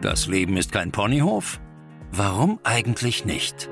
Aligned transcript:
Das 0.00 0.26
Leben 0.28 0.56
ist 0.56 0.72
kein 0.72 0.92
Ponyhof? 0.92 1.60
Warum 2.10 2.58
eigentlich 2.64 3.26
nicht? 3.26 3.68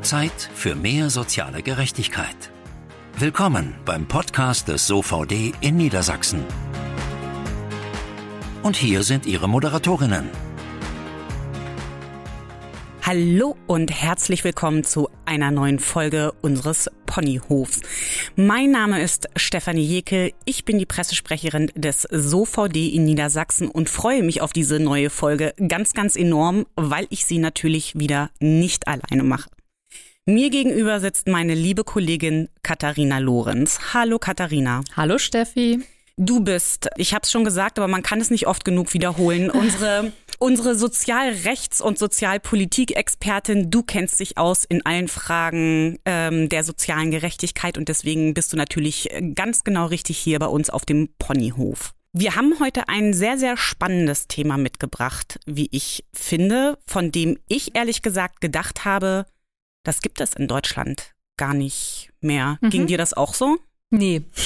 Zeit 0.00 0.48
für 0.54 0.74
mehr 0.74 1.10
soziale 1.10 1.62
Gerechtigkeit. 1.62 2.50
Willkommen 3.18 3.74
beim 3.84 4.08
Podcast 4.08 4.68
des 4.68 4.86
SOVD 4.86 5.52
in 5.60 5.76
Niedersachsen. 5.76 6.42
Und 8.62 8.76
hier 8.76 9.02
sind 9.02 9.26
Ihre 9.26 9.46
Moderatorinnen. 9.46 10.30
Hallo 13.06 13.54
und 13.66 13.90
herzlich 13.90 14.44
willkommen 14.44 14.82
zu 14.82 15.10
einer 15.26 15.50
neuen 15.50 15.78
Folge 15.78 16.32
unseres 16.40 16.90
Ponyhofs. 17.04 17.82
Mein 18.34 18.70
Name 18.70 19.02
ist 19.02 19.28
Stefanie 19.36 19.84
Jekel. 19.84 20.32
Ich 20.46 20.64
bin 20.64 20.78
die 20.78 20.86
Pressesprecherin 20.86 21.70
des 21.74 22.08
SOVD 22.10 22.88
in 22.88 23.04
Niedersachsen 23.04 23.68
und 23.68 23.90
freue 23.90 24.22
mich 24.22 24.40
auf 24.40 24.54
diese 24.54 24.80
neue 24.80 25.10
Folge 25.10 25.52
ganz, 25.68 25.92
ganz 25.92 26.16
enorm, 26.16 26.64
weil 26.76 27.06
ich 27.10 27.26
sie 27.26 27.36
natürlich 27.36 27.98
wieder 27.98 28.30
nicht 28.40 28.88
alleine 28.88 29.22
mache. 29.22 29.50
Mir 30.24 30.48
gegenüber 30.48 30.98
sitzt 30.98 31.28
meine 31.28 31.52
liebe 31.52 31.84
Kollegin 31.84 32.48
Katharina 32.62 33.18
Lorenz. 33.18 33.80
Hallo 33.92 34.18
Katharina. 34.18 34.80
Hallo 34.96 35.18
Steffi. 35.18 35.84
Du 36.16 36.40
bist, 36.40 36.88
ich 36.96 37.12
habe 37.12 37.24
es 37.24 37.30
schon 37.32 37.44
gesagt, 37.44 37.76
aber 37.78 37.88
man 37.88 38.04
kann 38.04 38.20
es 38.20 38.30
nicht 38.30 38.46
oft 38.46 38.64
genug 38.64 38.94
wiederholen, 38.94 39.50
unsere 39.50 40.12
Unsere 40.44 40.74
Sozialrechts- 40.74 41.80
und 41.80 41.98
Sozialpolitik-Expertin, 41.98 43.70
du 43.70 43.82
kennst 43.82 44.20
dich 44.20 44.36
aus 44.36 44.66
in 44.66 44.84
allen 44.84 45.08
Fragen 45.08 45.98
ähm, 46.04 46.50
der 46.50 46.64
sozialen 46.64 47.10
Gerechtigkeit 47.10 47.78
und 47.78 47.88
deswegen 47.88 48.34
bist 48.34 48.52
du 48.52 48.58
natürlich 48.58 49.08
ganz 49.34 49.64
genau 49.64 49.86
richtig 49.86 50.18
hier 50.18 50.38
bei 50.38 50.48
uns 50.48 50.68
auf 50.68 50.84
dem 50.84 51.08
Ponyhof. 51.18 51.94
Wir 52.12 52.36
haben 52.36 52.60
heute 52.60 52.90
ein 52.90 53.14
sehr, 53.14 53.38
sehr 53.38 53.56
spannendes 53.56 54.28
Thema 54.28 54.58
mitgebracht, 54.58 55.40
wie 55.46 55.70
ich 55.72 56.04
finde, 56.12 56.76
von 56.84 57.10
dem 57.10 57.38
ich 57.48 57.74
ehrlich 57.74 58.02
gesagt 58.02 58.42
gedacht 58.42 58.84
habe, 58.84 59.24
das 59.82 60.02
gibt 60.02 60.20
es 60.20 60.34
in 60.34 60.46
Deutschland 60.46 61.14
gar 61.38 61.54
nicht 61.54 62.10
mehr. 62.20 62.58
Mhm. 62.60 62.68
Ging 62.68 62.86
dir 62.86 62.98
das 62.98 63.14
auch 63.14 63.32
so? 63.32 63.56
Nee. 63.88 64.20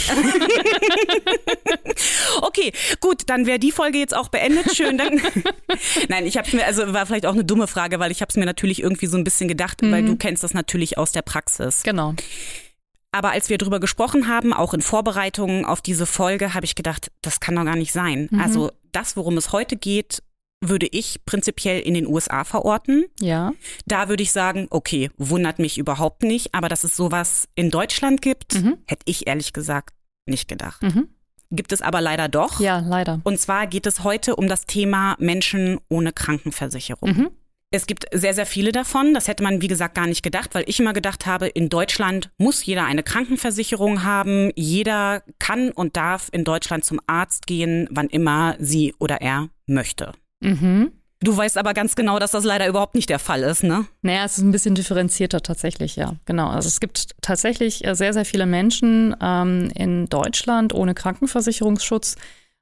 okay, 2.59 2.73
gut, 3.01 3.23
dann 3.27 3.47
wäre 3.47 3.59
die 3.59 3.73
Folge 3.73 3.99
jetzt 3.99 4.15
auch 4.15 4.29
beendet. 4.29 4.75
Schön. 4.75 4.99
Dann 4.99 5.21
Nein, 6.09 6.27
ich 6.27 6.37
habe 6.37 6.55
mir, 6.57 6.67
also 6.67 6.93
war 6.93 7.07
vielleicht 7.07 7.27
auch 7.27 7.33
eine 7.33 7.45
dumme 7.45 7.67
Frage, 7.67 7.99
weil 7.99 8.11
ich 8.11 8.21
habe 8.21 8.31
es 8.31 8.37
mir 8.37 8.47
natürlich 8.47 8.83
irgendwie 8.83 9.07
so 9.07 9.17
ein 9.17 9.25
bisschen 9.25 9.49
gedacht, 9.49 9.83
mhm. 9.83 9.93
weil 9.93 10.05
du 10.05 10.17
kennst 10.17 10.43
das 10.45 10.55
natürlich 10.55 10.99
aus 10.99 11.13
der 11.13 11.23
Praxis. 11.23 11.83
Genau. 11.83 12.15
Aber 13.11 13.31
als 13.31 13.49
wir 13.49 13.59
darüber 13.59 13.81
gesprochen 13.81 14.29
haben, 14.29 14.53
auch 14.53 14.75
in 14.75 14.83
Vorbereitungen 14.83 15.65
auf 15.65 15.81
diese 15.81 16.05
Folge, 16.05 16.53
habe 16.55 16.67
ich 16.67 16.75
gedacht, 16.75 17.11
das 17.23 17.41
kann 17.41 17.57
doch 17.57 17.65
gar 17.65 17.77
nicht 17.77 17.93
sein. 17.93 18.29
Mhm. 18.31 18.41
Also 18.41 18.71
das, 18.93 19.17
worum 19.17 19.37
es 19.37 19.53
heute 19.53 19.77
geht, 19.77 20.23
würde 20.61 20.89
ich 20.91 21.25
prinzipiell 21.25 21.81
in 21.81 21.95
den 21.95 22.07
USA 22.07 22.45
verorten. 22.45 23.07
Ja. 23.21 23.53
Da 23.87 24.09
würde 24.09 24.25
ich 24.25 24.33
sagen, 24.33 24.67
okay, 24.71 25.11
wundert 25.17 25.59
mich 25.59 25.79
überhaupt 25.79 26.23
nicht, 26.23 26.55
aber 26.55 26.69
dass 26.69 26.85
es 26.85 26.97
sowas 26.97 27.49
in 27.55 27.71
Deutschland 27.71 28.21
gibt, 28.23 28.57
mhm. 28.57 28.79
hätte 28.87 29.05
ich 29.07 29.27
ehrlich 29.27 29.53
gesagt 29.53 29.95
nicht 30.27 30.49
gedacht. 30.49 30.83
Mhm. 30.83 31.09
Gibt 31.51 31.73
es 31.73 31.83
aber 31.83 32.01
leider 32.01 32.29
doch. 32.29 32.61
Ja, 32.61 32.81
leider. 32.81 33.21
Und 33.25 33.41
zwar 33.41 33.67
geht 33.67 33.87
es 33.87 34.05
heute 34.05 34.37
um 34.37 34.49
das 34.49 34.67
Thema 34.67 35.17
Menschen 35.19 35.81
ohne 35.89 36.13
Krankenversicherung. 36.13 37.11
Mhm. 37.11 37.31
Es 37.71 37.87
gibt 37.87 38.07
sehr, 38.13 38.33
sehr 38.33 38.47
viele 38.47 38.73
davon. 38.73 39.13
Das 39.13 39.29
hätte 39.29 39.43
man, 39.43 39.61
wie 39.61 39.69
gesagt, 39.69 39.95
gar 39.95 40.07
nicht 40.07 40.23
gedacht, 40.23 40.55
weil 40.55 40.65
ich 40.67 40.81
immer 40.81 40.95
gedacht 40.95 41.27
habe, 41.27 41.49
in 41.49 41.69
Deutschland 41.69 42.31
muss 42.39 42.65
jeder 42.65 42.85
eine 42.85 43.03
Krankenversicherung 43.03 44.05
haben. 44.05 44.51
Jeder 44.57 45.23
kann 45.39 45.71
und 45.71 45.97
darf 45.97 46.29
in 46.33 46.45
Deutschland 46.45 46.85
zum 46.87 46.99
Arzt 47.07 47.47
gehen, 47.47 47.87
wann 47.91 48.09
immer 48.09 48.57
sie 48.59 48.95
oder 48.99 49.21
er 49.21 49.51
möchte. 49.67 50.13
Mhm. 50.41 50.93
Du 51.21 51.37
weißt 51.37 51.59
aber 51.59 51.75
ganz 51.75 51.97
genau, 51.97 52.19
dass 52.19 52.31
das 52.31 52.45
leider 52.45 52.69
überhaupt 52.69 52.95
nicht 52.95 53.11
der 53.11 53.19
Fall 53.19 53.43
ist, 53.43 53.65
ne? 53.65 53.87
Naja, 54.03 54.25
es 54.25 54.39
ist 54.39 54.45
ein 54.45 54.53
bisschen 54.53 54.77
differenzierter 54.77 55.43
tatsächlich, 55.43 55.97
ja. 55.97 56.15
Genau. 56.27 56.49
Also 56.49 56.69
es 56.69 56.79
gibt 56.79 57.11
tatsächlich 57.23 57.85
äh, 57.85 57.97
sehr, 57.97 58.13
sehr 58.13 58.25
viele 58.25 58.47
Menschen 58.47 59.17
ähm, 59.21 59.71
in 59.75 60.07
Deutschland 60.07 60.73
ohne 60.75 60.95
Krankenversicherungsschutz. 60.95 62.17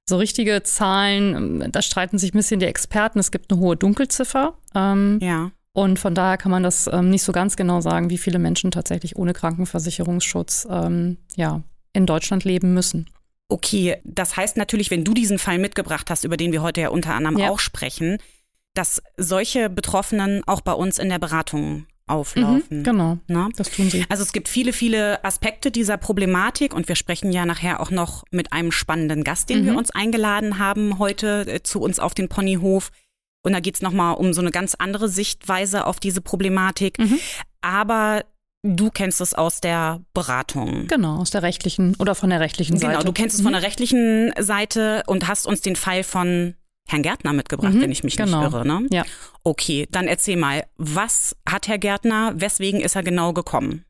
So 0.09 0.17
richtige 0.17 0.63
Zahlen, 0.63 1.35
ähm, 1.35 1.73
da 1.73 1.83
streiten 1.83 2.17
sich 2.17 2.33
ein 2.33 2.39
bisschen 2.39 2.61
die 2.61 2.67
Experten. 2.67 3.19
Es 3.19 3.31
gibt 3.31 3.51
eine 3.51 3.61
hohe 3.61 3.77
Dunkelziffer. 3.77 4.55
Ähm, 4.75 5.19
ja. 5.21 5.51
Und 5.73 5.99
von 5.99 6.15
daher 6.15 6.39
kann 6.39 6.51
man 6.51 6.63
das 6.63 6.89
ähm, 6.91 7.11
nicht 7.11 7.25
so 7.25 7.33
ganz 7.33 7.57
genau 7.57 7.83
sagen, 7.83 8.09
wie 8.09 8.17
viele 8.17 8.39
Menschen 8.39 8.71
tatsächlich 8.71 9.17
ohne 9.17 9.35
Krankenversicherungsschutz 9.35 10.67
ähm, 10.71 11.19
ja, 11.35 11.61
in 11.93 12.07
Deutschland 12.07 12.45
leben 12.45 12.73
müssen. 12.73 13.11
Okay, 13.49 13.99
das 14.05 14.37
heißt 14.37 14.57
natürlich, 14.57 14.91
wenn 14.91 15.05
du 15.05 15.13
diesen 15.13 15.39
Fall 15.39 15.59
mitgebracht 15.59 16.09
hast, 16.09 16.25
über 16.25 16.39
den 16.39 16.53
wir 16.53 16.63
heute 16.63 16.81
ja 16.81 16.89
unter 16.89 17.15
anderem 17.15 17.37
ja. 17.39 17.51
auch 17.51 17.59
sprechen, 17.59 18.19
dass 18.77 19.03
solche 19.17 19.71
Betroffenen 19.71 20.43
auch 20.47 20.61
bei 20.61 20.73
uns 20.73 20.99
in 20.99 21.09
der 21.09 21.19
Beratung 21.19 21.87
auflaufen. 22.07 22.79
Mhm, 22.79 22.85
genau, 22.85 23.19
ne? 23.27 23.49
das 23.57 23.71
tun 23.71 23.91
sie. 23.91 24.05
Also 24.09 24.23
es 24.23 24.33
gibt 24.33 24.49
viele, 24.49 24.73
viele 24.73 25.25
Aspekte 25.25 25.71
dieser 25.71 25.97
Problematik 25.97 26.73
und 26.73 26.89
wir 26.89 26.95
sprechen 26.95 27.33
ja 27.33 27.45
nachher 27.47 27.81
auch 27.81 27.91
noch 27.91 28.25
mit 28.31 28.53
einem 28.53 28.71
spannenden 28.71 29.25
Gast, 29.25 29.49
den 29.49 29.63
mhm. 29.63 29.67
wir 29.67 29.77
uns 29.77 29.91
eingeladen 29.91 30.59
haben 30.59 30.99
heute 30.99 31.47
äh, 31.49 31.63
zu 31.63 31.81
uns 31.81 31.99
auf 31.99 32.15
den 32.15 32.29
Ponyhof. 32.29 32.93
Und 33.43 33.53
da 33.53 33.61
geht's 33.61 33.83
nochmal 33.83 34.17
um 34.17 34.33
so 34.33 34.41
eine 34.41 34.51
ganz 34.51 34.75
andere 34.75 35.09
Sichtweise 35.09 35.87
auf 35.87 36.01
diese 36.01 36.21
Problematik. 36.21 36.99
Mhm. 36.99 37.19
Aber 37.61 38.25
Du 38.63 38.91
kennst 38.91 39.21
es 39.21 39.33
aus 39.33 39.61
der 39.61 40.01
Beratung. 40.13 40.89
Genau, 40.89 41.19
aus 41.19 41.31
der 41.31 41.43
rechtlichen 41.43 41.95
oder 42.01 42.17
von 42.17 42.31
der 42.31 42.41
rechtlichen 42.41 42.75
genau, 42.75 42.87
Seite. 42.87 42.99
Genau, 42.99 43.07
du 43.07 43.13
kennst 43.13 43.37
es 43.37 43.43
von 43.43 43.53
der 43.53 43.61
mhm. 43.61 43.65
rechtlichen 43.65 44.33
Seite 44.41 45.05
und 45.07 45.29
hast 45.29 45.47
uns 45.47 45.61
den 45.61 45.77
Fall 45.77 46.03
von 46.03 46.55
Herrn 46.87 47.03
Gärtner 47.03 47.33
mitgebracht, 47.33 47.75
mhm, 47.75 47.81
wenn 47.83 47.93
ich 47.93 48.05
mich 48.05 48.17
genau. 48.17 48.43
nicht 48.43 48.53
irre. 48.53 48.67
Ne? 48.67 48.87
Ja. 48.91 49.05
Okay, 49.43 49.89
dann 49.91 50.07
erzähl 50.07 50.37
mal, 50.37 50.65
was 50.77 51.37
hat 51.49 51.69
Herr 51.69 51.79
Gärtner, 51.79 52.33
weswegen 52.37 52.81
ist 52.81 52.97
er 52.97 53.03
genau 53.03 53.33
gekommen? 53.33 53.85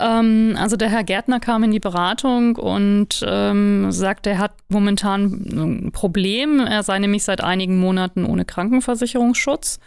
Ähm, 0.00 0.54
also 0.58 0.76
der 0.76 0.88
Herr 0.88 1.04
Gärtner 1.04 1.40
kam 1.40 1.64
in 1.64 1.72
die 1.72 1.80
Beratung 1.80 2.56
und 2.56 3.24
ähm, 3.26 3.90
sagt, 3.90 4.26
er 4.26 4.38
hat 4.38 4.52
momentan 4.68 5.24
ein 5.24 5.92
Problem. 5.92 6.60
Er 6.60 6.82
sei 6.82 6.98
nämlich 6.98 7.24
seit 7.24 7.42
einigen 7.42 7.78
Monaten 7.78 8.24
ohne 8.24 8.44
Krankenversicherungsschutz. 8.44 9.78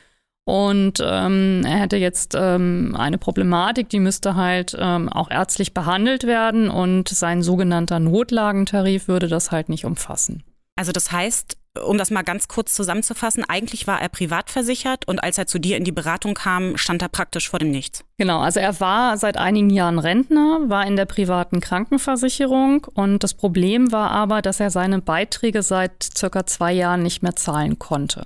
Und 0.43 1.01
ähm, 1.05 1.61
er 1.65 1.77
hätte 1.77 1.97
jetzt 1.97 2.35
ähm, 2.37 2.95
eine 2.97 3.19
Problematik, 3.19 3.89
die 3.89 3.99
müsste 3.99 4.35
halt 4.35 4.75
ähm, 4.77 5.07
auch 5.07 5.29
ärztlich 5.29 5.73
behandelt 5.73 6.25
werden 6.25 6.69
und 6.69 7.07
sein 7.07 7.43
sogenannter 7.43 7.99
Notlagentarif 7.99 9.07
würde 9.07 9.27
das 9.27 9.51
halt 9.51 9.69
nicht 9.69 9.85
umfassen. 9.85 10.43
Also 10.81 10.91
das 10.91 11.11
heißt, 11.11 11.57
um 11.85 11.99
das 11.99 12.09
mal 12.09 12.23
ganz 12.23 12.47
kurz 12.47 12.73
zusammenzufassen, 12.73 13.45
eigentlich 13.47 13.85
war 13.85 14.01
er 14.01 14.09
privat 14.09 14.49
versichert 14.49 15.07
und 15.07 15.23
als 15.23 15.37
er 15.37 15.45
zu 15.45 15.59
dir 15.59 15.77
in 15.77 15.83
die 15.83 15.91
Beratung 15.91 16.33
kam, 16.33 16.75
stand 16.75 17.03
er 17.03 17.07
praktisch 17.07 17.47
vor 17.47 17.59
dem 17.59 17.69
Nichts. 17.69 18.03
Genau, 18.17 18.39
also 18.39 18.59
er 18.59 18.79
war 18.79 19.15
seit 19.19 19.37
einigen 19.37 19.69
Jahren 19.69 19.99
Rentner, 19.99 20.61
war 20.69 20.87
in 20.87 20.95
der 20.95 21.05
privaten 21.05 21.59
Krankenversicherung 21.59 22.87
und 22.95 23.23
das 23.23 23.35
Problem 23.35 23.91
war 23.91 24.09
aber, 24.09 24.41
dass 24.41 24.59
er 24.59 24.71
seine 24.71 25.03
Beiträge 25.03 25.61
seit 25.61 26.03
circa 26.17 26.47
zwei 26.47 26.73
Jahren 26.73 27.03
nicht 27.03 27.21
mehr 27.21 27.35
zahlen 27.35 27.77
konnte. 27.77 28.25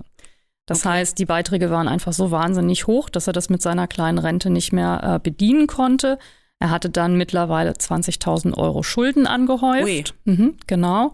Das 0.66 0.86
okay. 0.86 1.00
heißt, 1.00 1.20
die 1.20 1.26
Beiträge 1.26 1.70
waren 1.70 1.90
einfach 1.90 2.14
so 2.14 2.32
wahnsinnig 2.32 2.88
hoch, 2.88 3.10
dass 3.10 3.28
er 3.28 3.34
das 3.34 3.50
mit 3.50 3.62
seiner 3.62 3.88
kleinen 3.88 4.18
Rente 4.18 4.50
nicht 4.50 4.72
mehr 4.72 5.02
äh, 5.04 5.20
bedienen 5.20 5.68
konnte. 5.68 6.20
Er 6.60 6.70
hatte 6.70 6.90
dann 6.90 7.18
mittlerweile 7.18 7.72
20.000 7.74 8.58
Euro 8.58 8.82
Schulden 8.82 9.28
angehäuft. 9.28 10.14
Mhm, 10.24 10.56
genau. 10.68 11.12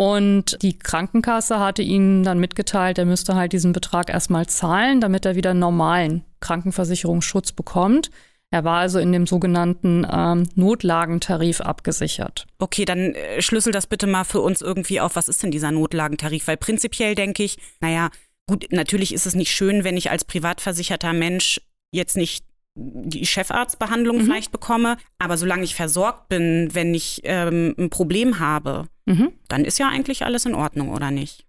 Und 0.00 0.56
die 0.62 0.78
Krankenkasse 0.78 1.58
hatte 1.58 1.82
ihm 1.82 2.22
dann 2.22 2.38
mitgeteilt, 2.38 2.96
er 2.96 3.04
müsste 3.04 3.34
halt 3.34 3.52
diesen 3.52 3.72
Betrag 3.72 4.08
erstmal 4.08 4.46
zahlen, 4.46 5.02
damit 5.02 5.26
er 5.26 5.36
wieder 5.36 5.52
normalen 5.52 6.24
Krankenversicherungsschutz 6.40 7.52
bekommt. 7.52 8.10
Er 8.50 8.64
war 8.64 8.78
also 8.78 8.98
in 8.98 9.12
dem 9.12 9.26
sogenannten 9.26 10.06
ähm, 10.10 10.48
Notlagentarif 10.54 11.60
abgesichert. 11.60 12.46
Okay, 12.58 12.86
dann 12.86 13.14
äh, 13.14 13.42
schlüssel 13.42 13.74
das 13.74 13.86
bitte 13.86 14.06
mal 14.06 14.24
für 14.24 14.40
uns 14.40 14.62
irgendwie 14.62 15.00
auf. 15.00 15.16
Was 15.16 15.28
ist 15.28 15.42
denn 15.42 15.50
dieser 15.50 15.70
Notlagentarif? 15.70 16.48
Weil 16.48 16.56
prinzipiell 16.56 17.14
denke 17.14 17.42
ich, 17.42 17.58
naja, 17.80 18.08
Gut, 18.50 18.66
natürlich 18.72 19.14
ist 19.14 19.26
es 19.26 19.36
nicht 19.36 19.52
schön, 19.52 19.84
wenn 19.84 19.96
ich 19.96 20.10
als 20.10 20.24
privatversicherter 20.24 21.12
Mensch 21.12 21.60
jetzt 21.92 22.16
nicht 22.16 22.44
die 22.74 23.24
Chefarztbehandlung 23.24 24.18
mhm. 24.18 24.24
vielleicht 24.24 24.50
bekomme, 24.50 24.96
aber 25.20 25.36
solange 25.36 25.62
ich 25.62 25.76
versorgt 25.76 26.28
bin, 26.28 26.68
wenn 26.72 26.92
ich 26.92 27.20
ähm, 27.22 27.76
ein 27.78 27.90
Problem 27.90 28.40
habe, 28.40 28.88
mhm. 29.10 29.32
dann 29.48 29.64
ist 29.64 29.78
ja 29.78 29.88
eigentlich 29.88 30.24
alles 30.24 30.46
in 30.46 30.54
Ordnung, 30.54 30.90
oder 30.90 31.10
nicht? 31.10 31.44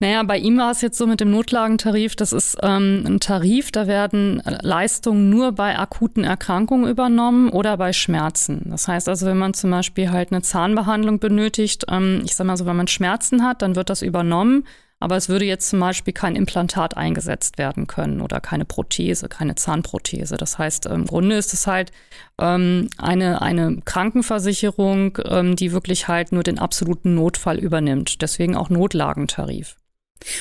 Naja, 0.00 0.22
bei 0.22 0.38
ihm 0.38 0.58
war 0.58 0.70
es 0.70 0.80
jetzt 0.80 0.96
so 0.96 1.08
mit 1.08 1.18
dem 1.18 1.32
Notlagentarif, 1.32 2.14
das 2.14 2.32
ist 2.32 2.56
ähm, 2.62 3.02
ein 3.04 3.18
Tarif, 3.18 3.72
da 3.72 3.88
werden 3.88 4.40
Leistungen 4.62 5.28
nur 5.28 5.50
bei 5.50 5.76
akuten 5.76 6.22
Erkrankungen 6.22 6.88
übernommen 6.88 7.48
oder 7.50 7.76
bei 7.76 7.92
Schmerzen. 7.92 8.66
Das 8.66 8.86
heißt 8.86 9.08
also, 9.08 9.26
wenn 9.26 9.38
man 9.38 9.54
zum 9.54 9.70
Beispiel 9.70 10.10
halt 10.10 10.30
eine 10.30 10.42
Zahnbehandlung 10.42 11.18
benötigt, 11.18 11.86
ähm, 11.90 12.22
ich 12.24 12.36
sag 12.36 12.46
mal 12.46 12.56
so, 12.56 12.64
wenn 12.64 12.76
man 12.76 12.86
Schmerzen 12.86 13.44
hat, 13.44 13.60
dann 13.60 13.74
wird 13.74 13.90
das 13.90 14.02
übernommen. 14.02 14.64
Aber 15.00 15.16
es 15.16 15.28
würde 15.28 15.44
jetzt 15.44 15.68
zum 15.68 15.78
Beispiel 15.78 16.12
kein 16.12 16.34
Implantat 16.34 16.96
eingesetzt 16.96 17.56
werden 17.56 17.86
können 17.86 18.20
oder 18.20 18.40
keine 18.40 18.64
Prothese, 18.64 19.28
keine 19.28 19.54
Zahnprothese. 19.54 20.36
Das 20.36 20.58
heißt, 20.58 20.86
im 20.86 21.06
Grunde 21.06 21.36
ist 21.36 21.52
es 21.54 21.66
halt 21.66 21.92
ähm, 22.40 22.88
eine, 22.98 23.40
eine 23.40 23.80
Krankenversicherung, 23.84 25.18
ähm, 25.24 25.54
die 25.54 25.72
wirklich 25.72 26.08
halt 26.08 26.32
nur 26.32 26.42
den 26.42 26.58
absoluten 26.58 27.14
Notfall 27.14 27.58
übernimmt. 27.58 28.22
Deswegen 28.22 28.56
auch 28.56 28.70
Notlagentarif. 28.70 29.76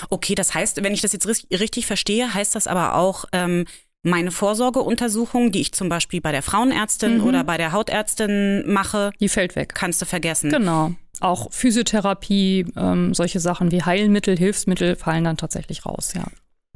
Okay, 0.09 0.33
das 0.33 0.55
heißt, 0.55 0.83
wenn 0.83 0.93
ich 0.93 1.01
das 1.01 1.13
jetzt 1.13 1.27
richtig 1.27 1.85
verstehe, 1.85 2.33
heißt 2.33 2.55
das 2.55 2.65
aber 2.65 2.95
auch, 2.95 3.25
ähm, 3.31 3.65
meine 4.03 4.31
Vorsorgeuntersuchung, 4.31 5.51
die 5.51 5.61
ich 5.61 5.73
zum 5.73 5.89
Beispiel 5.89 6.21
bei 6.21 6.31
der 6.31 6.41
Frauenärztin 6.41 7.17
mhm. 7.17 7.23
oder 7.23 7.43
bei 7.43 7.57
der 7.57 7.73
Hautärztin 7.73 8.63
mache, 8.65 9.11
die 9.19 9.29
fällt 9.29 9.55
weg. 9.55 9.73
Kannst 9.75 10.01
du 10.01 10.05
vergessen. 10.05 10.49
Genau. 10.49 10.93
Auch 11.21 11.51
Physiotherapie, 11.51 12.65
ähm, 12.75 13.13
solche 13.13 13.39
Sachen 13.39 13.71
wie 13.71 13.83
Heilmittel, 13.83 14.37
Hilfsmittel 14.37 14.95
fallen 14.95 15.23
dann 15.23 15.37
tatsächlich 15.37 15.85
raus, 15.85 16.13
ja. 16.15 16.25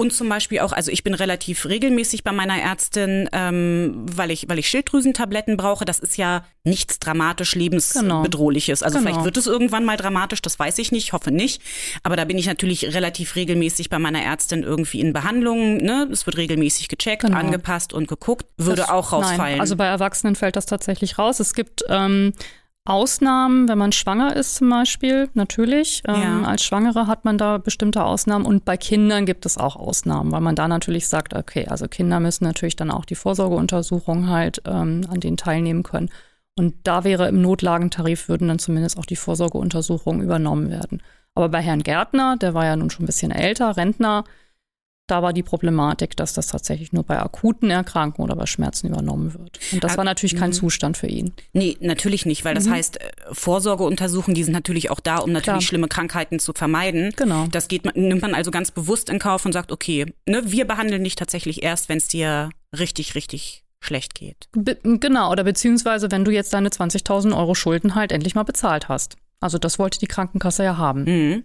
Und 0.01 0.11
zum 0.11 0.29
Beispiel 0.29 0.61
auch, 0.61 0.71
also 0.71 0.89
ich 0.89 1.03
bin 1.03 1.13
relativ 1.13 1.67
regelmäßig 1.67 2.23
bei 2.23 2.31
meiner 2.31 2.59
Ärztin, 2.59 3.29
ähm, 3.33 4.03
weil 4.11 4.31
ich, 4.31 4.49
weil 4.49 4.57
ich 4.57 4.67
Schilddrüsentabletten 4.67 5.57
brauche. 5.57 5.85
Das 5.85 5.99
ist 5.99 6.17
ja 6.17 6.43
nichts 6.63 6.97
dramatisch 6.97 7.53
lebensbedrohliches. 7.53 8.79
Genau. 8.79 8.87
Also 8.87 8.97
genau. 8.97 9.11
vielleicht 9.11 9.25
wird 9.25 9.37
es 9.37 9.45
irgendwann 9.45 9.85
mal 9.85 9.97
dramatisch, 9.97 10.41
das 10.41 10.57
weiß 10.57 10.79
ich 10.79 10.91
nicht, 10.91 11.13
hoffe 11.13 11.29
nicht. 11.29 11.61
Aber 12.01 12.15
da 12.15 12.25
bin 12.25 12.39
ich 12.39 12.47
natürlich 12.47 12.95
relativ 12.95 13.35
regelmäßig 13.35 13.91
bei 13.91 13.99
meiner 13.99 14.23
Ärztin 14.23 14.63
irgendwie 14.63 15.01
in 15.01 15.13
Behandlung. 15.13 15.77
Ne? 15.77 16.07
Es 16.11 16.25
wird 16.25 16.37
regelmäßig 16.37 16.87
gecheckt, 16.87 17.21
genau. 17.21 17.37
angepasst 17.37 17.93
und 17.93 18.07
geguckt. 18.07 18.47
Würde 18.57 18.77
das, 18.77 18.89
auch 18.89 19.11
rausfallen. 19.11 19.37
Nein, 19.37 19.59
also 19.59 19.75
bei 19.75 19.85
Erwachsenen 19.85 20.35
fällt 20.35 20.55
das 20.55 20.65
tatsächlich 20.65 21.19
raus. 21.19 21.39
Es 21.39 21.53
gibt 21.53 21.83
ähm, 21.89 22.33
Ausnahmen, 22.85 23.67
wenn 23.67 23.77
man 23.77 23.91
schwanger 23.91 24.35
ist 24.35 24.55
zum 24.55 24.69
Beispiel, 24.69 25.29
natürlich. 25.35 26.01
Ähm, 26.07 26.21
ja. 26.21 26.41
als 26.43 26.63
Schwangere 26.63 27.05
hat 27.05 27.25
man 27.25 27.37
da 27.37 27.59
bestimmte 27.59 28.03
Ausnahmen 28.03 28.45
und 28.45 28.65
bei 28.65 28.75
Kindern 28.75 29.27
gibt 29.27 29.45
es 29.45 29.57
auch 29.57 29.75
Ausnahmen, 29.75 30.31
weil 30.31 30.41
man 30.41 30.55
da 30.55 30.67
natürlich 30.67 31.07
sagt, 31.07 31.35
okay, 31.35 31.67
also 31.67 31.87
Kinder 31.87 32.19
müssen 32.19 32.43
natürlich 32.43 32.75
dann 32.75 32.89
auch 32.89 33.05
die 33.05 33.15
Vorsorgeuntersuchung 33.15 34.29
halt 34.29 34.63
ähm, 34.65 35.05
an 35.09 35.19
denen 35.19 35.37
teilnehmen 35.37 35.83
können. 35.83 36.09
Und 36.57 36.75
da 36.83 37.03
wäre 37.03 37.27
im 37.27 37.41
Notlagentarif 37.41 38.27
würden 38.27 38.47
dann 38.47 38.59
zumindest 38.59 38.97
auch 38.97 39.05
die 39.05 39.15
Vorsorgeuntersuchungen 39.15 40.21
übernommen 40.21 40.69
werden. 40.69 41.01
Aber 41.35 41.49
bei 41.49 41.61
Herrn 41.61 41.83
Gärtner, 41.83 42.35
der 42.37 42.53
war 42.53 42.65
ja 42.65 42.75
nun 42.75 42.89
schon 42.89 43.03
ein 43.03 43.07
bisschen 43.07 43.31
älter, 43.31 43.77
Rentner, 43.77 44.25
da 45.11 45.21
war 45.21 45.33
die 45.33 45.43
Problematik, 45.43 46.15
dass 46.15 46.33
das 46.33 46.47
tatsächlich 46.47 46.93
nur 46.93 47.03
bei 47.03 47.19
akuten 47.19 47.69
Erkrankungen 47.69 48.31
oder 48.31 48.39
bei 48.39 48.45
Schmerzen 48.45 48.87
übernommen 48.87 49.33
wird. 49.33 49.59
Und 49.73 49.83
das 49.83 49.97
war 49.97 50.05
natürlich 50.05 50.37
kein 50.37 50.51
mhm. 50.51 50.55
Zustand 50.55 50.97
für 50.97 51.07
ihn. 51.07 51.33
Nee, 51.51 51.77
natürlich 51.81 52.25
nicht, 52.25 52.45
weil 52.45 52.55
das 52.55 52.65
mhm. 52.65 52.71
heißt, 52.71 53.01
äh, 53.01 53.09
Vorsorgeuntersuchungen, 53.31 54.35
die 54.35 54.43
sind 54.43 54.53
natürlich 54.53 54.89
auch 54.89 55.01
da, 55.01 55.17
um 55.17 55.33
natürlich 55.33 55.43
Klar. 55.43 55.61
schlimme 55.61 55.87
Krankheiten 55.89 56.39
zu 56.39 56.53
vermeiden. 56.53 57.11
Genau. 57.17 57.47
Das 57.51 57.67
geht, 57.67 57.93
nimmt 57.95 58.21
man 58.21 58.33
also 58.33 58.51
ganz 58.51 58.71
bewusst 58.71 59.09
in 59.09 59.19
Kauf 59.19 59.45
und 59.45 59.51
sagt, 59.51 59.71
okay, 59.71 60.05
ne, 60.25 60.43
wir 60.45 60.65
behandeln 60.65 61.03
dich 61.03 61.15
tatsächlich 61.15 61.61
erst, 61.61 61.89
wenn 61.89 61.97
es 61.97 62.07
dir 62.07 62.49
richtig, 62.77 63.15
richtig 63.15 63.65
schlecht 63.81 64.15
geht. 64.15 64.47
Be 64.53 64.77
genau, 64.81 65.31
oder 65.31 65.43
beziehungsweise 65.43 66.09
wenn 66.11 66.23
du 66.23 66.31
jetzt 66.31 66.53
deine 66.53 66.69
20.000 66.69 67.35
Euro 67.35 67.53
Schulden 67.53 67.95
halt 67.95 68.11
endlich 68.11 68.35
mal 68.35 68.43
bezahlt 68.43 68.87
hast. 68.87 69.17
Also 69.41 69.57
das 69.57 69.79
wollte 69.79 69.99
die 69.99 70.07
Krankenkasse 70.07 70.63
ja 70.63 70.77
haben. 70.77 71.03
Mhm. 71.03 71.43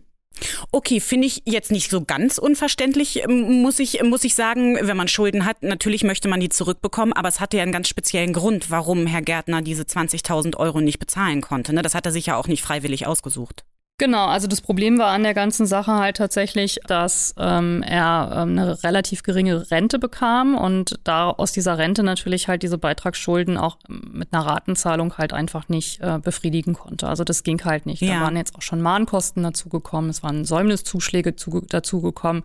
Okay, 0.70 1.00
finde 1.00 1.26
ich 1.26 1.42
jetzt 1.44 1.70
nicht 1.70 1.90
so 1.90 2.04
ganz 2.04 2.38
unverständlich, 2.38 3.22
ähm, 3.24 3.62
muss 3.62 3.78
ich, 3.78 4.02
muss 4.02 4.24
ich 4.24 4.34
sagen. 4.34 4.78
Wenn 4.80 4.96
man 4.96 5.08
Schulden 5.08 5.44
hat, 5.44 5.62
natürlich 5.62 6.04
möchte 6.04 6.28
man 6.28 6.40
die 6.40 6.48
zurückbekommen, 6.48 7.12
aber 7.12 7.28
es 7.28 7.40
hatte 7.40 7.56
ja 7.56 7.62
einen 7.62 7.72
ganz 7.72 7.88
speziellen 7.88 8.32
Grund, 8.32 8.70
warum 8.70 9.06
Herr 9.06 9.22
Gärtner 9.22 9.62
diese 9.62 9.82
20.000 9.82 10.56
Euro 10.56 10.80
nicht 10.80 10.98
bezahlen 10.98 11.40
konnte. 11.40 11.72
Ne? 11.72 11.82
Das 11.82 11.94
hat 11.94 12.06
er 12.06 12.12
sich 12.12 12.26
ja 12.26 12.36
auch 12.36 12.48
nicht 12.48 12.62
freiwillig 12.62 13.06
ausgesucht. 13.06 13.64
Genau, 13.98 14.26
also 14.26 14.46
das 14.46 14.60
Problem 14.60 14.98
war 14.98 15.08
an 15.08 15.22
der 15.22 15.32
ganzen 15.32 15.64
Sache 15.64 15.94
halt 15.94 16.18
tatsächlich, 16.18 16.78
dass 16.86 17.34
ähm, 17.38 17.82
er 17.82 18.30
ähm, 18.34 18.50
eine 18.50 18.82
relativ 18.84 19.22
geringe 19.22 19.70
Rente 19.70 19.98
bekam 19.98 20.54
und 20.54 20.98
da 21.04 21.30
aus 21.30 21.52
dieser 21.52 21.78
Rente 21.78 22.02
natürlich 22.02 22.46
halt 22.46 22.62
diese 22.62 22.76
Beitragsschulden 22.76 23.56
auch 23.56 23.78
mit 23.88 24.34
einer 24.34 24.44
Ratenzahlung 24.44 25.16
halt 25.16 25.32
einfach 25.32 25.70
nicht 25.70 26.02
äh, 26.02 26.18
befriedigen 26.18 26.74
konnte. 26.74 27.08
Also 27.08 27.24
das 27.24 27.42
ging 27.42 27.64
halt 27.64 27.86
nicht. 27.86 28.02
Ja. 28.02 28.16
Da 28.16 28.20
waren 28.24 28.36
jetzt 28.36 28.54
auch 28.54 28.62
schon 28.62 28.82
Mahnkosten 28.82 29.42
dazugekommen, 29.42 30.10
es 30.10 30.22
waren 30.22 30.44
Säumniszuschläge 30.44 31.32
dazugekommen. 31.32 32.42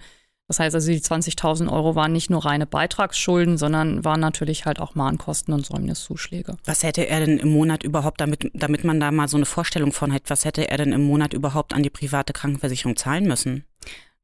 Das 0.51 0.59
heißt 0.59 0.75
also, 0.75 0.91
die 0.91 0.99
20.000 0.99 1.71
Euro 1.71 1.95
waren 1.95 2.11
nicht 2.11 2.29
nur 2.29 2.43
reine 2.43 2.65
Beitragsschulden, 2.65 3.57
sondern 3.57 4.03
waren 4.03 4.19
natürlich 4.19 4.65
halt 4.65 4.81
auch 4.81 4.95
Mahnkosten 4.95 5.53
und 5.53 5.65
Säumniszuschläge. 5.65 6.57
Was 6.65 6.83
hätte 6.83 7.07
er 7.07 7.25
denn 7.25 7.37
im 7.37 7.47
Monat 7.47 7.83
überhaupt, 7.83 8.19
damit, 8.19 8.51
damit 8.53 8.83
man 8.83 8.99
da 8.99 9.11
mal 9.11 9.29
so 9.29 9.37
eine 9.37 9.45
Vorstellung 9.45 9.93
von 9.93 10.11
hat, 10.11 10.23
was 10.27 10.43
hätte 10.43 10.69
er 10.69 10.75
denn 10.75 10.91
im 10.91 11.03
Monat 11.03 11.31
überhaupt 11.31 11.73
an 11.73 11.83
die 11.83 11.89
private 11.89 12.33
Krankenversicherung 12.33 12.97
zahlen 12.97 13.29
müssen? 13.29 13.63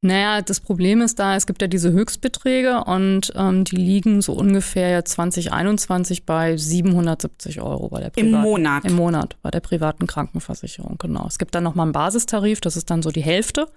Naja, 0.02 0.42
das 0.42 0.60
Problem 0.60 1.02
ist 1.02 1.18
da, 1.18 1.38
es 1.38 1.48
gibt 1.48 1.62
ja 1.62 1.70
diese 1.70 1.94
Höchstbeträge 1.94 2.84
und 2.84 3.32
ähm, 3.38 3.64
die 3.64 3.78
liegen 3.78 4.22
so 4.22 4.34
ungefähr 4.34 5.06
2021 5.06 6.26
bei 6.26 6.58
770 6.58 7.62
Euro 7.62 7.88
bei 7.88 8.02
der 8.02 8.10
privaten. 8.10 8.34
Im 8.36 8.42
Monat? 8.42 8.84
Im 8.84 8.96
Monat 8.98 9.38
bei 9.42 9.50
der 9.50 9.62
privaten 9.62 10.08
Krankenversicherung, 10.08 10.98
genau. 10.98 11.26
Es 11.26 11.40
gibt 11.40 11.56
dann 11.56 11.64
nochmal 11.64 11.86
einen 11.86 11.94
Basistarif, 11.94 12.60
das 12.60 12.76
ist 12.76 12.90
dann 12.90 13.02
so 13.02 13.12
die 13.12 13.24
Hälfte 13.24 13.70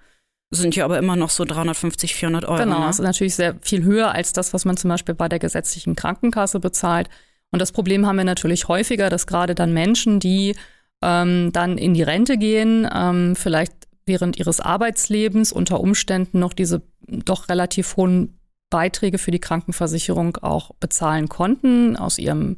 sind 0.51 0.75
ja 0.75 0.85
aber 0.85 0.97
immer 0.97 1.15
noch 1.15 1.29
so 1.29 1.45
350, 1.45 2.13
400 2.13 2.45
Euro. 2.45 2.57
Genau, 2.57 2.79
ne? 2.79 2.85
das 2.85 2.99
ist 2.99 3.05
natürlich 3.05 3.35
sehr 3.35 3.55
viel 3.61 3.83
höher 3.83 4.11
als 4.11 4.33
das, 4.33 4.53
was 4.53 4.65
man 4.65 4.77
zum 4.77 4.89
Beispiel 4.89 5.15
bei 5.15 5.29
der 5.29 5.39
gesetzlichen 5.39 5.95
Krankenkasse 5.95 6.59
bezahlt. 6.59 7.09
Und 7.51 7.59
das 7.59 7.71
Problem 7.71 8.05
haben 8.05 8.17
wir 8.17 8.23
natürlich 8.23 8.67
häufiger, 8.67 9.09
dass 9.09 9.27
gerade 9.27 9.55
dann 9.55 9.73
Menschen, 9.73 10.19
die 10.19 10.55
ähm, 11.01 11.51
dann 11.53 11.77
in 11.77 11.93
die 11.93 12.03
Rente 12.03 12.37
gehen, 12.37 12.87
ähm, 12.93 13.35
vielleicht 13.35 13.73
während 14.05 14.37
ihres 14.37 14.59
Arbeitslebens 14.59 15.51
unter 15.51 15.79
Umständen 15.79 16.39
noch 16.39 16.53
diese 16.53 16.81
doch 17.07 17.49
relativ 17.49 17.95
hohen 17.97 18.37
Beiträge 18.69 19.17
für 19.17 19.31
die 19.31 19.39
Krankenversicherung 19.39 20.37
auch 20.37 20.71
bezahlen 20.79 21.29
konnten 21.29 21.95
aus 21.97 22.17
ihrem 22.17 22.57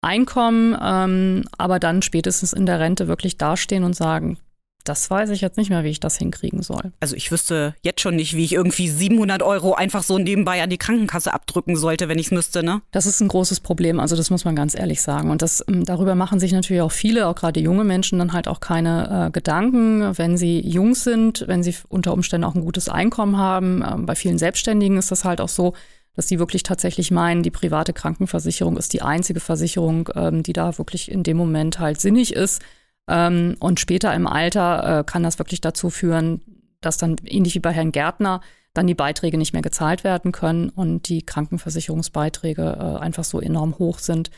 Einkommen, 0.00 0.76
ähm, 0.80 1.44
aber 1.56 1.78
dann 1.78 2.02
spätestens 2.02 2.52
in 2.52 2.66
der 2.66 2.80
Rente 2.80 3.08
wirklich 3.08 3.38
dastehen 3.38 3.84
und 3.84 3.94
sagen, 3.94 4.38
das 4.84 5.10
weiß 5.10 5.30
ich 5.30 5.40
jetzt 5.40 5.56
nicht 5.56 5.70
mehr, 5.70 5.82
wie 5.82 5.88
ich 5.88 6.00
das 6.00 6.18
hinkriegen 6.18 6.62
soll. 6.62 6.92
Also 7.00 7.16
ich 7.16 7.32
wüsste 7.32 7.74
jetzt 7.82 8.00
schon 8.00 8.16
nicht, 8.16 8.36
wie 8.36 8.44
ich 8.44 8.52
irgendwie 8.52 8.88
700 8.88 9.42
Euro 9.42 9.74
einfach 9.74 10.02
so 10.02 10.18
nebenbei 10.18 10.62
an 10.62 10.70
die 10.70 10.76
Krankenkasse 10.76 11.32
abdrücken 11.32 11.76
sollte, 11.76 12.08
wenn 12.08 12.18
ich 12.18 12.26
es 12.26 12.32
müsste, 12.32 12.62
ne? 12.62 12.82
Das 12.90 13.06
ist 13.06 13.20
ein 13.20 13.28
großes 13.28 13.60
Problem, 13.60 13.98
also 13.98 14.14
das 14.14 14.30
muss 14.30 14.44
man 14.44 14.54
ganz 14.54 14.78
ehrlich 14.78 15.00
sagen. 15.00 15.30
Und 15.30 15.42
das, 15.42 15.64
ähm, 15.68 15.84
darüber 15.84 16.14
machen 16.14 16.38
sich 16.38 16.52
natürlich 16.52 16.82
auch 16.82 16.92
viele, 16.92 17.26
auch 17.26 17.34
gerade 17.34 17.60
junge 17.60 17.84
Menschen, 17.84 18.18
dann 18.18 18.34
halt 18.34 18.46
auch 18.46 18.60
keine 18.60 19.26
äh, 19.26 19.30
Gedanken, 19.30 20.16
wenn 20.18 20.36
sie 20.36 20.60
jung 20.60 20.94
sind, 20.94 21.44
wenn 21.48 21.62
sie 21.62 21.74
unter 21.88 22.12
Umständen 22.12 22.44
auch 22.44 22.54
ein 22.54 22.64
gutes 22.64 22.88
Einkommen 22.88 23.38
haben. 23.38 23.82
Ähm, 23.82 24.06
bei 24.06 24.14
vielen 24.14 24.38
Selbstständigen 24.38 24.98
ist 24.98 25.10
das 25.10 25.24
halt 25.24 25.40
auch 25.40 25.48
so, 25.48 25.72
dass 26.14 26.26
die 26.26 26.38
wirklich 26.38 26.62
tatsächlich 26.62 27.10
meinen, 27.10 27.42
die 27.42 27.50
private 27.50 27.92
Krankenversicherung 27.92 28.76
ist 28.76 28.92
die 28.92 29.02
einzige 29.02 29.40
Versicherung, 29.40 30.10
ähm, 30.14 30.42
die 30.42 30.52
da 30.52 30.76
wirklich 30.78 31.10
in 31.10 31.22
dem 31.22 31.38
Moment 31.38 31.78
halt 31.78 32.00
sinnig 32.00 32.34
ist 32.34 32.62
ähm, 33.08 33.56
und 33.60 33.80
später 33.80 34.14
im 34.14 34.26
Alter 34.26 35.00
äh, 35.00 35.04
kann 35.04 35.22
das 35.22 35.38
wirklich 35.38 35.60
dazu 35.60 35.90
führen, 35.90 36.42
dass 36.80 36.96
dann 36.96 37.16
ähnlich 37.24 37.54
wie 37.54 37.60
bei 37.60 37.72
Herrn 37.72 37.92
Gärtner 37.92 38.40
dann 38.72 38.86
die 38.86 38.94
Beiträge 38.94 39.38
nicht 39.38 39.52
mehr 39.52 39.62
gezahlt 39.62 40.04
werden 40.04 40.32
können 40.32 40.68
und 40.68 41.08
die 41.08 41.22
Krankenversicherungsbeiträge 41.22 42.62
äh, 42.78 43.00
einfach 43.00 43.24
so 43.24 43.40
enorm 43.40 43.78
hoch 43.78 43.98
sind, 43.98 44.30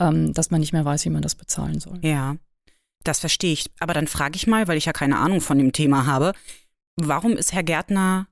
ähm, 0.00 0.32
dass 0.32 0.50
man 0.50 0.60
nicht 0.60 0.72
mehr 0.72 0.84
weiß, 0.84 1.04
wie 1.04 1.10
man 1.10 1.22
das 1.22 1.34
bezahlen 1.34 1.80
soll. 1.80 1.98
Ja, 2.02 2.36
das 3.04 3.18
verstehe 3.18 3.52
ich. 3.52 3.70
Aber 3.80 3.94
dann 3.94 4.06
frage 4.06 4.36
ich 4.36 4.46
mal, 4.46 4.68
weil 4.68 4.78
ich 4.78 4.84
ja 4.84 4.92
keine 4.92 5.18
Ahnung 5.18 5.40
von 5.40 5.58
dem 5.58 5.72
Thema 5.72 6.06
habe, 6.06 6.32
warum 6.96 7.32
ist 7.32 7.52
Herr 7.52 7.62
Gärtner 7.64 8.28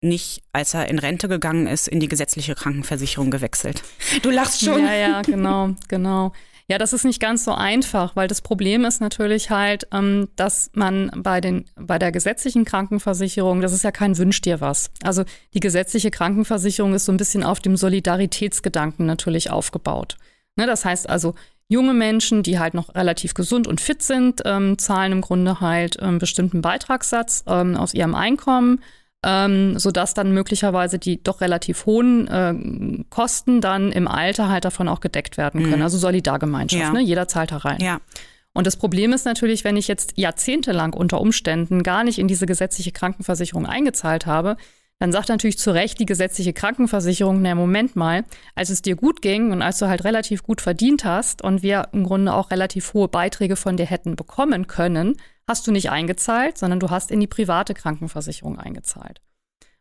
nicht, 0.00 0.42
als 0.52 0.74
er 0.74 0.88
in 0.88 0.98
Rente 0.98 1.28
gegangen 1.28 1.66
ist, 1.66 1.88
in 1.88 2.00
die 2.00 2.08
gesetzliche 2.08 2.54
Krankenversicherung 2.54 3.30
gewechselt? 3.30 3.82
Du 4.22 4.30
lachst 4.30 4.64
schon. 4.64 4.84
Ja, 4.84 4.94
ja, 4.94 5.22
genau, 5.22 5.74
genau. 5.88 6.32
Ja, 6.68 6.78
das 6.78 6.92
ist 6.92 7.04
nicht 7.04 7.20
ganz 7.20 7.44
so 7.44 7.52
einfach, 7.52 8.16
weil 8.16 8.26
das 8.26 8.42
Problem 8.42 8.84
ist 8.84 9.00
natürlich 9.00 9.50
halt, 9.50 9.86
ähm, 9.92 10.28
dass 10.34 10.70
man 10.74 11.12
bei 11.14 11.40
den 11.40 11.66
bei 11.76 11.98
der 11.98 12.10
gesetzlichen 12.10 12.64
Krankenversicherung, 12.64 13.60
das 13.60 13.72
ist 13.72 13.84
ja 13.84 13.92
kein 13.92 14.18
Wünsch 14.18 14.40
dir 14.40 14.60
was. 14.60 14.90
Also 15.04 15.22
die 15.54 15.60
gesetzliche 15.60 16.10
Krankenversicherung 16.10 16.92
ist 16.94 17.04
so 17.04 17.12
ein 17.12 17.18
bisschen 17.18 17.44
auf 17.44 17.60
dem 17.60 17.76
Solidaritätsgedanken 17.76 19.06
natürlich 19.06 19.50
aufgebaut. 19.50 20.16
Ne, 20.56 20.66
das 20.66 20.84
heißt 20.84 21.08
also, 21.08 21.34
junge 21.68 21.94
Menschen, 21.94 22.42
die 22.42 22.58
halt 22.58 22.74
noch 22.74 22.94
relativ 22.96 23.34
gesund 23.34 23.68
und 23.68 23.80
fit 23.80 24.02
sind, 24.02 24.42
ähm, 24.44 24.76
zahlen 24.78 25.12
im 25.12 25.20
Grunde 25.20 25.60
halt 25.60 26.00
einen 26.00 26.14
ähm, 26.14 26.18
bestimmten 26.18 26.62
Beitragssatz 26.62 27.44
ähm, 27.46 27.76
aus 27.76 27.94
ihrem 27.94 28.14
Einkommen 28.16 28.80
ähm, 29.24 29.78
sodass 29.78 30.14
dann 30.14 30.32
möglicherweise 30.32 30.98
die 30.98 31.22
doch 31.22 31.40
relativ 31.40 31.86
hohen 31.86 32.28
äh, 32.28 33.04
Kosten 33.10 33.60
dann 33.60 33.92
im 33.92 34.08
Alter 34.08 34.48
halt 34.48 34.64
davon 34.64 34.88
auch 34.88 35.00
gedeckt 35.00 35.36
werden 35.36 35.62
können. 35.62 35.78
Mhm. 35.78 35.82
Also 35.82 35.98
Solidargemeinschaft, 35.98 36.82
ja. 36.82 36.92
ne? 36.92 37.00
jeder 37.00 37.28
zahlt 37.28 37.52
da 37.52 37.58
rein. 37.58 37.80
Ja. 37.80 38.00
Und 38.52 38.66
das 38.66 38.76
Problem 38.76 39.12
ist 39.12 39.26
natürlich, 39.26 39.64
wenn 39.64 39.76
ich 39.76 39.86
jetzt 39.86 40.14
jahrzehntelang 40.16 40.94
unter 40.94 41.20
Umständen 41.20 41.82
gar 41.82 42.04
nicht 42.04 42.18
in 42.18 42.28
diese 42.28 42.46
gesetzliche 42.46 42.90
Krankenversicherung 42.90 43.66
eingezahlt 43.66 44.24
habe, 44.24 44.56
dann 44.98 45.12
sagt 45.12 45.28
natürlich 45.28 45.58
zu 45.58 45.72
Recht 45.72 45.98
die 46.00 46.06
gesetzliche 46.06 46.54
Krankenversicherung, 46.54 47.42
na 47.42 47.54
Moment 47.54 47.96
mal, 47.96 48.24
als 48.54 48.70
es 48.70 48.80
dir 48.80 48.96
gut 48.96 49.20
ging 49.20 49.52
und 49.52 49.60
als 49.60 49.78
du 49.78 49.88
halt 49.88 50.04
relativ 50.04 50.42
gut 50.42 50.62
verdient 50.62 51.04
hast 51.04 51.42
und 51.42 51.62
wir 51.62 51.88
im 51.92 52.04
Grunde 52.04 52.32
auch 52.32 52.50
relativ 52.50 52.94
hohe 52.94 53.08
Beiträge 53.08 53.56
von 53.56 53.76
dir 53.76 53.86
hätten 53.86 54.16
bekommen 54.16 54.66
können, 54.66 55.16
hast 55.46 55.66
du 55.66 55.72
nicht 55.72 55.90
eingezahlt, 55.90 56.56
sondern 56.56 56.80
du 56.80 56.90
hast 56.90 57.10
in 57.10 57.20
die 57.20 57.26
private 57.26 57.74
Krankenversicherung 57.74 58.58
eingezahlt. 58.58 59.20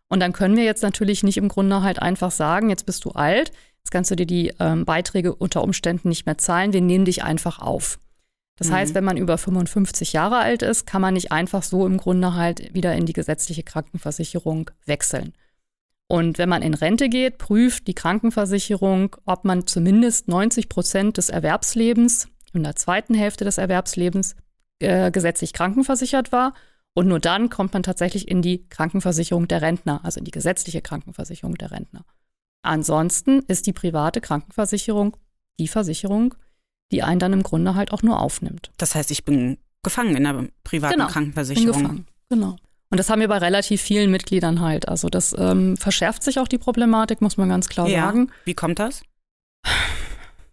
Und 0.08 0.20
dann 0.20 0.34
können 0.34 0.58
wir 0.58 0.66
jetzt 0.66 0.84
natürlich 0.84 1.24
nicht 1.24 1.38
im 1.38 1.48
Grunde 1.48 1.82
halt 1.82 2.02
einfach 2.02 2.32
sagen, 2.32 2.70
jetzt 2.70 2.86
bist 2.86 3.06
du 3.06 3.12
alt, 3.12 3.52
jetzt 3.80 3.92
kannst 3.92 4.12
du 4.12 4.16
dir 4.16 4.28
die 4.28 4.54
ähm, 4.60 4.86
Beiträge 4.86 5.34
unter 5.34 5.64
Umständen 5.64 6.10
nicht 6.10 6.26
mehr 6.26 6.38
zahlen, 6.38 6.74
wir 6.74 6.82
nehmen 6.82 7.06
dich 7.06 7.24
einfach 7.24 7.60
auf. 7.60 8.00
Das 8.58 8.70
mhm. 8.70 8.74
heißt, 8.74 8.96
wenn 8.96 9.04
man 9.04 9.18
über 9.18 9.38
55 9.38 10.14
Jahre 10.14 10.38
alt 10.38 10.62
ist, 10.62 10.86
kann 10.86 11.02
man 11.02 11.14
nicht 11.14 11.32
einfach 11.32 11.64
so 11.64 11.86
im 11.86 11.98
Grunde 11.98 12.36
halt 12.36 12.74
wieder 12.74 12.96
in 12.96 13.06
die 13.06 13.14
gesetzliche 13.14 13.64
Krankenversicherung 13.64 14.72
wechseln. 14.86 15.34
Und 16.08 16.38
wenn 16.38 16.50
man 16.50 16.62
in 16.62 16.74
Rente 16.74 17.10
geht, 17.10 17.38
prüft 17.38 17.88
die 17.88 17.96
Krankenversicherung, 17.96 19.16
ob 19.26 19.44
man 19.44 19.66
zumindest 19.66 20.28
90 20.28 20.70
Prozent 20.70 21.18
des 21.18 21.30
Erwerbslebens 21.30 22.28
in 22.54 22.64
der 22.64 22.76
zweiten 22.76 23.16
Hälfte 23.16 23.44
des 23.44 23.58
Erwerbslebens 23.58 24.36
äh, 24.80 25.12
gesetzlich 25.12 25.52
krankenversichert 25.54 26.32
war. 26.32 26.54
Und 26.94 27.08
nur 27.08 27.20
dann 27.20 27.50
kommt 27.50 27.74
man 27.74 27.84
tatsächlich 27.84 28.30
in 28.30 28.42
die 28.42 28.70
Krankenversicherung 28.70 29.48
der 29.48 29.62
Rentner, 29.62 30.00
also 30.04 30.20
in 30.20 30.26
die 30.26 30.32
gesetzliche 30.32 30.82
Krankenversicherung 30.82 31.56
der 31.56 31.72
Rentner. 31.72 32.06
Ansonsten 32.62 33.42
ist 33.48 33.68
die 33.68 33.74
private 33.74 34.22
Krankenversicherung 34.22 35.18
die 35.60 35.68
Versicherung, 35.68 36.36
die 36.92 37.04
einen 37.04 37.20
dann 37.20 37.34
im 37.34 37.44
Grunde 37.44 37.76
halt 37.76 37.92
auch 37.92 38.04
nur 38.04 38.20
aufnimmt. 38.20 38.72
Das 38.78 38.96
heißt, 38.96 39.12
ich 39.12 39.26
bin 39.26 39.58
gefangen 39.84 40.16
in 40.16 40.24
der 40.24 40.48
privaten 40.64 40.96
genau, 40.96 41.08
Krankenversicherung. 41.08 41.72
Bin 41.72 41.82
gefangen, 41.82 42.08
genau. 42.30 42.56
Und 42.90 43.00
das 43.00 43.10
haben 43.10 43.20
wir 43.20 43.28
bei 43.28 43.40
relativ 43.40 43.82
vielen 43.82 44.12
Mitgliedern 44.12 44.62
halt. 44.62 44.88
Also 44.88 45.10
das 45.10 45.36
ähm, 45.38 45.76
verschärft 45.76 46.24
sich 46.24 46.40
auch 46.40 46.48
die 46.48 46.58
Problematik, 46.58 47.22
muss 47.22 47.38
man 47.38 47.50
ganz 47.50 47.68
klar 47.68 47.88
ja. 47.88 48.06
sagen. 48.06 48.32
Wie 48.46 48.54
kommt 48.54 48.80
das? 48.80 49.02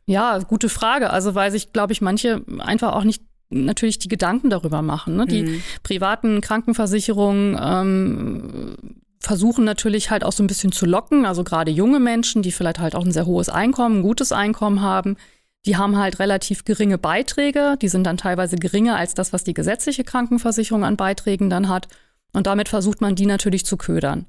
Ja, 0.07 0.39
gute 0.39 0.69
Frage. 0.69 1.11
Also 1.11 1.35
weil 1.35 1.51
sich, 1.51 1.73
glaube 1.73 1.93
ich, 1.93 2.01
manche 2.01 2.43
einfach 2.59 2.95
auch 2.95 3.05
nicht 3.05 3.23
natürlich 3.51 3.99
die 3.99 4.09
Gedanken 4.09 4.51
darüber 4.51 4.83
machen. 4.83 5.17
Ne? 5.17 5.27
Die 5.27 5.43
mhm. 5.43 5.63
privaten 5.83 6.41
Krankenversicherungen 6.41 7.59
ähm, 7.63 8.77
versuchen 9.21 9.65
natürlich 9.65 10.11
halt 10.11 10.25
auch 10.25 10.33
so 10.33 10.43
ein 10.43 10.47
bisschen 10.47 10.73
zu 10.73 10.87
locken. 10.87 11.27
Also 11.27 11.45
gerade 11.45 11.71
junge 11.71 12.01
Menschen, 12.01 12.43
die 12.43 12.53
vielleicht 12.53 12.79
halt 12.79 12.95
auch 12.97 13.05
ein 13.05 13.13
sehr 13.13 13.27
hohes 13.27 13.49
Einkommen, 13.49 13.99
ein 13.99 14.03
gutes 14.03 14.33
Einkommen 14.33 14.81
haben, 14.81 15.17
die 15.67 15.77
haben 15.77 15.97
halt 15.97 16.19
relativ 16.19 16.65
geringe 16.65 16.99
Beiträge, 16.99 17.77
die 17.81 17.89
sind 17.89 18.05
dann 18.05 18.17
teilweise 18.17 18.57
geringer 18.57 18.97
als 18.97 19.15
das, 19.15 19.33
was 19.33 19.45
die 19.45 19.55
gesetzliche 19.55 20.05
Krankenversicherung 20.05 20.85
an 20.85 20.97
Beiträgen 20.97 21.51
dann 21.51 21.69
hat. 21.69 21.89
Und 22.33 22.47
damit 22.47 22.69
versucht 22.69 23.01
man 23.01 23.15
die 23.15 23.27
natürlich 23.27 23.65
zu 23.65 23.77
ködern. 23.77 24.27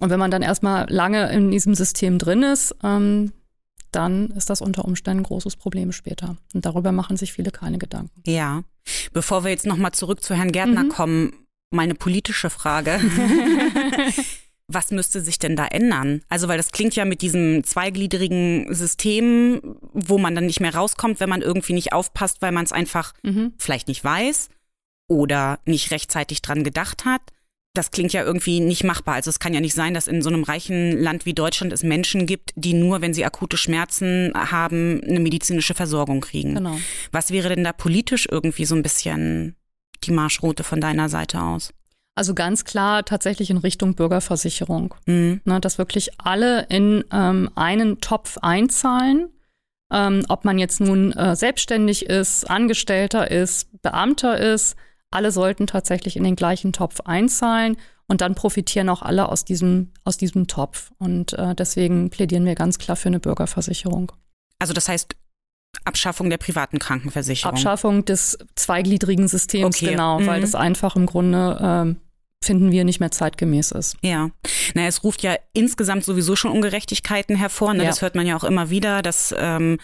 Und 0.00 0.10
wenn 0.10 0.18
man 0.18 0.30
dann 0.30 0.42
erstmal 0.42 0.90
lange 0.90 1.30
in 1.32 1.50
diesem 1.50 1.74
System 1.74 2.18
drin 2.18 2.42
ist, 2.42 2.74
ähm, 2.82 3.32
dann 3.90 4.30
ist 4.30 4.50
das 4.50 4.60
unter 4.60 4.84
Umständen 4.84 5.20
ein 5.20 5.26
großes 5.26 5.56
Problem 5.56 5.92
später. 5.92 6.36
Und 6.54 6.66
darüber 6.66 6.92
machen 6.92 7.16
sich 7.16 7.32
viele 7.32 7.50
keine 7.50 7.78
Gedanken. 7.78 8.22
Ja. 8.26 8.62
Bevor 9.12 9.44
wir 9.44 9.50
jetzt 9.50 9.66
nochmal 9.66 9.92
zurück 9.92 10.22
zu 10.22 10.34
Herrn 10.34 10.52
Gärtner 10.52 10.84
mhm. 10.84 10.88
kommen, 10.88 11.32
meine 11.70 11.94
politische 11.94 12.50
Frage. 12.50 13.00
was 14.68 14.90
müsste 14.90 15.22
sich 15.22 15.38
denn 15.38 15.56
da 15.56 15.66
ändern? 15.66 16.20
Also, 16.28 16.46
weil 16.46 16.58
das 16.58 16.72
klingt 16.72 16.94
ja 16.94 17.06
mit 17.06 17.22
diesem 17.22 17.64
zweigliedrigen 17.64 18.72
System, 18.74 19.60
wo 19.92 20.18
man 20.18 20.34
dann 20.34 20.46
nicht 20.46 20.60
mehr 20.60 20.74
rauskommt, 20.74 21.20
wenn 21.20 21.30
man 21.30 21.42
irgendwie 21.42 21.72
nicht 21.72 21.92
aufpasst, 21.94 22.42
weil 22.42 22.52
man 22.52 22.64
es 22.64 22.72
einfach 22.72 23.14
mhm. 23.22 23.54
vielleicht 23.58 23.88
nicht 23.88 24.04
weiß 24.04 24.50
oder 25.08 25.58
nicht 25.64 25.90
rechtzeitig 25.90 26.42
dran 26.42 26.64
gedacht 26.64 27.06
hat. 27.06 27.22
Das 27.74 27.90
klingt 27.90 28.12
ja 28.12 28.24
irgendwie 28.24 28.60
nicht 28.60 28.84
machbar. 28.84 29.14
Also 29.14 29.30
es 29.30 29.38
kann 29.38 29.54
ja 29.54 29.60
nicht 29.60 29.74
sein, 29.74 29.94
dass 29.94 30.06
in 30.06 30.20
so 30.20 30.28
einem 30.28 30.42
reichen 30.42 30.98
Land 30.98 31.24
wie 31.24 31.34
Deutschland 31.34 31.72
es 31.72 31.82
Menschen 31.82 32.26
gibt, 32.26 32.52
die 32.56 32.74
nur, 32.74 33.00
wenn 33.00 33.14
sie 33.14 33.24
akute 33.24 33.56
Schmerzen 33.56 34.32
haben, 34.34 35.00
eine 35.02 35.20
medizinische 35.20 35.74
Versorgung 35.74 36.20
kriegen. 36.20 36.56
Genau. 36.56 36.78
Was 37.12 37.30
wäre 37.30 37.48
denn 37.48 37.64
da 37.64 37.72
politisch 37.72 38.26
irgendwie 38.30 38.64
so 38.64 38.74
ein 38.74 38.82
bisschen 38.82 39.54
die 40.04 40.10
Marschroute 40.10 40.64
von 40.64 40.80
deiner 40.80 41.08
Seite 41.08 41.40
aus? 41.40 41.72
Also 42.18 42.34
ganz 42.34 42.64
klar 42.64 43.04
tatsächlich 43.04 43.48
in 43.48 43.58
Richtung 43.58 43.94
Bürgerversicherung. 43.94 44.92
Mhm. 45.06 45.40
Ne, 45.44 45.60
dass 45.60 45.78
wirklich 45.78 46.18
alle 46.18 46.66
in 46.68 47.04
ähm, 47.12 47.48
einen 47.54 48.00
Topf 48.00 48.38
einzahlen. 48.38 49.28
Ähm, 49.92 50.24
ob 50.28 50.44
man 50.44 50.58
jetzt 50.58 50.80
nun 50.80 51.12
äh, 51.12 51.36
selbstständig 51.36 52.06
ist, 52.06 52.50
Angestellter 52.50 53.30
ist, 53.30 53.68
Beamter 53.82 54.36
ist, 54.36 54.74
alle 55.12 55.30
sollten 55.30 55.68
tatsächlich 55.68 56.16
in 56.16 56.24
den 56.24 56.34
gleichen 56.34 56.72
Topf 56.72 57.02
einzahlen 57.04 57.76
und 58.08 58.20
dann 58.20 58.34
profitieren 58.34 58.88
auch 58.88 59.02
alle 59.02 59.28
aus 59.28 59.44
diesem, 59.44 59.92
aus 60.02 60.16
diesem 60.16 60.48
Topf. 60.48 60.90
Und 60.98 61.34
äh, 61.34 61.54
deswegen 61.54 62.10
plädieren 62.10 62.44
wir 62.46 62.56
ganz 62.56 62.78
klar 62.78 62.96
für 62.96 63.10
eine 63.10 63.20
Bürgerversicherung. 63.20 64.10
Also 64.58 64.72
das 64.72 64.88
heißt, 64.88 65.14
Abschaffung 65.84 66.30
der 66.30 66.38
privaten 66.38 66.80
Krankenversicherung. 66.80 67.54
Abschaffung 67.54 68.04
des 68.04 68.38
zweigliedrigen 68.56 69.28
Systems, 69.28 69.76
okay. 69.76 69.90
genau, 69.92 70.18
mhm. 70.18 70.26
weil 70.26 70.40
das 70.40 70.56
einfach 70.56 70.96
im 70.96 71.06
Grunde 71.06 71.58
ähm, 71.62 71.96
finden 72.42 72.70
wir 72.70 72.84
nicht 72.84 73.00
mehr 73.00 73.10
zeitgemäß 73.10 73.72
ist. 73.72 73.96
Ja, 74.02 74.30
naja, 74.74 74.88
es 74.88 75.04
ruft 75.04 75.22
ja 75.22 75.36
insgesamt 75.52 76.04
sowieso 76.04 76.36
schon 76.36 76.52
Ungerechtigkeiten 76.52 77.36
hervor. 77.36 77.74
Ne? 77.74 77.82
Ja. 77.82 77.90
Das 77.90 78.02
hört 78.02 78.14
man 78.14 78.26
ja 78.26 78.36
auch 78.36 78.44
immer 78.44 78.70
wieder, 78.70 79.02
dass 79.02 79.34
ähm, 79.36 79.78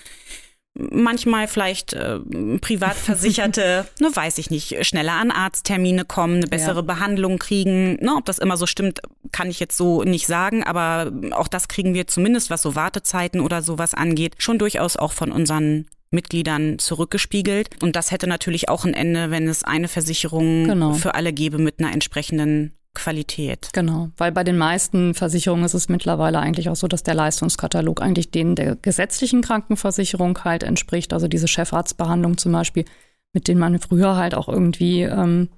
manchmal 0.74 1.46
vielleicht 1.46 1.92
äh, 1.92 2.18
Privatversicherte, 2.60 3.86
ne, 4.00 4.10
weiß 4.12 4.38
ich 4.38 4.50
nicht, 4.50 4.84
schneller 4.86 5.12
an 5.12 5.30
Arzttermine 5.30 6.04
kommen, 6.04 6.36
eine 6.36 6.46
bessere 6.46 6.76
ja. 6.76 6.82
Behandlung 6.82 7.38
kriegen. 7.38 7.94
Ne, 7.96 8.14
ob 8.16 8.24
das 8.24 8.38
immer 8.38 8.56
so 8.56 8.66
stimmt, 8.66 9.00
kann 9.32 9.50
ich 9.50 9.60
jetzt 9.60 9.76
so 9.76 10.02
nicht 10.02 10.26
sagen, 10.26 10.64
aber 10.64 11.12
auch 11.32 11.48
das 11.48 11.68
kriegen 11.68 11.94
wir 11.94 12.06
zumindest, 12.06 12.50
was 12.50 12.62
so 12.62 12.74
Wartezeiten 12.74 13.40
oder 13.40 13.62
sowas 13.62 13.94
angeht, 13.94 14.34
schon 14.38 14.58
durchaus 14.58 14.96
auch 14.96 15.12
von 15.12 15.32
unseren 15.32 15.86
Mitgliedern 16.14 16.78
zurückgespiegelt. 16.78 17.82
Und 17.82 17.96
das 17.96 18.10
hätte 18.10 18.26
natürlich 18.26 18.68
auch 18.68 18.84
ein 18.84 18.94
Ende, 18.94 19.30
wenn 19.30 19.48
es 19.48 19.64
eine 19.64 19.88
Versicherung 19.88 20.64
genau. 20.64 20.92
für 20.94 21.14
alle 21.14 21.32
gäbe 21.32 21.58
mit 21.58 21.80
einer 21.80 21.92
entsprechenden 21.92 22.72
Qualität. 22.94 23.70
Genau, 23.72 24.10
weil 24.16 24.32
bei 24.32 24.44
den 24.44 24.56
meisten 24.56 25.14
Versicherungen 25.14 25.64
ist 25.64 25.74
es 25.74 25.88
mittlerweile 25.88 26.38
eigentlich 26.38 26.68
auch 26.68 26.76
so, 26.76 26.86
dass 26.86 27.02
der 27.02 27.14
Leistungskatalog 27.14 28.00
eigentlich 28.00 28.30
den 28.30 28.54
der 28.54 28.76
gesetzlichen 28.76 29.42
Krankenversicherung 29.42 30.38
halt 30.44 30.62
entspricht. 30.62 31.12
Also 31.12 31.28
diese 31.28 31.48
Chefarztbehandlung 31.48 32.38
zum 32.38 32.52
Beispiel, 32.52 32.84
mit 33.32 33.48
denen 33.48 33.60
man 33.60 33.78
früher 33.80 34.16
halt 34.16 34.34
auch 34.34 34.48
irgendwie 34.48 35.02
ähm, 35.02 35.48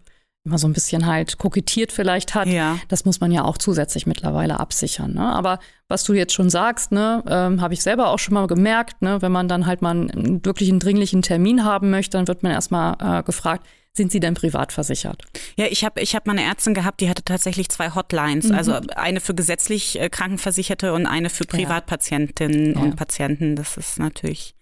immer 0.47 0.59
so 0.59 0.67
ein 0.67 0.73
bisschen 0.73 1.07
halt 1.07 1.39
kokettiert 1.39 1.93
vielleicht 1.93 2.35
hat. 2.35 2.47
Ja. 2.47 2.79
Das 2.89 3.05
muss 3.05 3.21
man 3.21 3.33
ja 3.33 3.45
auch 3.45 3.59
zusätzlich 3.59 4.07
mittlerweile 4.07 4.61
absichern. 4.61 5.15
Ne? 5.15 5.35
Aber 5.35 5.59
was 5.89 6.05
du 6.05 6.15
jetzt 6.15 6.33
schon 6.33 6.49
sagst, 6.49 6.93
ne, 6.93 7.23
ähm, 7.29 7.61
habe 7.61 7.75
ich 7.75 7.83
selber 7.83 8.09
auch 8.09 8.19
schon 8.19 8.35
mal 8.35 8.47
gemerkt, 8.47 9.03
ne, 9.03 9.21
wenn 9.23 9.33
man 9.33 9.49
dann 9.49 9.67
halt 9.67 9.83
mal 9.83 9.91
einen 9.91 10.45
wirklichen 10.45 10.79
dringlichen 10.79 11.23
Termin 11.23 11.65
haben 11.65 11.91
möchte, 11.91 12.17
dann 12.17 12.29
wird 12.29 12.43
man 12.43 12.53
erstmal 12.53 12.97
äh, 13.01 13.23
gefragt, 13.23 13.67
sind 13.93 14.13
Sie 14.13 14.21
denn 14.21 14.35
privat 14.35 14.73
versichert? 14.73 15.23
Ja, 15.57 15.67
ich 15.71 15.83
habe 15.83 16.03
ich 16.03 16.15
hab 16.15 16.27
mal 16.27 16.33
eine 16.33 16.43
Ärztin 16.43 16.75
gehabt, 16.75 17.01
die 17.01 17.09
hatte 17.09 17.25
tatsächlich 17.25 17.71
zwei 17.71 17.95
Hotlines. 17.95 18.49
Mhm. 18.49 18.55
Also 18.55 18.79
eine 18.95 19.21
für 19.21 19.35
gesetzlich 19.35 19.99
äh, 19.99 20.11
Krankenversicherte 20.11 20.93
und 20.93 21.07
eine 21.07 21.31
für 21.31 21.45
Privatpatientinnen 21.45 22.75
ja. 22.75 22.81
und 22.81 22.97
Patienten. 22.97 23.57
Das 23.57 23.79
ist 23.79 23.99
natürlich 23.99 24.56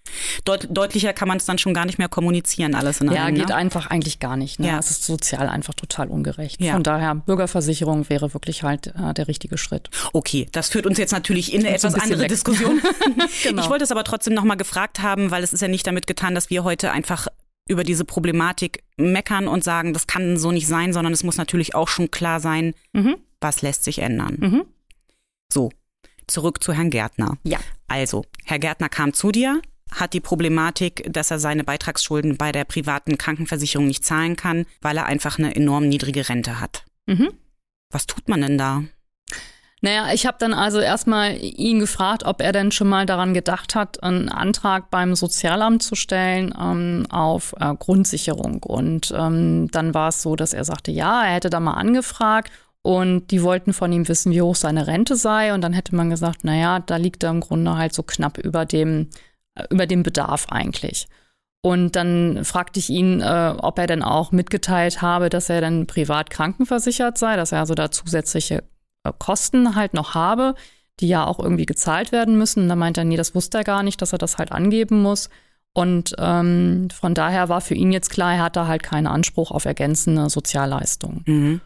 deut 0.45 0.69
deutlicher 0.71 1.13
kann 1.13 1.29
man 1.29 1.39
es 1.39 1.45
dann 1.45 1.59
schon 1.59 1.75
gar 1.75 1.87
nicht 1.87 1.99
mehr 1.99 2.09
kommunizieren, 2.09 2.75
alles 2.75 3.01
in 3.01 3.11
Ja, 3.11 3.25
einem, 3.25 3.37
geht 3.37 3.49
ne? 3.49 3.55
einfach 3.55 3.87
eigentlich 3.87 4.21
gar 4.21 4.37
nicht. 4.37 4.61
Ne? 4.61 4.69
Ja. 4.69 4.79
Es 4.79 4.91
ist 4.91 5.05
sozial 5.05 5.49
einfach 5.49 5.75
total 5.75 6.09
ungerecht. 6.09 6.61
Ja. 6.61 6.73
Von 6.75 6.83
daher, 6.83 7.15
Bürgerversicherung 7.15 8.09
wäre 8.09 8.35
wirklich 8.35 8.63
halt 8.63 8.89
äh, 8.89 9.15
der 9.15 9.29
richtige 9.29 9.59
Schritt. 9.59 9.91
Okay, 10.13 10.47
das 10.53 10.69
führt 10.69 10.87
uns 10.87 10.99
jetzt 10.99 11.13
natürlich 11.13 11.53
in 11.53 11.61
eine 11.61 11.75
etwas 11.75 11.95
andere 11.95 12.21
weg. 12.21 12.29
Diskussion. 12.29 12.81
genau. 13.43 13.63
Ich 13.63 13.71
wollte 13.71 13.85
es 13.85 13.91
aber 13.91 14.05
trotzdem 14.05 14.35
nochmal 14.35 14.57
gefragt 14.57 15.01
haben, 15.01 15.31
weil 15.31 15.43
es 15.43 15.53
ist 15.53 15.61
ja 15.61 15.69
nicht 15.69 15.87
damit 15.87 16.07
getan, 16.07 16.35
dass 16.35 16.51
wir 16.51 16.65
heute 16.65 16.93
einfach 16.93 17.29
über 17.69 17.85
diese 17.85 18.05
Problematik 18.05 18.83
meckern 18.97 19.49
und 19.49 19.65
sagen, 19.65 19.93
das 19.95 20.07
kann 20.07 20.37
so 20.37 20.53
nicht 20.53 20.67
sein, 20.67 20.93
sondern 20.93 21.13
es 21.13 21.25
muss 21.25 21.37
natürlich 21.37 21.75
auch 21.75 21.89
schon 21.89 22.11
klar 22.11 22.41
sein, 22.41 22.75
mhm. 22.93 23.17
was 23.41 23.63
lässt 23.63 23.85
sich 23.85 24.01
ändern. 24.01 24.37
Mhm. 24.39 24.65
So, 25.51 25.71
zurück 26.27 26.63
zu 26.63 26.73
Herrn 26.73 26.91
Gärtner. 26.91 27.39
Ja. 27.43 27.59
Also, 27.89 28.25
Herr 28.45 28.59
Gärtner 28.59 28.89
kam 28.89 29.15
zu 29.15 29.33
dir, 29.33 29.63
hat 29.91 30.13
die 30.13 30.21
Problematik, 30.21 31.07
dass 31.13 31.31
er 31.31 31.39
seine 31.39 31.65
Beitragsschulden 31.65 32.37
bei 32.37 32.53
der 32.53 32.65
privaten 32.65 33.19
Krankenversicherung 33.19 33.87
nicht 33.87 34.05
zahlen 34.05 34.37
kann, 34.37 34.67
weil 34.81 34.97
er 34.97 35.07
einfach 35.07 35.39
eine 35.39 35.55
enorm 35.55 35.89
niedrige 35.89 36.29
Rente 36.29 36.61
hat. 36.61 36.85
Mhm. 37.07 37.31
Was 37.91 38.07
tut 38.07 38.29
man 38.29 38.41
denn 38.41 38.59
da? 38.59 38.83
Naja, 39.85 40.15
ich 40.15 40.25
habe 40.25 40.39
dann 40.41 40.55
also 40.55 40.81
erstmal 40.81 41.37
ihn 41.37 41.79
gefragt, 41.79 42.25
ob 42.25 42.41
er 42.41 42.53
denn 42.53 42.73
schon 42.73 42.89
mal 42.89 43.05
daran 43.05 43.35
gedacht 43.35 43.75
hat, 43.75 44.03
einen 44.03 44.31
Antrag 44.31 44.91
beim 44.91 45.15
Sozialamt 45.15 45.83
zu 45.83 45.95
stellen 45.95 46.55
ähm, 46.59 47.07
auf 47.11 47.55
äh, 47.61 47.75
Grundsicherung. 47.75 48.63
Und 48.63 49.13
ähm, 49.15 49.69
dann 49.73 49.93
war 49.93 50.09
es 50.09 50.23
so, 50.23 50.37
dass 50.37 50.55
er 50.55 50.65
sagte, 50.65 50.91
ja, 50.91 51.27
er 51.27 51.35
hätte 51.35 51.51
da 51.51 51.61
mal 51.61 51.75
angefragt 51.75 52.51
und 52.81 53.31
die 53.31 53.43
wollten 53.43 53.75
von 53.75 53.93
ihm 53.93 54.09
wissen, 54.09 54.33
wie 54.33 54.41
hoch 54.41 54.57
seine 54.57 54.87
Rente 54.87 55.17
sei. 55.17 55.53
Und 55.53 55.61
dann 55.61 55.75
hätte 55.75 55.95
man 55.95 56.09
gesagt, 56.09 56.45
naja, 56.45 56.81
da 56.81 56.97
liegt 56.97 57.23
er 57.23 57.31
im 57.31 57.41
Grunde 57.41 57.77
halt 57.77 57.93
so 57.93 58.03
knapp 58.03 58.39
über 58.39 58.65
dem, 58.65 59.11
über 59.71 59.87
dem 59.87 60.03
Bedarf 60.03 60.47
eigentlich. 60.51 61.09
Und 61.63 61.97
dann 61.97 62.45
fragte 62.45 62.79
ich 62.79 62.91
ihn, 62.91 63.21
äh, 63.23 63.55
ob 63.57 63.79
er 63.79 63.87
denn 63.87 64.03
auch 64.03 64.33
mitgeteilt 64.33 65.01
habe, 65.01 65.31
dass 65.31 65.49
er 65.49 65.63
dann 65.63 65.87
privat 65.87 66.29
krankenversichert 66.29 67.17
sei, 67.17 67.37
dass 67.37 67.53
er 67.53 67.61
also 67.61 67.75
da 67.75 67.91
zusätzliche 67.91 68.65
äh, 69.05 69.13
Kosten 69.19 69.75
halt 69.75 69.95
noch 69.95 70.15
habe, 70.15 70.57
die 71.01 71.09
ja 71.09 71.25
auch 71.25 71.39
irgendwie 71.39 71.67
gezahlt 71.67 72.13
werden 72.13 72.37
müssen. 72.37 72.65
Und 72.65 72.69
da 72.69 72.77
meint 72.77 72.99
er, 72.99 73.05
nee, 73.05 73.17
das 73.17 73.35
wusste 73.35 73.59
er 73.59 73.65
gar 73.65 73.83
nicht, 73.83 74.03
dass 74.03 74.13
er 74.13 74.19
das 74.19 74.37
halt 74.37 74.53
angeben 74.53 75.01
muss. 75.01 75.31
Und 75.73 76.15
ähm, 76.19 76.89
von 76.91 77.15
daher 77.15 77.49
war 77.49 77.61
für 77.61 77.75
ihn 77.75 77.93
jetzt 77.93 78.11
klar, 78.11 78.35
er 78.35 78.43
hat 78.43 78.57
da 78.57 78.67
halt 78.67 78.83
keinen 78.83 79.07
Anspruch 79.07 79.51
auf 79.51 79.65
ergänzende 79.65 80.29
Sozialleistungen. 80.29 81.23
Mhm. 81.27 81.61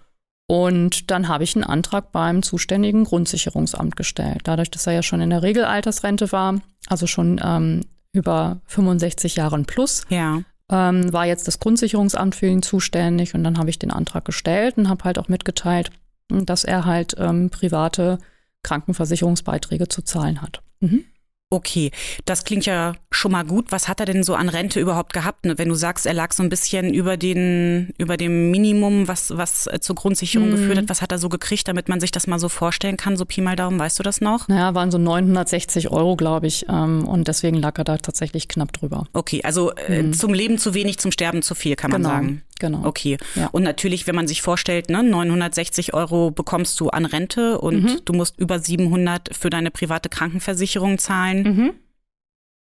Und 0.51 1.11
dann 1.11 1.29
habe 1.29 1.45
ich 1.45 1.55
einen 1.55 1.65
Antrag 1.65 2.11
beim 2.11 2.43
zuständigen 2.43 3.05
Grundsicherungsamt 3.05 3.97
gestellt. 3.97 4.41
Dadurch, 4.45 4.71
dass 4.71 4.87
er 4.87 4.95
ja 4.95 5.03
schon 5.03 5.21
in 5.21 5.31
der 5.31 5.43
Regelaltersrente 5.43 6.33
war, 6.33 6.61
also 6.89 7.07
schon 7.07 7.39
ähm, 7.45 7.83
über 8.13 8.61
65 8.67 9.37
Jahren 9.37 9.67
plus, 9.67 10.05
Ja. 10.09 10.41
ähm, 10.73 11.13
war 11.13 11.27
jetzt 11.27 11.47
das 11.49 11.61
Grundsicherungsamt 11.61 12.35
für 12.35 12.47
ihn 12.47 12.63
zuständig. 12.63 13.35
Und 13.35 13.45
dann 13.45 13.59
habe 13.59 13.69
ich 13.69 13.79
den 13.79 13.91
Antrag 13.91 14.25
gestellt 14.25 14.79
und 14.79 14.89
habe 14.89 15.05
halt 15.05 15.19
auch 15.19 15.29
mitgeteilt, 15.29 15.91
dass 16.31 16.65
er 16.65 16.87
halt 16.87 17.15
ähm, 17.19 17.51
private 17.51 18.19
Krankenversicherungsbeiträge 18.63 19.89
zu 19.89 20.03
zahlen 20.03 20.41
hat. 20.43 20.63
Mhm. 20.81 21.05
Okay, 21.51 21.91
das 22.27 22.45
klingt 22.45 22.67
ja 22.67 22.95
schon 23.11 23.33
mal 23.33 23.45
gut. 23.45 23.73
Was 23.73 23.89
hat 23.89 24.01
er 24.01 24.07
denn 24.07 24.23
so 24.23 24.35
an 24.35 24.49
Rente 24.51 24.81
überhaupt 24.81 25.13
gehabt? 25.15 25.47
Ne? 25.47 25.57
Wenn 25.57 25.69
du 25.71 25.75
sagst, 25.75 26.05
er 26.05 26.13
lag 26.13 26.33
so 26.33 26.43
ein 26.43 26.51
bisschen 26.51 26.93
über 26.93 27.17
den, 27.17 27.95
über 27.97 28.17
dem 28.19 28.51
Minimum, 28.51 29.09
was, 29.09 29.37
was 29.37 29.67
äh, 29.67 29.81
zur 29.81 29.97
Grundsicherung 29.97 30.49
Mhm. 30.51 30.53
geführt 30.57 30.79
hat, 30.79 30.89
was 30.89 31.01
hat 31.01 31.11
er 31.13 31.19
so 31.19 31.29
gekriegt, 31.31 31.67
damit 31.69 31.89
man 31.89 32.01
sich 32.01 32.11
das 32.11 32.27
mal 32.27 32.39
so 32.39 32.49
vorstellen 32.51 32.97
kann? 32.99 33.17
So 33.17 33.25
Pi 33.25 33.41
mal 33.41 33.57
Daumen, 33.57 33.79
weißt 33.79 33.99
du 33.99 34.03
das 34.03 34.21
noch? 34.21 34.49
Naja, 34.49 34.75
waren 34.75 34.91
so 34.91 34.99
960 34.99 35.91
Euro, 35.91 36.17
glaube 36.17 36.47
ich. 36.47 36.67
Ähm, 36.69 37.09
und 37.09 37.29
deswegen 37.29 37.57
lag 37.57 37.79
er 37.79 37.85
da 37.85 37.97
tatsächlich 37.97 38.47
knapp 38.49 38.73
drüber. 38.75 39.05
Okay, 39.15 39.41
also 39.43 39.73
äh, 39.75 40.11
zum 40.11 40.35
Leben 40.35 40.59
zu 40.59 40.75
wenig, 40.75 40.99
zum 40.99 41.11
Sterben 41.11 41.43
zu 41.43 41.55
viel, 41.55 41.77
kann 41.77 41.91
man 41.91 42.03
Mhm. 42.03 42.05
genau, 42.05 42.15
sagen. 42.15 42.43
genau. 42.59 42.85
Okay. 42.85 43.17
Ja. 43.37 43.49
Und 43.53 43.63
natürlich, 43.63 44.07
wenn 44.07 44.15
man 44.17 44.29
sich 44.29 44.43
vorstellt, 44.43 44.91
ne, 44.91 45.03
960 45.03 45.95
Euro 45.95 46.31
bekommst 46.31 46.79
du 46.81 46.91
an 46.91 47.07
Rente 47.07 47.59
und 47.59 47.83
Mhm. 47.85 47.99
du 48.05 48.13
musst 48.13 48.39
über 48.39 48.59
700 48.59 49.31
für 49.35 49.49
deine 49.49 49.71
private 49.71 50.09
Krankenversicherung 50.11 50.99
zahlen. 50.99 51.73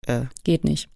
Äh, 0.06 0.22
Geht 0.44 0.64
nicht. 0.64 0.88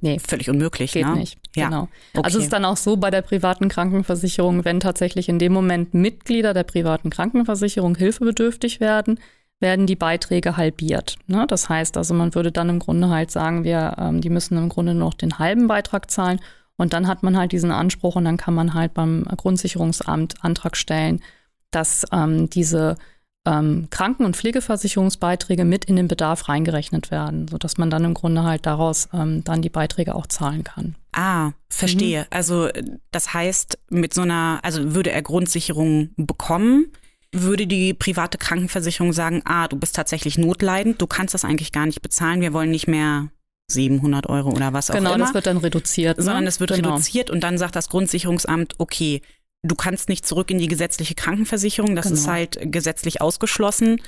Nee, 0.00 0.18
völlig 0.18 0.48
unmöglich, 0.48 0.92
geht 0.92 1.06
ne? 1.06 1.16
nicht. 1.16 1.38
Ja. 1.56 1.66
Genau. 1.66 1.88
Okay. 2.12 2.24
Also 2.24 2.38
es 2.38 2.44
ist 2.44 2.52
dann 2.52 2.64
auch 2.64 2.76
so 2.76 2.96
bei 2.96 3.10
der 3.10 3.22
privaten 3.22 3.68
Krankenversicherung, 3.68 4.64
wenn 4.64 4.80
tatsächlich 4.80 5.28
in 5.28 5.38
dem 5.38 5.52
Moment 5.52 5.94
Mitglieder 5.94 6.54
der 6.54 6.62
privaten 6.62 7.10
Krankenversicherung 7.10 7.96
hilfebedürftig 7.96 8.80
werden, 8.80 9.18
werden 9.60 9.86
die 9.86 9.96
Beiträge 9.96 10.56
halbiert. 10.56 11.16
Ne? 11.26 11.46
Das 11.48 11.68
heißt 11.68 11.96
also, 11.96 12.14
man 12.14 12.34
würde 12.34 12.52
dann 12.52 12.68
im 12.68 12.78
Grunde 12.78 13.08
halt 13.08 13.30
sagen, 13.30 13.64
wir, 13.64 13.96
ähm, 13.98 14.20
die 14.20 14.30
müssen 14.30 14.58
im 14.58 14.68
Grunde 14.68 14.94
noch 14.94 15.14
den 15.14 15.38
halben 15.38 15.66
Beitrag 15.66 16.10
zahlen 16.10 16.40
und 16.76 16.92
dann 16.92 17.06
hat 17.06 17.22
man 17.22 17.36
halt 17.36 17.52
diesen 17.52 17.70
Anspruch 17.70 18.16
und 18.16 18.24
dann 18.24 18.36
kann 18.36 18.54
man 18.54 18.74
halt 18.74 18.94
beim 18.94 19.24
Grundsicherungsamt 19.24 20.44
Antrag 20.44 20.76
stellen, 20.76 21.22
dass 21.70 22.04
ähm, 22.12 22.50
diese 22.50 22.96
ähm, 23.46 23.88
Kranken- 23.90 24.24
und 24.24 24.36
Pflegeversicherungsbeiträge 24.36 25.64
mit 25.64 25.84
in 25.84 25.96
den 25.96 26.08
Bedarf 26.08 26.48
reingerechnet 26.48 27.10
werden, 27.10 27.46
sodass 27.48 27.76
man 27.76 27.90
dann 27.90 28.04
im 28.04 28.14
Grunde 28.14 28.42
halt 28.42 28.66
daraus 28.66 29.08
ähm, 29.12 29.44
dann 29.44 29.62
die 29.62 29.70
Beiträge 29.70 30.14
auch 30.14 30.26
zahlen 30.26 30.64
kann. 30.64 30.94
Ah, 31.12 31.52
verstehe. 31.68 32.22
Mhm. 32.22 32.26
Also 32.30 32.66
äh, 32.68 32.82
das 33.10 33.34
heißt, 33.34 33.78
mit 33.90 34.14
so 34.14 34.22
einer, 34.22 34.60
also 34.62 34.94
würde 34.94 35.10
er 35.10 35.22
Grundsicherung 35.22 36.10
bekommen, 36.16 36.86
würde 37.32 37.66
die 37.66 37.92
private 37.94 38.38
Krankenversicherung 38.38 39.12
sagen, 39.12 39.42
ah, 39.44 39.68
du 39.68 39.76
bist 39.76 39.96
tatsächlich 39.96 40.38
notleidend, 40.38 41.02
du 41.02 41.06
kannst 41.06 41.34
das 41.34 41.44
eigentlich 41.44 41.72
gar 41.72 41.86
nicht 41.86 42.00
bezahlen, 42.00 42.40
wir 42.40 42.52
wollen 42.52 42.70
nicht 42.70 42.86
mehr 42.86 43.28
700 43.68 44.28
Euro 44.28 44.50
oder 44.50 44.72
was 44.72 44.90
auch 44.90 44.94
Genau, 44.94 45.14
immer. 45.14 45.24
das 45.24 45.34
wird 45.34 45.46
dann 45.46 45.56
reduziert. 45.58 46.18
Ne? 46.18 46.24
sondern 46.24 46.46
es 46.46 46.60
wird 46.60 46.72
genau. 46.72 46.90
reduziert 46.90 47.30
und 47.30 47.40
dann 47.40 47.58
sagt 47.58 47.76
das 47.76 47.88
Grundsicherungsamt, 47.88 48.74
okay, 48.78 49.20
du 49.64 49.74
kannst 49.74 50.08
nicht 50.08 50.26
zurück 50.26 50.50
in 50.50 50.58
die 50.58 50.68
gesetzliche 50.68 51.14
Krankenversicherung, 51.14 51.96
das 51.96 52.06
Genau. 52.06 52.14
ist 52.16 52.28
halt 52.28 52.58
gesetzlich 52.72 53.20
ausgeschlossen, 53.20 54.00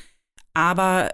aber 0.55 1.11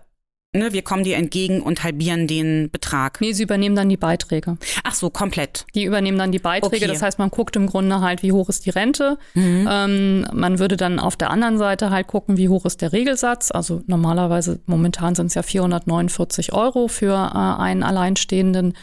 ne, 0.55 0.73
wir 0.73 0.83
kommen 0.83 1.03
dir 1.05 1.17
entgegen 1.17 1.63
und 1.63 1.83
halbieren 1.83 2.27
den 2.27 2.71
Betrag. 2.71 3.21
Nee, 3.23 3.33
sie 3.33 3.45
übernehmen 3.45 3.75
dann 3.75 3.89
die 3.89 3.97
Beiträge. 3.97 4.59
Ach 4.85 4.95
so, 4.95 5.09
komplett. 5.09 5.65
Die 5.75 5.85
übernehmen 5.85 6.19
dann 6.19 6.31
die 6.31 6.39
Beiträge. 6.39 6.77
Okay. 6.85 6.87
Das 6.87 7.01
heißt, 7.03 7.19
man 7.19 7.31
guckt 7.31 7.57
im 7.57 7.67
Grunde 7.67 8.01
halt, 8.03 8.23
wie 8.23 8.33
hoch 8.33 8.49
ist 8.51 8.67
die 8.67 8.71
Rente. 8.71 9.17
Mhm. 9.35 9.67
Ähm, 9.71 10.27
man 10.33 10.59
würde 10.59 10.77
dann 10.77 10.99
auf 10.99 11.17
der 11.17 11.31
anderen 11.31 11.57
Seite 11.57 11.89
halt 11.91 12.07
gucken, 12.07 12.37
wie 12.37 12.49
hoch 12.51 12.67
ist 12.67 12.83
der 12.83 12.93
Regelsatz. 12.93 13.51
Also 13.51 13.83
normalerweise, 13.87 14.61
momentan 14.67 15.15
sind 15.15 15.27
es 15.29 15.35
ja 15.35 15.43
449 15.43 16.53
Euro 16.53 16.89
für 16.89 17.15
äh, 17.15 17.63
einen 17.63 17.83
Alleinstehenden. 17.83 18.75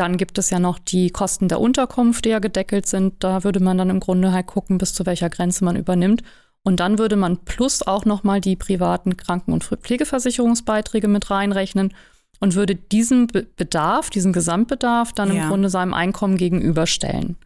Dann 0.00 0.16
gibt 0.16 0.38
es 0.38 0.48
ja 0.48 0.58
noch 0.58 0.78
die 0.78 1.10
Kosten 1.10 1.48
der 1.48 1.60
Unterkunft, 1.60 2.24
die 2.24 2.30
ja 2.30 2.38
gedeckelt 2.38 2.86
sind. 2.86 3.22
Da 3.22 3.44
würde 3.44 3.60
man 3.60 3.76
dann 3.76 3.90
im 3.90 4.00
Grunde 4.00 4.32
halt 4.32 4.46
gucken, 4.46 4.78
bis 4.78 4.94
zu 4.94 5.04
welcher 5.04 5.28
Grenze 5.28 5.62
man 5.62 5.76
übernimmt. 5.76 6.22
Und 6.62 6.80
dann 6.80 6.98
würde 6.98 7.16
man 7.16 7.36
plus 7.44 7.86
auch 7.86 8.06
nochmal 8.06 8.40
die 8.40 8.56
privaten 8.56 9.18
Kranken- 9.18 9.52
und 9.52 9.62
Pflegeversicherungsbeiträge 9.62 11.06
mit 11.06 11.30
reinrechnen 11.30 11.92
und 12.38 12.54
würde 12.54 12.76
diesen 12.76 13.26
Be 13.26 13.42
Bedarf, 13.56 14.08
diesen 14.08 14.32
Gesamtbedarf 14.32 15.12
dann 15.12 15.34
Ja. 15.34 15.42
im 15.42 15.48
Grunde 15.50 15.68
seinem 15.68 15.92
Einkommen 15.92 16.38
gegenüberstellen. 16.38 17.36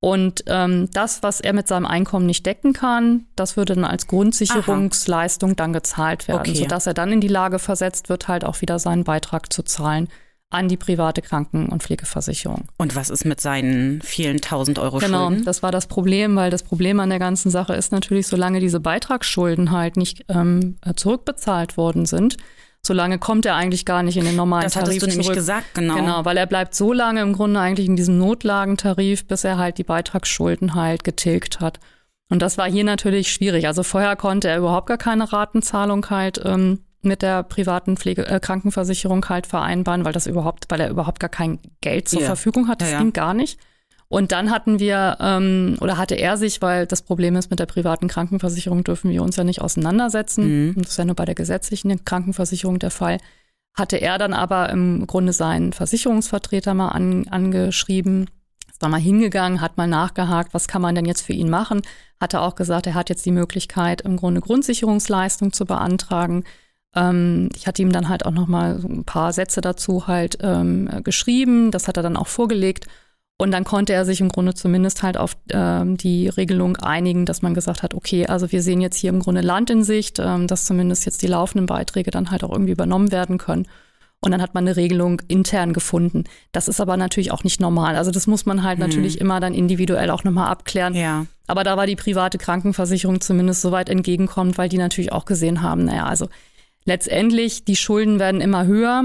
Und 0.00 0.44
ähm, 0.46 0.88
das, 0.94 1.22
was 1.22 1.42
er 1.42 1.52
mit 1.52 1.68
seinem 1.68 1.84
Einkommen 1.84 2.24
nicht 2.24 2.46
decken 2.46 2.72
kann, 2.72 3.26
das 3.36 3.58
würde 3.58 3.74
dann 3.74 3.84
als 3.84 4.06
Grundsicherungsleistung 4.06 5.56
dann 5.56 5.74
gezahlt 5.74 6.26
werden, 6.28 6.40
Okay. 6.40 6.54
sodass 6.54 6.86
er 6.86 6.94
dann 6.94 7.12
in 7.12 7.20
die 7.20 7.28
Lage 7.28 7.58
versetzt 7.58 8.08
wird, 8.08 8.28
halt 8.28 8.44
auch 8.46 8.62
wieder 8.62 8.78
seinen 8.78 9.04
Beitrag 9.04 9.52
zu 9.52 9.62
zahlen 9.62 10.08
an 10.50 10.68
die 10.68 10.76
private 10.78 11.20
Kranken- 11.20 11.66
und 11.68 11.82
Pflegeversicherung. 11.82 12.64
Und 12.78 12.96
was 12.96 13.10
ist 13.10 13.24
mit 13.26 13.40
seinen 13.40 14.00
vielen 14.00 14.40
tausend 14.40 14.78
Euro 14.78 14.98
Genau, 14.98 15.26
Schulden? 15.28 15.44
das 15.44 15.62
war 15.62 15.72
das 15.72 15.86
Problem, 15.86 16.36
weil 16.36 16.50
das 16.50 16.62
Problem 16.62 17.00
an 17.00 17.10
der 17.10 17.18
ganzen 17.18 17.50
Sache 17.50 17.74
ist 17.74 17.92
natürlich, 17.92 18.26
solange 18.26 18.58
diese 18.60 18.80
Beitragsschulden 18.80 19.70
halt 19.72 19.96
nicht 19.98 20.24
ähm, 20.30 20.76
zurückbezahlt 20.96 21.76
worden 21.76 22.06
sind, 22.06 22.38
solange 22.82 23.18
kommt 23.18 23.44
er 23.44 23.56
eigentlich 23.56 23.84
gar 23.84 24.02
nicht 24.02 24.16
in 24.16 24.24
den 24.24 24.36
normalen 24.36 24.62
Das 24.64 24.72
Tarif 24.72 24.86
hattest 24.88 25.02
du 25.02 25.06
nämlich 25.08 25.26
zurück. 25.26 25.36
gesagt, 25.36 25.74
genau. 25.74 25.96
Genau, 25.96 26.24
weil 26.24 26.38
er 26.38 26.46
bleibt 26.46 26.74
so 26.74 26.94
lange 26.94 27.20
im 27.20 27.34
Grunde 27.34 27.60
eigentlich 27.60 27.86
in 27.88 27.96
diesem 27.96 28.16
Notlagentarif, 28.16 29.26
bis 29.26 29.44
er 29.44 29.58
halt 29.58 29.76
die 29.76 29.84
Beitragsschulden 29.84 30.74
halt 30.74 31.04
getilgt 31.04 31.60
hat. 31.60 31.78
Und 32.30 32.40
das 32.40 32.56
war 32.56 32.70
hier 32.70 32.84
natürlich 32.84 33.32
schwierig. 33.32 33.66
Also 33.66 33.82
vorher 33.82 34.16
konnte 34.16 34.48
er 34.48 34.58
überhaupt 34.58 34.86
gar 34.86 34.98
keine 34.98 35.30
Ratenzahlung 35.30 36.08
halt 36.08 36.40
ähm, 36.44 36.80
mit 37.08 37.22
der 37.22 37.42
privaten 37.42 37.96
Pflege 37.96 38.26
äh, 38.26 38.38
Krankenversicherung 38.40 39.28
halt 39.28 39.46
vereinbaren, 39.46 40.04
weil 40.04 40.12
das 40.12 40.26
überhaupt, 40.26 40.66
weil 40.68 40.80
er 40.80 40.90
überhaupt 40.90 41.18
gar 41.20 41.30
kein 41.30 41.58
Geld 41.80 42.08
zur 42.08 42.20
Ja. 42.20 42.26
Verfügung 42.26 42.68
hat. 42.68 42.80
Das 42.80 42.90
Ja, 42.90 42.94
ja. 42.94 43.00
ging 43.00 43.12
gar 43.12 43.34
nicht. 43.34 43.58
Und 44.10 44.32
dann 44.32 44.50
hatten 44.50 44.78
wir, 44.78 45.18
ähm, 45.20 45.76
oder 45.80 45.98
hatte 45.98 46.14
er 46.14 46.38
sich, 46.38 46.62
weil 46.62 46.86
das 46.86 47.02
Problem 47.02 47.36
ist, 47.36 47.50
mit 47.50 47.58
der 47.60 47.66
privaten 47.66 48.08
Krankenversicherung 48.08 48.82
dürfen 48.82 49.10
wir 49.10 49.22
uns 49.22 49.36
ja 49.36 49.44
nicht 49.44 49.60
auseinandersetzen. 49.60 50.68
Mhm. 50.68 50.74
Das 50.76 50.92
ist 50.92 50.96
ja 50.96 51.04
nur 51.04 51.14
bei 51.16 51.26
der 51.26 51.34
gesetzlichen 51.34 52.04
Krankenversicherung 52.04 52.78
der 52.78 52.90
Fall. 52.90 53.18
Hatte 53.76 53.98
er 53.98 54.16
dann 54.16 54.32
aber 54.32 54.70
im 54.70 55.06
Grunde 55.06 55.34
seinen 55.34 55.74
Versicherungsvertreter 55.74 56.72
mal 56.72 56.88
an, 56.88 57.28
angeschrieben, 57.28 58.30
ist 58.70 58.82
da 58.82 58.88
mal 58.88 58.98
hingegangen, 58.98 59.60
hat 59.60 59.76
mal 59.76 59.86
nachgehakt, 59.86 60.54
was 60.54 60.68
kann 60.68 60.80
man 60.82 60.94
denn 60.94 61.04
jetzt 61.04 61.22
für 61.22 61.34
ihn 61.34 61.50
machen? 61.50 61.82
Hatte 62.18 62.40
auch 62.40 62.54
gesagt, 62.54 62.86
er 62.86 62.94
hat 62.94 63.10
jetzt 63.10 63.26
die 63.26 63.30
Möglichkeit, 63.30 64.00
im 64.00 64.16
Grunde 64.16 64.40
Grundsicherungsleistung 64.40 65.52
zu 65.52 65.66
beantragen. 65.66 66.44
Ähm, 66.94 67.48
ich 67.54 67.66
hatte 67.66 67.82
ihm 67.82 67.92
dann 67.92 68.08
halt 68.08 68.26
auch 68.26 68.32
noch 68.32 68.46
mal 68.46 68.80
so 68.80 68.88
ein 68.88 69.04
paar 69.04 69.32
Sätze 69.32 69.60
dazu 69.60 70.06
halt 70.06 70.38
ähm, 70.40 70.88
geschrieben. 71.04 71.70
Das 71.70 71.88
hat 71.88 71.96
er 71.96 72.02
dann 72.02 72.16
auch 72.16 72.28
vorgelegt. 72.28 72.86
Und 73.40 73.52
dann 73.52 73.62
konnte 73.62 73.92
er 73.92 74.04
sich 74.04 74.20
im 74.20 74.30
Grunde 74.30 74.54
zumindest 74.54 75.04
halt 75.04 75.16
auf 75.16 75.36
ähm, 75.50 75.96
die 75.96 76.28
Regelung 76.28 76.76
einigen, 76.76 77.24
dass 77.24 77.40
man 77.40 77.54
gesagt 77.54 77.84
hat, 77.84 77.94
okay, 77.94 78.26
also 78.26 78.50
wir 78.50 78.62
sehen 78.62 78.80
jetzt 78.80 78.96
hier 78.96 79.10
im 79.10 79.20
Grunde 79.20 79.42
Land 79.42 79.70
in 79.70 79.84
Sicht, 79.84 80.18
ähm, 80.18 80.48
dass 80.48 80.64
zumindest 80.64 81.06
jetzt 81.06 81.22
die 81.22 81.28
laufenden 81.28 81.66
Beiträge 81.66 82.10
dann 82.10 82.32
halt 82.32 82.42
auch 82.42 82.50
irgendwie 82.50 82.72
übernommen 82.72 83.12
werden 83.12 83.38
können. 83.38 83.68
Und 84.20 84.32
dann 84.32 84.42
hat 84.42 84.54
man 84.54 84.66
eine 84.66 84.74
Regelung 84.74 85.22
intern 85.28 85.72
gefunden. 85.72 86.24
Das 86.50 86.66
ist 86.66 86.80
aber 86.80 86.96
natürlich 86.96 87.30
auch 87.30 87.44
nicht 87.44 87.60
normal. 87.60 87.94
Also 87.94 88.10
das 88.10 88.26
muss 88.26 88.46
man 88.46 88.64
halt 88.64 88.80
natürlich 88.80 89.20
immer 89.20 89.38
dann 89.38 89.54
individuell 89.54 90.10
auch 90.10 90.24
nochmal 90.24 90.48
abklären. 90.48 90.94
Ja. 90.94 91.26
Aber 91.46 91.62
da 91.62 91.76
war 91.76 91.86
die 91.86 91.94
private 91.94 92.36
Krankenversicherung 92.36 93.20
zumindest 93.20 93.62
so 93.62 93.70
weit 93.70 93.88
entgegenkommt, 93.88 94.58
weil 94.58 94.68
die 94.68 94.78
natürlich 94.78 95.12
auch 95.12 95.24
gesehen 95.24 95.62
haben, 95.62 95.84
naja, 95.84 96.06
also 96.06 96.28
letztendlich, 96.88 97.64
die 97.64 97.76
Schulden 97.76 98.18
werden 98.18 98.40
immer 98.40 98.66
höher. 98.66 99.04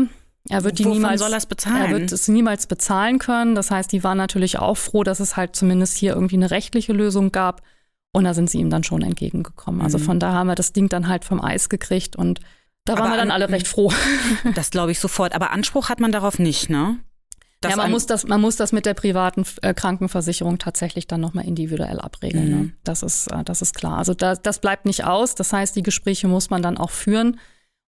Er 0.50 0.63
wird 0.63 0.80
die 0.80 0.84
Wovon 0.86 0.98
niemals, 0.98 1.22
soll 1.22 1.38
bezahlen? 1.48 1.91
Er 1.93 2.00
wird 2.00 2.12
es 2.12 2.28
niemals 2.28 2.67
bezahlen 2.67 3.19
können. 3.19 3.56
Das 3.56 3.72
heißt, 3.72 3.91
die 3.91 4.04
waren 4.04 4.17
natürlich 4.17 4.58
auch 4.60 4.76
froh, 4.76 5.04
dass 5.04 5.19
es 5.19 5.38
halt 5.38 5.56
zumindest 5.56 5.98
hier 5.98 6.13
irgendwie 6.13 6.36
eine 6.36 6.52
rechtliche 6.52 6.91
Lösung 6.93 7.32
gab. 7.32 7.62
Und 8.12 8.26
da 8.26 8.34
sind 8.34 8.50
sie 8.50 8.60
ihm 8.60 8.69
dann 8.69 8.84
schon 8.84 9.02
entgegengekommen. 9.02 9.82
Also 9.82 9.98
Mhm. 9.98 10.04
von 10.04 10.19
da 10.19 10.34
haben 10.34 10.48
wir 10.48 10.56
das 10.56 10.74
Ding 10.74 10.89
dann 10.89 11.08
halt 11.08 11.24
vom 11.26 11.41
Eis 11.41 11.69
gekriegt 11.69 12.15
und 12.15 12.39
da 12.86 12.93
waren 12.93 13.04
Aber 13.04 13.12
wir 13.13 13.17
dann 13.17 13.32
an- 13.32 13.41
alle 13.41 13.50
recht 13.50 13.67
froh. 13.67 13.91
Das 14.56 14.69
glaube 14.69 14.91
ich 14.91 15.00
sofort. 15.00 15.34
Aber 15.34 15.52
Anspruch 15.52 15.89
hat 15.89 16.00
man 16.00 16.12
darauf 16.12 16.38
nicht, 16.39 16.69
ne? 16.69 16.98
Dass 17.62 17.72
ja, 17.72 17.78
man 17.78 17.91
muss 17.91 18.06
das, 18.06 18.28
man 18.28 18.41
muss 18.41 18.58
das 18.58 18.74
mit 18.74 18.86
der 18.86 18.93
privaten 18.93 19.46
äh, 19.62 19.74
Krankenversicherung 19.74 20.60
tatsächlich 20.60 21.08
dann 21.08 21.22
nochmal 21.22 21.46
individuell 21.46 22.00
abregeln. 22.02 22.46
Mhm. 22.52 22.58
Ne? 22.65 22.74
Das 22.84 23.02
ist, 23.04 23.28
äh, 23.32 23.41
das 23.46 23.62
ist 23.62 23.74
klar. 23.74 23.98
Also 23.98 24.13
das, 24.13 24.41
das 24.41 24.60
bleibt 24.60 24.86
nicht 24.86 25.06
aus. 25.06 25.34
Das 25.36 25.54
heißt, 25.54 25.74
die 25.78 25.84
Gespräche 25.84 26.28
muss 26.28 26.50
man 26.50 26.62
dann 26.62 26.78
auch 26.78 26.89
führen. 26.91 27.39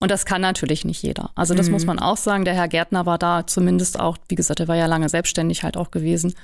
Und 0.01 0.11
das 0.11 0.27
kann 0.27 0.41
natürlich 0.41 0.85
nicht 0.85 1.03
jeder. 1.03 1.31
Also 1.35 1.55
das 1.55 1.67
Mhm. 1.67 1.73
muss 1.73 1.87
man 1.87 1.99
auch 1.99 2.17
sagen. 2.17 2.45
Der 2.45 2.55
Herr 2.55 2.69
Gärtner 2.69 3.07
war 3.07 3.19
da 3.19 3.47
zumindest 3.47 3.99
auch, 3.99 4.19
wie 4.29 4.35
gesagt, 4.35 4.59
der 4.59 4.69
war 4.69 4.77
ja 4.77 4.87
lange 4.87 5.09
selbstständig 5.09 5.63
halt 5.63 5.77
auch 5.77 5.91
gewesen. 5.91 6.35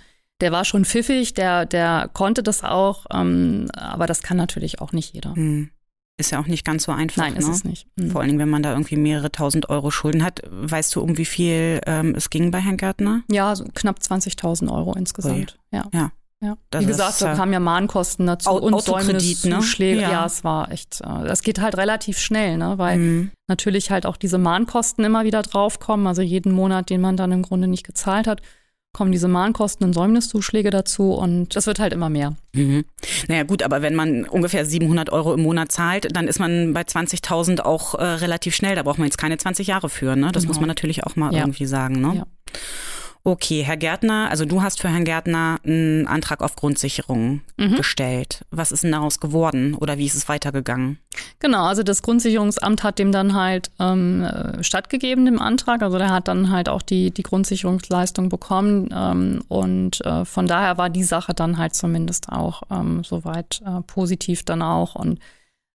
Der 0.40 0.52
war 0.52 0.64
schon 0.64 0.84
pfiffig, 0.86 1.34
der, 1.34 1.66
der 1.66 2.08
konnte 2.14 2.42
das 2.42 2.64
auch, 2.64 3.04
ähm, 3.12 3.66
aber 3.76 4.06
das 4.06 4.22
kann 4.22 4.38
natürlich 4.38 4.80
auch 4.80 4.92
nicht 4.92 5.12
jeder. 5.12 5.34
Hm. 5.34 5.70
Ist 6.16 6.32
ja 6.32 6.40
auch 6.40 6.46
nicht 6.46 6.64
ganz 6.66 6.84
so 6.84 6.92
einfach. 6.92 7.22
Nein, 7.22 7.32
ne? 7.34 7.38
ist 7.38 7.48
es 7.48 7.64
nicht. 7.64 7.86
Mhm. 7.96 8.10
Vor 8.10 8.20
allen 8.20 8.28
Dingen, 8.28 8.40
wenn 8.40 8.48
man 8.50 8.62
da 8.62 8.72
irgendwie 8.72 8.96
mehrere 8.96 9.32
tausend 9.32 9.68
Euro 9.70 9.90
Schulden 9.90 10.22
hat. 10.22 10.42
Weißt 10.50 10.94
du, 10.94 11.00
um 11.00 11.16
wie 11.18 11.24
viel 11.24 11.80
ähm, 11.86 12.14
es 12.14 12.28
ging 12.30 12.50
bei 12.50 12.60
Herrn 12.60 12.76
Gärtner? 12.76 13.22
Ja, 13.30 13.54
so 13.56 13.64
knapp 13.74 13.98
20.000 13.98 14.70
Euro 14.70 14.94
insgesamt. 14.94 15.58
Ja. 15.72 15.88
Ja. 15.92 16.12
Ja. 16.42 16.56
Das 16.70 16.82
Wie 16.82 16.86
gesagt, 16.86 17.20
da 17.20 17.34
äh, 17.34 17.36
kamen 17.36 17.52
ja 17.52 17.60
Mahnkosten 17.60 18.26
dazu 18.26 18.48
Au- 18.48 18.58
und 18.60 18.72
Autokredit, 18.72 19.12
ne? 19.12 19.34
Säumniszuschläge. 19.34 20.00
Ja. 20.00 20.10
Ja. 20.10 20.26
es 20.26 20.42
war 20.42 20.72
echt, 20.72 21.02
äh, 21.02 21.24
das 21.26 21.42
geht 21.42 21.60
halt 21.60 21.76
relativ 21.76 22.18
schnell, 22.18 22.56
ne? 22.56 22.78
weil 22.78 22.96
Mhm. 22.98 23.30
natürlich 23.46 23.90
halt 23.90 24.06
auch 24.06 24.16
diese 24.16 24.38
Mahnkosten 24.38 25.04
immer 25.04 25.24
wieder 25.24 25.42
draufkommen. 25.42 26.06
Also 26.06 26.22
jeden 26.22 26.52
Monat, 26.52 26.88
den 26.88 27.02
man 27.02 27.18
dann 27.18 27.30
im 27.32 27.42
Grunde 27.42 27.68
nicht 27.68 27.84
gezahlt 27.84 28.26
hat, 28.26 28.40
kommen 28.96 29.12
diese 29.12 29.28
Mahnkosten 29.28 29.86
und 29.86 29.92
Säumniszuschläge 29.92 30.70
dazu 30.70 31.12
und 31.12 31.54
das 31.54 31.66
wird 31.66 31.78
halt 31.78 31.92
immer 31.92 32.08
mehr. 32.08 32.34
Mhm. 32.54 32.84
Naja 33.28 33.42
gut, 33.44 33.62
aber 33.62 33.82
wenn 33.82 33.94
man 33.94 34.24
ungefähr 34.24 34.64
700 34.64 35.10
Euro 35.10 35.34
im 35.34 35.42
Monat 35.42 35.70
zahlt, 35.70 36.08
dann 36.16 36.26
ist 36.26 36.40
man 36.40 36.72
bei 36.72 36.80
20.000 36.82 37.60
auch 37.60 37.94
äh, 37.96 38.02
relativ 38.02 38.54
schnell. 38.56 38.74
Da 38.76 38.82
braucht 38.82 38.98
man 38.98 39.06
jetzt 39.06 39.18
keine 39.18 39.36
20 39.36 39.66
Jahre 39.68 39.90
für. 39.90 40.16
Ne? 40.16 40.32
Das 40.32 40.42
Genau. 40.44 40.48
muss 40.54 40.60
man 40.60 40.68
natürlich 40.68 41.04
auch 41.04 41.14
mal 41.16 41.32
Ja. 41.34 41.40
irgendwie 41.40 41.66
sagen. 41.66 42.00
Ne? 42.00 42.14
Ja. 42.16 42.26
Okay, 43.22 43.62
Herr 43.62 43.76
Gärtner, 43.76 44.28
also 44.30 44.46
du 44.46 44.62
hast 44.62 44.80
für 44.80 44.88
Herrn 44.88 45.04
Gärtner 45.04 45.58
einen 45.62 46.06
Antrag 46.06 46.40
auf 46.40 46.56
Grundsicherung 46.56 47.42
Mhm. 47.58 47.74
gestellt. 47.76 48.46
Was 48.50 48.72
ist 48.72 48.82
denn 48.82 48.92
daraus 48.92 49.20
geworden 49.20 49.74
oder 49.74 49.98
wie 49.98 50.06
ist 50.06 50.14
es 50.14 50.26
weitergegangen? 50.28 50.98
Genau, 51.38 51.64
also 51.66 51.82
das 51.82 52.00
Grundsicherungsamt 52.00 52.82
hat 52.82 52.98
dem 52.98 53.12
dann 53.12 53.34
halt 53.34 53.70
ähm, 53.78 54.22
äh, 54.22 54.64
stattgegeben, 54.64 55.26
dem 55.26 55.38
Antrag. 55.38 55.82
Also 55.82 55.98
der 55.98 56.10
hat 56.10 56.28
dann 56.28 56.50
halt 56.50 56.70
auch 56.70 56.80
die, 56.80 57.10
die 57.10 57.22
Grundsicherungsleistung 57.22 58.30
bekommen. 58.30 58.88
Ähm, 58.90 59.42
und 59.48 60.00
äh, 60.06 60.24
von 60.24 60.46
daher 60.46 60.78
war 60.78 60.88
die 60.88 61.04
Sache 61.04 61.34
dann 61.34 61.58
halt 61.58 61.74
zumindest 61.74 62.30
auch 62.30 62.62
ähm, 62.70 63.04
soweit 63.04 63.60
äh, 63.66 63.82
positiv 63.82 64.44
dann 64.46 64.62
auch. 64.62 64.94
Und 64.94 65.18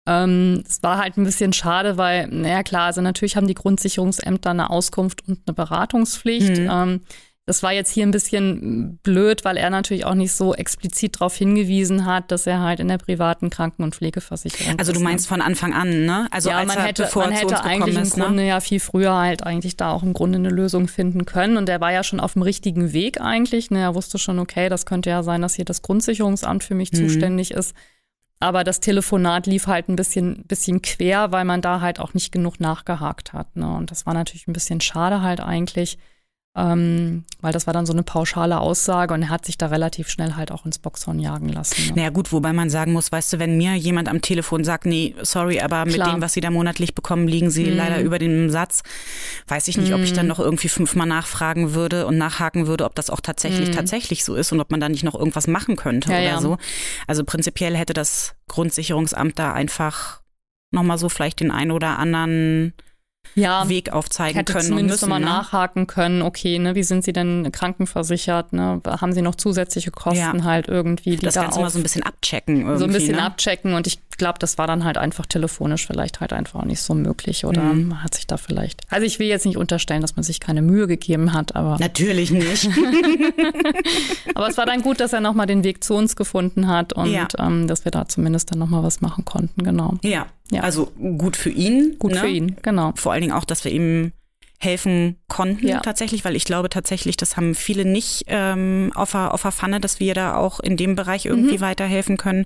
ähm, 0.07 0.63
es 0.65 0.81
war 0.85 0.99
halt 0.99 1.17
ein 1.17 1.25
bisschen 1.25 1.53
schade, 1.53 1.97
weil, 1.97 2.29
naja 2.29 2.63
klar, 2.63 2.87
also 2.87 3.01
natürlich 3.01 3.35
haben 3.37 3.49
die 3.49 3.55
Grundsicherungsämter 3.55 4.51
eine 4.51 4.71
Auskunft 4.71 5.27
und 5.27 5.41
eine 5.47 5.55
Beratungspflicht. 5.55 6.59
Mhm. 6.59 7.01
Das 7.45 7.65
war 7.65 7.73
jetzt 7.73 7.91
hier 7.91 8.07
ein 8.07 8.13
bisschen 8.13 8.99
blöd, 9.03 9.45
weil 9.45 9.57
er 9.57 9.69
natürlich 9.69 10.05
auch 10.05 10.15
nicht 10.15 10.31
so 10.31 10.55
explizit 10.55 11.17
darauf 11.17 11.35
hingewiesen 11.35 12.07
hat, 12.07 12.31
dass 12.31 12.47
er 12.47 12.61
halt 12.61 12.79
in 12.79 12.87
der 12.87 12.99
privaten 12.99 13.51
Kranken- 13.51 13.83
und 13.83 13.97
Pflegeversicherung 13.97 14.79
Also 14.79 14.93
ist. 14.93 14.97
du 14.97 15.03
ne? 15.03 15.09
meinst 15.11 15.27
von 15.27 15.41
Anfang 15.43 15.75
an, 15.75 16.05
ne? 16.05 16.29
Also 16.31 16.51
ja, 16.51 16.59
als 16.59 16.69
man 16.69 16.79
er, 16.79 16.85
hätte, 16.85 17.09
man 17.17 17.33
er 17.33 17.39
hätte 17.39 17.65
eigentlich 17.65 17.97
ist, 17.99 18.15
im 18.15 18.21
ne? 18.21 18.25
Grunde 18.27 18.47
ja 18.47 18.61
viel 18.61 18.79
früher 18.79 19.17
halt 19.17 19.43
eigentlich 19.43 19.77
da 19.77 19.91
auch 19.91 20.05
im 20.05 20.13
Grunde 20.13 20.39
eine 20.39 20.51
Lösung 20.51 20.87
finden 20.87 21.25
können. 21.25 21.57
Und 21.57 21.67
der 21.67 21.81
war 21.81 21.91
ja 21.93 22.05
schon 22.05 22.21
auf 22.21 22.35
dem 22.35 22.43
richtigen 22.43 22.93
Weg 22.93 23.21
eigentlich. 23.21 23.73
Ne, 23.73 23.81
er 23.81 23.97
wusste 23.97 24.19
schon, 24.19 24.39
okay, 24.39 24.69
das 24.69 24.87
könnte 24.87 25.11
ja 25.11 25.25
sein, 25.25 25.43
dass 25.43 25.55
hier 25.57 25.65
das 25.65 25.83
Grundsicherungsamt 25.83 26.63
für 26.63 26.77
mich 26.77 26.93
Mhm. 26.93 26.97
zuständig 27.09 27.51
ist. 27.51 27.75
Aber 28.39 28.63
das 28.63 28.79
Telefonat 28.79 29.49
lief 29.49 29.67
halt 29.67 29.89
ein 29.89 29.97
bisschen, 29.97 30.45
bisschen 30.47 30.81
quer, 30.81 31.33
weil 31.33 31.45
man 31.45 31.61
da 31.61 31.81
halt 31.81 31.99
auch 31.99 32.15
nicht 32.15 32.31
genug 32.31 32.61
nachgehakt 32.61 33.33
hat. 33.33 33.57
Ne? 33.57 33.69
Und 33.69 33.91
das 33.91 34.07
war 34.07 34.15
natürlich 34.15 34.47
ein 34.47 34.53
bisschen 34.53 34.81
schade 34.81 35.23
halt 35.23 35.41
eigentlich. 35.41 35.99
Ähm, 36.55 37.25
weil 37.41 37.55
das 37.55 37.67
war 37.67 37.73
dann 37.73 37.87
so 37.87 37.95
eine 37.95 38.03
pauschale 38.03 38.61
Aussage 38.61 39.15
und 39.15 39.23
er 39.23 39.31
hat 39.31 39.47
sich 39.47 39.57
da 39.57 39.69
relativ 39.69 40.11
schnell 40.11 40.35
halt 40.35 40.53
auch 40.53 40.67
ins 40.67 40.79
Boxhorn 40.79 41.19
jagen 41.19 41.49
lassen. 41.49 41.87
Ne? 41.87 41.93
Naja 41.97 42.11
gut, 42.11 42.31
wobei 42.31 42.53
man 42.53 42.69
sagen 42.69 42.93
muss, 42.93 43.11
weißt 43.11 43.33
du, 43.33 43.39
wenn 43.39 43.57
mir 43.57 43.75
jemand 43.75 44.07
am 44.11 44.21
Telefon 44.21 44.63
sagt, 44.63 44.85
nee, 44.85 45.15
sorry, 45.23 45.61
aber 45.61 45.87
mit 45.87 45.95
Klar. 45.95 46.13
dem, 46.13 46.21
was 46.21 46.35
Sie 46.35 46.43
da 46.43 46.51
monatlich 46.51 46.95
bekommen, 46.95 47.27
liegen 47.27 47.49
Sie 47.51 47.71
Mhm. 47.71 47.77
leider 47.79 48.01
über 48.03 48.19
dem 48.19 48.51
Satz, 48.51 48.83
weiß 49.49 49.67
ich 49.69 49.79
nicht, 49.79 49.95
ob 49.95 50.03
ich 50.03 50.11
Mhm. 50.11 50.17
dann 50.17 50.27
noch 50.27 50.41
irgendwie 50.41 50.69
fünfmal 50.69 51.07
nachfragen 51.07 51.73
würde 51.73 52.07
und 52.07 52.19
nachhaken 52.19 52.67
würde, 52.67 52.85
ob 52.85 52.95
das 52.97 53.09
auch 53.09 53.21
tatsächlich 53.21 53.71
Mhm. 53.71 53.73
tatsächlich 53.73 54.23
so 54.23 54.35
ist 54.35 54.53
und 54.53 54.61
ob 54.61 54.71
man 54.71 54.81
da 54.81 54.91
nicht 54.91 55.05
noch 55.05 55.15
irgendwas 55.15 55.47
machen 55.47 55.77
könnte 55.77 56.13
Ja, 56.13 56.19
oder 56.21 56.25
ja. 56.33 56.41
so. 56.41 56.59
Also 57.07 57.25
prinzipiell 57.25 57.75
hätte 57.79 57.95
das 57.95 58.35
Grundsicherungsamt 58.49 59.39
da 59.39 59.55
einfach 59.55 60.21
nochmal 60.71 60.99
so 60.99 61.09
vielleicht 61.09 61.41
den 61.41 61.51
einen 61.51 61.71
oder 61.71 61.99
anderen 61.99 62.75
ja, 63.35 63.69
Weg 63.69 63.93
aufzeigen 63.93 64.37
hätte 64.37 64.53
können 64.53 64.65
und 64.67 64.69
zumindest 64.71 65.03
müssen. 65.03 65.11
nochmal 65.11 65.21
ne? 65.21 65.27
nachhaken 65.27 65.87
können, 65.87 66.23
okay, 66.23 66.59
ne, 66.59 66.75
wie 66.75 66.83
sind 66.83 67.05
Sie 67.05 67.13
denn 67.13 67.51
krankenversichert, 67.53 68.53
ne? 68.53 68.81
Haben 68.87 69.13
Sie 69.13 69.23
noch 69.23 69.35
zusätzliche 69.35 69.91
Kosten 69.91 70.39
Ja. 70.39 70.45
halt 70.45 70.69
irgendwie, 70.69 71.17
die 71.17 71.25
Das 71.27 71.35
da 71.35 71.43
Ganze 71.45 71.61
mal 71.61 71.71
so 71.71 71.79
ein 71.79 71.83
bisschen 71.83 72.03
abchecken 72.03 72.57
irgendwie. 72.61 72.79
so 72.79 72.85
ein 72.85 72.93
bisschen 72.93 73.17
ne? 73.17 73.23
abchecken 73.23 73.75
und 73.75 73.87
ich 73.87 73.99
glaube, 74.19 74.39
das 74.39 74.59
war 74.59 74.67
dann 74.67 74.85
halt 74.85 74.99
einfach 74.99 75.25
telefonisch 75.27 75.87
vielleicht 75.87 76.21
halt 76.21 76.33
einfach 76.35 76.61
auch 76.61 76.65
nicht 76.65 76.81
so 76.83 76.95
möglich 76.95 77.45
oder 77.47 77.63
Mhm. 77.63 77.89
man 77.89 78.03
hat 78.05 78.15
sich 78.15 78.27
da 78.27 78.37
vielleicht, 78.37 78.81
also 78.91 79.07
ich 79.07 79.19
will 79.19 79.27
jetzt 79.27 79.47
nicht 79.47 79.57
unterstellen, 79.57 80.03
dass 80.03 80.15
man 80.17 80.23
sich 80.23 80.39
keine 80.39 80.61
Mühe 80.63 80.87
gegeben 80.87 81.33
hat, 81.33 81.57
aber, 81.57 81.79
Natürlich 81.81 82.31
nicht. 82.31 82.69
aber 84.35 84.49
es 84.49 84.57
war 84.57 84.67
dann 84.67 84.83
gut, 84.83 85.01
dass 85.01 85.13
er 85.13 85.21
nochmal 85.21 85.47
den 85.47 85.65
Weg 85.65 85.83
zu 85.83 85.95
uns 85.95 86.17
gefunden 86.17 86.69
hat 86.69 86.93
und 86.93 87.11
Ja. 87.11 87.27
ähm, 87.39 87.67
dass 87.67 87.85
wir 87.85 87.93
da 87.93 88.07
zumindest 88.07 88.51
dann 88.53 88.59
nochmal 88.59 88.83
was 88.83 89.01
machen 89.01 89.25
konnten, 89.25 89.63
genau. 89.65 89.95
ja. 90.03 90.27
Ja. 90.53 90.63
also 90.63 90.87
gut 91.19 91.37
für 91.37 91.51
ihn. 91.51 91.97
Gut 91.99 92.13
ne? 92.13 92.19
für 92.21 92.29
ihn, 92.29 92.57
genau. 92.63 92.93
vor 92.97 93.13
allen 93.13 93.23
Dingen 93.23 93.33
auch, 93.33 93.45
dass 93.45 93.65
wir 93.65 93.73
ihm 93.73 94.13
helfen 94.59 95.17
konnten 95.29 95.67
Ja. 95.67 95.81
tatsächlich, 95.81 96.25
weil 96.25 96.37
ich 96.37 96.45
glaube 96.45 96.69
tatsächlich, 96.69 97.17
das 97.17 97.37
haben 97.37 97.57
viele 97.57 97.85
nicht 97.85 98.27
ähm, 98.29 98.93
auf, 98.95 99.11
der, 99.11 99.35
auf 99.35 99.43
der 99.43 99.51
Pfanne, 99.51 99.81
dass 99.81 99.99
wir 99.99 100.15
da 100.15 100.37
auch 100.37 100.61
in 100.61 100.77
dem 100.77 100.95
Bereich 100.95 101.27
irgendwie 101.27 101.57
Mhm. 101.57 101.63
weiterhelfen 101.63 102.17
können. 102.17 102.45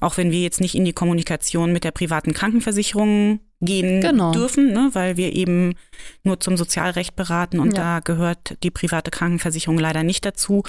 Auch 0.00 0.16
wenn 0.16 0.30
wir 0.30 0.38
jetzt 0.42 0.60
nicht 0.60 0.76
in 0.76 0.84
die 0.84 0.92
Kommunikation 0.92 1.72
mit 1.72 1.82
der 1.82 1.90
privaten 1.90 2.34
Krankenversicherung 2.34 3.40
gehen 3.60 4.00
Genau. 4.00 4.30
dürfen, 4.30 4.72
ne, 4.72 4.90
weil 4.92 5.16
wir 5.16 5.34
eben 5.34 5.74
nur 6.22 6.38
zum 6.38 6.56
Sozialrecht 6.56 7.16
beraten 7.16 7.58
und 7.58 7.76
Ja. 7.76 7.82
da 7.96 8.00
gehört 8.00 8.56
die 8.62 8.70
private 8.70 9.10
Krankenversicherung 9.10 9.76
leider 9.78 10.04
nicht 10.04 10.24
dazu. 10.24 10.62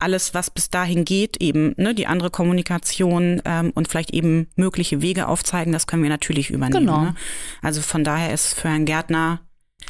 Alles, 0.00 0.34
was 0.34 0.50
bis 0.50 0.70
dahin 0.70 1.04
geht, 1.04 1.36
eben 1.40 1.74
ne, 1.76 1.94
die 1.94 2.06
andere 2.06 2.30
Kommunikation 2.30 3.40
ähm, 3.44 3.70
und 3.74 3.88
vielleicht 3.88 4.10
eben 4.12 4.48
mögliche 4.56 5.02
Wege 5.02 5.28
aufzeigen, 5.28 5.72
das 5.72 5.86
können 5.86 6.02
wir 6.02 6.10
natürlich 6.10 6.50
übernehmen. 6.50 6.86
Genau. 6.86 7.02
Ne? 7.02 7.14
Also 7.62 7.80
von 7.82 8.02
daher 8.04 8.32
ist 8.32 8.54
für 8.54 8.68
Herrn 8.68 8.84
Gärtner 8.86 9.40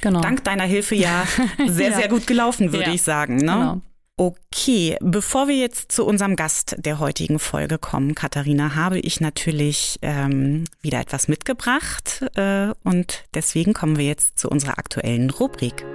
Genau. 0.02 0.20
dank 0.20 0.44
deiner 0.44 0.64
Hilfe 0.64 0.94
ja 0.94 1.24
sehr, 1.66 1.90
Ja. 1.90 1.96
sehr 1.96 2.08
gut 2.08 2.26
gelaufen, 2.26 2.72
würde 2.72 2.86
Ja. 2.86 2.92
ich 2.94 3.02
sagen. 3.02 3.36
Ne? 3.36 3.42
Genau. 3.42 3.80
Okay, 4.16 4.98
bevor 5.00 5.48
wir 5.48 5.56
jetzt 5.56 5.92
zu 5.92 6.04
unserem 6.04 6.36
Gast 6.36 6.76
der 6.78 6.98
heutigen 6.98 7.38
Folge 7.38 7.78
kommen, 7.78 8.14
Katharina, 8.14 8.74
habe 8.74 8.98
ich 8.98 9.18
natürlich 9.20 9.98
ähm, 10.02 10.64
wieder 10.82 11.00
etwas 11.00 11.26
mitgebracht 11.26 12.22
äh, 12.34 12.68
und 12.84 13.24
deswegen 13.32 13.72
kommen 13.72 13.96
wir 13.96 14.04
jetzt 14.04 14.38
zu 14.38 14.50
unserer 14.50 14.78
aktuellen 14.78 15.30
Rubrik. 15.30 15.86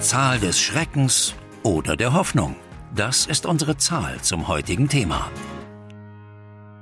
Zahl 0.00 0.40
des 0.40 0.58
Schreckens 0.58 1.34
oder 1.62 1.96
der 1.96 2.14
Hoffnung. 2.14 2.56
Das 2.94 3.26
ist 3.26 3.44
unsere 3.44 3.76
Zahl 3.76 4.20
zum 4.22 4.48
heutigen 4.48 4.88
Thema. 4.88 5.30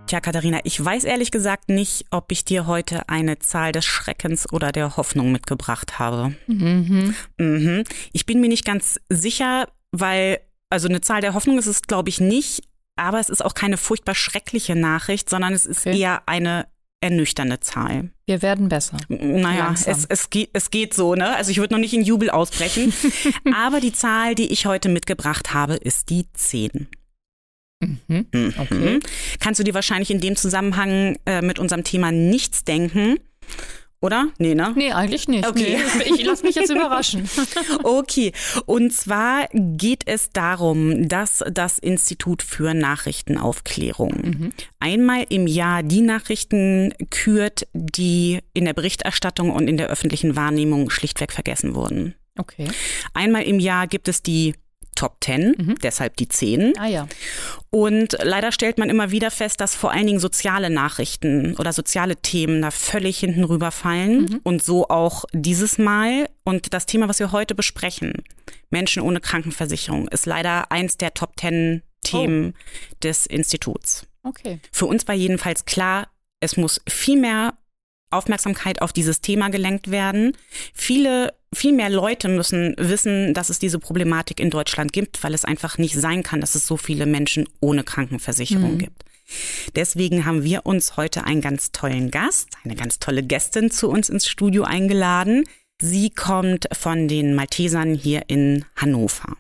Tja, 0.07 0.21
Katharina, 0.21 0.61
ich 0.63 0.83
weiß 0.83 1.05
ehrlich 1.05 1.31
gesagt 1.31 1.69
nicht, 1.69 2.07
ob 2.11 2.31
ich 2.33 2.45
dir 2.45 2.67
heute 2.67 3.09
eine 3.09 3.41
Zahl 3.41 3.73
des 3.73 3.85
Schreckens 3.85 4.51
oder 4.53 4.73
der 4.73 4.97
Hoffnung 4.97 5.33
mitgebracht 5.33 5.99
habe. 5.99 6.35
Mhm. 6.47 7.15
Mhm. 7.39 7.85
Ich 8.13 8.25
bin 8.25 8.41
mir 8.41 8.49
nicht 8.49 8.65
ganz 8.65 8.99
sicher, 9.11 9.69
weil, 9.91 10.39
also 10.71 10.89
eine 10.89 11.01
Zahl 11.01 11.21
der 11.21 11.35
Hoffnung 11.35 11.59
ist 11.59 11.67
es, 11.67 11.83
glaube 11.83 12.09
ich, 12.09 12.21
nicht, 12.21 12.63
aber 12.97 13.21
es 13.21 13.29
ist 13.29 13.45
auch 13.45 13.55
keine 13.55 13.77
furchtbar 13.77 14.15
schreckliche 14.15 14.77
Nachricht, 14.77 15.29
sondern 15.29 15.53
es 15.53 15.67
ist 15.67 15.87
Okay. 15.87 15.99
eher 15.99 16.23
eine 16.27 16.69
ernüchternde 17.01 17.61
Zahl. 17.61 18.11
Wir 18.27 18.43
werden 18.43 18.69
besser. 18.69 18.99
Naja, 19.09 19.67
Langsam. 19.67 19.93
es, 19.93 20.05
es, 20.09 20.31
geht, 20.31 20.51
es 20.53 20.71
geht 20.71 20.95
so, 20.95 21.15
ne? 21.15 21.37
Also 21.37 21.51
ich 21.51 21.59
würde 21.59 21.75
noch 21.75 21.81
nicht 21.81 21.95
in 21.95 22.03
Jubel 22.03 22.31
ausbrechen. 22.31 22.93
aber 23.55 23.81
die 23.81 23.93
Zahl, 23.93 24.35
die 24.35 24.53
ich 24.53 24.67
heute 24.67 24.89
mitgebracht 24.89 25.55
habe, 25.55 25.75
ist 25.75 26.11
die 26.11 26.27
10. 26.33 26.89
Mhm. 27.81 28.27
Mhm. 28.33 28.55
Okay. 28.59 29.01
Kannst 29.39 29.61
du 29.61 29.65
dir 29.65 29.75
wahrscheinlich 29.75 30.11
in 30.11 30.21
dem 30.21 30.37
Zusammenhang 30.37 31.17
äh, 31.27 31.43
mit 31.43 31.59
unserem 31.59 31.85
Thema 31.85 32.11
nichts 32.11 32.65
denken? 32.65 33.19
Oder? 34.01 34.29
Nee, 34.39 34.55
ne? 34.55 34.73
Nee, 34.77 34.93
eigentlich 34.93 35.27
nicht. 35.27 35.47
Okay. 35.47 35.79
Nee, 35.99 36.15
ich 36.15 36.25
lasse 36.25 36.45
mich 36.45 36.55
jetzt 36.55 36.71
überraschen. 36.75 37.29
Okay, 37.83 38.33
und 38.67 38.93
zwar 38.93 39.49
geht 39.53 40.03
es 40.07 40.31
darum, 40.31 41.09
dass 41.09 41.43
das 41.51 41.79
Institut 41.79 42.43
für 42.43 42.75
Nachrichtenaufklärung 42.75 44.53
einmal 44.79 45.27
im 45.29 45.47
Jahr 45.49 45.83
die 45.83 46.01
Nachrichten 46.01 46.95
kürt, 47.11 47.67
die 47.73 48.39
in 48.55 48.67
der 48.67 48.73
Berichterstattung 48.73 49.51
und 49.51 49.67
in 49.67 49.77
der 49.77 49.89
öffentlichen 49.89 50.37
Wahrnehmung 50.37 50.91
schlichtweg 50.91 51.33
vergessen 51.33 51.75
wurden. 51.75 52.15
Okay. 52.39 52.69
Einmal 53.15 53.43
im 53.43 53.59
Jahr 53.59 53.89
gibt 53.89 54.07
es 54.07 54.23
die 54.23 54.55
Top 54.99 55.19
10, 55.23 55.77
deshalb 55.81 56.17
die 56.17 56.27
10. 56.27 56.75
Ah 56.77 56.87
ja. 56.87 57.07
Und 57.71 58.17
leider 58.21 58.51
stellt 58.51 58.79
man 58.79 58.91
immer 58.91 59.13
wieder 59.13 59.31
fest, 59.31 59.61
dass 59.61 59.77
vor 59.77 59.93
allen 59.93 60.09
Dingen 60.09 60.19
soziale 60.19 60.71
Nachrichten 60.71 61.55
oder 61.57 61.73
soziale 61.73 62.17
Themen 62.17 62.63
da 62.63 62.73
völlig 62.73 63.19
hinten 63.19 63.45
rüberfallen. 63.45 64.41
Und 64.43 64.65
so 64.65 64.89
auch 64.89 65.25
dieses 65.33 65.79
Mal. 65.79 66.29
Und 66.43 66.73
das 66.75 66.87
Thema, 66.87 67.09
was 67.09 67.21
wir 67.21 67.31
heute 67.31 67.55
besprechen, 67.55 68.13
Menschen 68.71 69.03
ohne 69.03 69.21
Krankenversicherung, 69.21 70.09
ist 70.09 70.27
leider 70.27 70.73
eins 70.73 70.97
der 70.97 71.15
Top 71.15 71.37
Ten 71.37 71.83
Themen 72.03 72.55
des 73.03 73.27
Instituts. 73.27 74.07
Okay. 74.23 74.61
Für 74.73 74.87
uns 74.87 75.07
war 75.07 75.15
jedenfalls 75.15 75.65
klar, 75.65 76.09
es 76.41 76.57
muss 76.57 76.81
viel 76.89 77.21
mehr 77.21 77.58
Aufmerksamkeit 78.11 78.83
auf 78.83 78.93
dieses 78.93 79.21
Thema 79.21 79.49
gelenkt 79.51 79.91
werden. 79.91 80.37
Viele, 80.75 81.35
viel 81.53 81.73
mehr 81.73 81.91
Leute 81.91 82.29
müssen 82.29 82.75
wissen, 82.79 83.35
dass 83.35 83.51
es 83.51 83.59
diese 83.59 83.79
Problematik 83.79 84.41
in 84.41 84.51
Deutschland 84.51 84.93
gibt, 84.93 85.23
weil 85.25 85.35
es 85.35 85.45
einfach 85.45 85.79
nicht 85.79 85.95
sein 85.95 86.23
kann, 86.23 86.41
dass 86.41 86.55
es 86.55 86.67
so 86.67 86.77
viele 86.77 87.07
Menschen 87.07 87.49
ohne 87.61 87.85
Krankenversicherung 87.85 88.75
Mhm. 88.75 88.79
gibt. 88.79 89.05
Deswegen 89.77 90.25
haben 90.25 90.43
wir 90.43 90.65
uns 90.65 90.97
heute 90.97 91.25
einen 91.25 91.43
ganz 91.43 91.71
tollen 91.73 92.11
Gast, 92.11 92.49
eine 92.65 92.75
ganz 92.75 92.99
tolle 92.99 93.23
Gästin 93.23 93.71
zu 93.71 93.89
uns 93.91 94.09
ins 94.09 94.27
Studio 94.27 94.65
eingeladen. 94.65 95.45
Sie 95.81 96.11
kommt 96.11 96.67
von 96.73 97.09
den 97.09 97.35
Maltesern 97.35 97.95
hier 97.95 98.23
in 98.29 98.65
Hannover. 98.77 99.37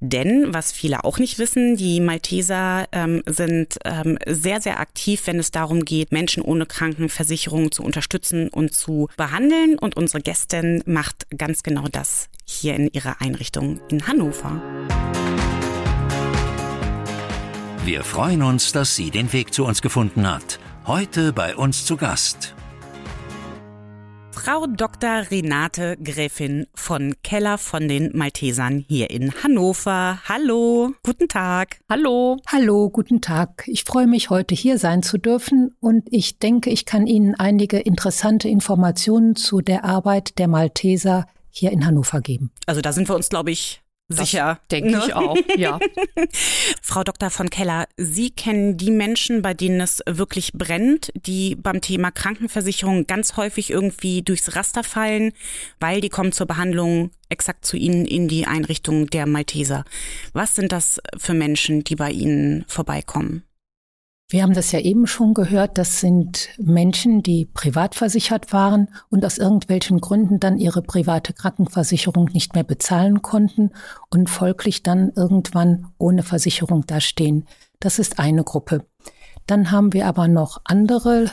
Denn, 0.00 0.52
was 0.52 0.72
viele 0.72 1.04
auch 1.04 1.18
nicht 1.18 1.38
wissen, 1.38 1.76
die 1.76 2.00
Malteser 2.00 2.86
ähm, 2.92 3.22
sind 3.26 3.78
ähm, 3.84 4.18
sehr, 4.26 4.60
sehr 4.60 4.80
aktiv, 4.80 5.22
wenn 5.26 5.38
es 5.38 5.50
darum 5.50 5.84
geht, 5.84 6.12
Menschen 6.12 6.42
ohne 6.42 6.66
Krankenversicherung 6.66 7.72
zu 7.72 7.82
unterstützen 7.82 8.48
und 8.48 8.74
zu 8.74 9.08
behandeln. 9.16 9.78
Und 9.78 9.96
unsere 9.96 10.22
Gästin 10.22 10.82
macht 10.86 11.26
ganz 11.36 11.62
genau 11.62 11.86
das 11.90 12.28
hier 12.44 12.74
in 12.74 12.88
ihrer 12.92 13.20
Einrichtung 13.20 13.80
in 13.88 14.06
Hannover. 14.06 14.62
Wir 17.84 18.04
freuen 18.04 18.42
uns, 18.42 18.72
dass 18.72 18.94
sie 18.94 19.10
den 19.10 19.32
Weg 19.32 19.52
zu 19.52 19.64
uns 19.64 19.82
gefunden 19.82 20.30
hat. 20.30 20.60
Heute 20.86 21.32
bei 21.32 21.56
uns 21.56 21.84
zu 21.84 21.96
Gast. 21.96 22.54
Frau 24.32 24.66
Dr. 24.66 25.30
Renate 25.30 25.96
Gräfin 26.02 26.66
von 26.74 27.14
Keller 27.22 27.58
von 27.58 27.86
den 27.86 28.10
Maltesern 28.16 28.84
hier 28.88 29.10
in 29.10 29.32
Hannover. 29.42 30.20
Hallo, 30.26 30.92
guten 31.04 31.28
Tag. 31.28 31.80
Hallo. 31.88 32.38
Hallo, 32.46 32.88
guten 32.88 33.20
Tag. 33.20 33.64
Ich 33.66 33.84
freue 33.84 34.06
mich, 34.06 34.30
heute 34.30 34.54
hier 34.54 34.78
sein 34.78 35.02
zu 35.02 35.18
dürfen 35.18 35.76
und 35.80 36.08
ich 36.10 36.38
denke, 36.38 36.70
ich 36.70 36.86
kann 36.86 37.06
Ihnen 37.06 37.34
einige 37.34 37.78
interessante 37.78 38.48
Informationen 38.48 39.36
zu 39.36 39.60
der 39.60 39.84
Arbeit 39.84 40.38
der 40.38 40.48
Malteser 40.48 41.26
hier 41.50 41.70
in 41.70 41.86
Hannover 41.86 42.20
geben. 42.22 42.50
Also 42.66 42.80
da 42.80 42.92
sind 42.92 43.08
wir 43.08 43.14
uns, 43.14 43.28
glaube 43.28 43.50
ich, 43.50 43.81
Sicher. 44.08 44.60
Denke 44.70 44.90
ne? 44.90 45.04
ich 45.06 45.14
auch, 45.14 45.36
ja. 45.56 45.78
Frau 46.82 47.02
Dr. 47.02 47.30
von 47.30 47.50
Keller, 47.50 47.86
Sie 47.96 48.30
kennen 48.30 48.76
die 48.76 48.90
Menschen, 48.90 49.42
bei 49.42 49.54
denen 49.54 49.80
es 49.80 50.02
wirklich 50.06 50.52
brennt, 50.52 51.12
die 51.14 51.54
beim 51.54 51.80
Thema 51.80 52.10
Krankenversicherung 52.10 53.06
ganz 53.06 53.36
häufig 53.36 53.70
irgendwie 53.70 54.22
durchs 54.22 54.54
Raster 54.54 54.84
fallen, 54.84 55.32
weil 55.80 56.00
die 56.00 56.10
kommen 56.10 56.32
zur 56.32 56.46
Behandlung 56.46 57.10
exakt 57.28 57.64
zu 57.64 57.76
Ihnen 57.76 58.04
in 58.04 58.28
die 58.28 58.46
Einrichtung 58.46 59.06
der 59.06 59.26
Malteser. 59.26 59.84
Was 60.32 60.54
sind 60.54 60.72
das 60.72 61.00
für 61.16 61.34
Menschen, 61.34 61.84
die 61.84 61.96
bei 61.96 62.10
Ihnen 62.10 62.64
vorbeikommen? 62.68 63.44
Wir 64.32 64.44
haben 64.44 64.54
das 64.54 64.72
ja 64.72 64.78
eben 64.78 65.06
schon 65.06 65.34
gehört, 65.34 65.76
das 65.76 66.00
sind 66.00 66.48
Menschen, 66.56 67.22
die 67.22 67.44
privat 67.44 67.94
versichert 67.94 68.50
waren 68.50 68.88
und 69.10 69.26
aus 69.26 69.36
irgendwelchen 69.36 70.00
Gründen 70.00 70.40
dann 70.40 70.56
ihre 70.56 70.80
private 70.80 71.34
Krankenversicherung 71.34 72.30
nicht 72.32 72.54
mehr 72.54 72.64
bezahlen 72.64 73.20
konnten 73.20 73.72
und 74.08 74.30
folglich 74.30 74.82
dann 74.82 75.12
irgendwann 75.14 75.88
ohne 75.98 76.22
Versicherung 76.22 76.86
dastehen. 76.86 77.44
Das 77.78 77.98
ist 77.98 78.18
eine 78.18 78.42
Gruppe. 78.42 78.86
Dann 79.46 79.70
haben 79.70 79.92
wir 79.92 80.06
aber 80.06 80.28
noch 80.28 80.62
andere 80.64 81.30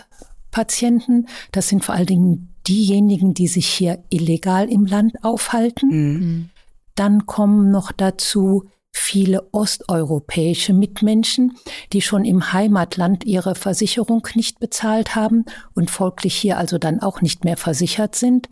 Patienten. 0.52 1.28
Das 1.54 1.70
sind 1.70 1.86
vor 1.86 1.96
allen 1.96 2.06
Dingen 2.06 2.54
diejenigen, 2.68 3.34
die 3.34 3.48
sich 3.48 3.68
hier 3.70 4.04
illegal 4.10 4.70
im 4.70 4.86
Land 4.86 5.24
aufhalten. 5.24 5.88
Mhm. 5.90 6.50
Dann 6.96 7.26
kommen 7.26 7.72
noch 7.72 7.94
dazu 7.94 8.66
viele 9.00 9.48
osteuropäische 9.54 10.74
Mitmenschen, 10.74 11.58
die 11.94 12.02
schon 12.02 12.26
im 12.26 12.54
Heimatland 12.54 13.26
ihre 13.26 13.56
Versicherung 13.56 14.28
nicht 14.36 14.60
bezahlt 14.60 15.16
haben 15.16 15.46
und 15.74 15.90
folglich 15.90 16.36
hier 16.36 16.58
also 16.58 16.78
dann 16.78 17.02
auch 17.02 17.22
nicht 17.22 17.46
mehr 17.46 17.58
versichert 17.58 18.16
sind. 18.16 18.50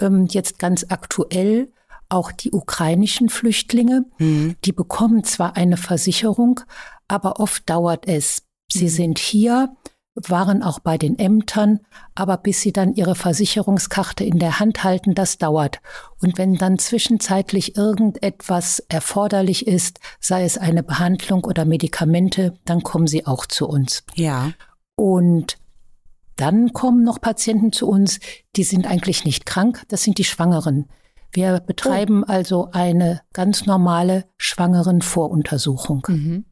Ähm, 0.00 0.26
jetzt 0.30 0.58
ganz 0.58 0.86
aktuell 0.88 1.72
auch 2.08 2.32
die 2.32 2.52
ukrainischen 2.52 3.28
Flüchtlinge, 3.28 4.06
mhm. 4.18 4.56
die 4.64 4.72
bekommen 4.72 5.24
zwar 5.24 5.56
eine 5.56 5.76
Versicherung, 5.76 6.60
aber 7.08 7.38
oft 7.40 7.68
dauert 7.68 8.08
es. 8.08 8.42
Sie 8.68 8.84
mhm. 8.84 8.90
sind 8.90 9.18
hier, 9.18 9.76
waren 10.16 10.62
auch 10.62 10.78
bei 10.78 10.96
den 10.96 11.18
Ämtern, 11.18 11.80
aber 12.14 12.38
bis 12.38 12.62
sie 12.62 12.72
dann 12.72 12.94
ihre 12.94 13.14
Versicherungskarte 13.14 14.24
in 14.24 14.38
der 14.38 14.58
Hand 14.58 14.82
halten, 14.82 15.14
das 15.14 15.38
dauert. 15.38 15.80
Und 16.20 16.38
wenn 16.38 16.56
dann 16.56 16.78
zwischenzeitlich 16.78 17.76
irgendetwas 17.76 18.80
erforderlich 18.88 19.66
ist, 19.66 20.00
sei 20.18 20.44
es 20.44 20.56
eine 20.58 20.82
Behandlung 20.82 21.44
oder 21.44 21.64
Medikamente, 21.64 22.54
dann 22.64 22.82
kommen 22.82 23.06
sie 23.06 23.26
auch 23.26 23.46
zu 23.46 23.68
uns. 23.68 24.04
Ja. 24.14 24.52
Und 24.96 25.58
dann 26.36 26.72
kommen 26.72 27.04
noch 27.04 27.20
Patienten 27.20 27.72
zu 27.72 27.88
uns, 27.88 28.20
die 28.56 28.64
sind 28.64 28.86
eigentlich 28.86 29.24
nicht 29.24 29.46
krank, 29.46 29.84
das 29.88 30.02
sind 30.02 30.18
die 30.18 30.24
Schwangeren. 30.24 30.88
Wir 31.32 31.60
betreiben 31.60 32.22
oh. 32.22 32.30
also 32.30 32.68
eine 32.72 33.20
ganz 33.32 33.66
normale 33.66 34.24
Schwangerenvoruntersuchung. 34.38 36.02
Mhm. 36.08 36.44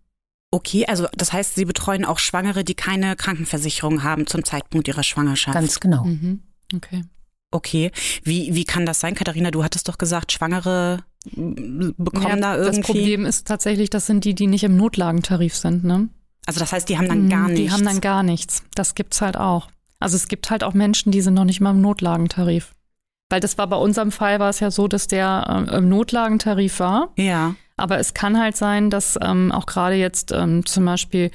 Okay, 0.54 0.86
also 0.86 1.08
das 1.16 1.32
heißt, 1.32 1.56
Sie 1.56 1.64
betreuen 1.64 2.04
auch 2.04 2.20
Schwangere, 2.20 2.62
die 2.62 2.76
keine 2.76 3.16
Krankenversicherung 3.16 4.04
haben 4.04 4.28
zum 4.28 4.44
Zeitpunkt 4.44 4.86
ihrer 4.86 5.02
Schwangerschaft. 5.02 5.52
Ganz 5.52 5.80
genau. 5.80 6.04
Mhm. 6.04 6.44
Okay. 6.72 7.02
Okay. 7.50 7.90
Wie, 8.22 8.54
wie 8.54 8.64
kann 8.64 8.86
das 8.86 9.00
sein, 9.00 9.16
Katharina? 9.16 9.50
Du 9.50 9.64
hattest 9.64 9.88
doch 9.88 9.98
gesagt, 9.98 10.30
Schwangere 10.30 11.02
bekommen 11.34 12.28
ja, 12.28 12.36
da 12.36 12.56
irgendwie. 12.56 12.76
Das 12.76 12.86
Problem 12.86 13.26
ist 13.26 13.48
tatsächlich, 13.48 13.90
das 13.90 14.06
sind 14.06 14.24
die, 14.24 14.36
die 14.36 14.46
nicht 14.46 14.62
im 14.62 14.76
Notlagentarif 14.76 15.56
sind, 15.56 15.82
ne? 15.82 16.08
Also 16.46 16.60
das 16.60 16.72
heißt, 16.72 16.88
die 16.88 16.98
haben 16.98 17.08
dann 17.08 17.28
gar 17.28 17.48
nichts. 17.48 17.60
Die 17.60 17.70
haben 17.72 17.84
dann 17.84 18.00
gar 18.00 18.22
nichts. 18.22 18.62
Das 18.76 18.94
gibt's 18.94 19.20
halt 19.20 19.36
auch. 19.36 19.68
Also 19.98 20.14
es 20.14 20.28
gibt 20.28 20.50
halt 20.50 20.62
auch 20.62 20.74
Menschen, 20.74 21.10
die 21.10 21.20
sind 21.20 21.34
noch 21.34 21.46
nicht 21.46 21.60
mal 21.60 21.72
im 21.72 21.80
Notlagentarif. 21.80 22.76
Weil 23.28 23.40
das 23.40 23.58
war 23.58 23.66
bei 23.66 23.76
unserem 23.76 24.12
Fall 24.12 24.38
war 24.38 24.50
es 24.50 24.60
ja 24.60 24.70
so, 24.70 24.86
dass 24.86 25.08
der 25.08 25.66
äh, 25.68 25.78
im 25.78 25.88
Notlagentarif 25.88 26.78
war. 26.78 27.12
Ja. 27.16 27.56
Aber 27.76 27.98
es 27.98 28.14
kann 28.14 28.38
halt 28.38 28.56
sein, 28.56 28.90
dass 28.90 29.18
ähm, 29.20 29.50
auch 29.52 29.66
gerade 29.66 29.96
jetzt 29.96 30.32
ähm, 30.32 30.64
zum 30.64 30.84
Beispiel 30.84 31.30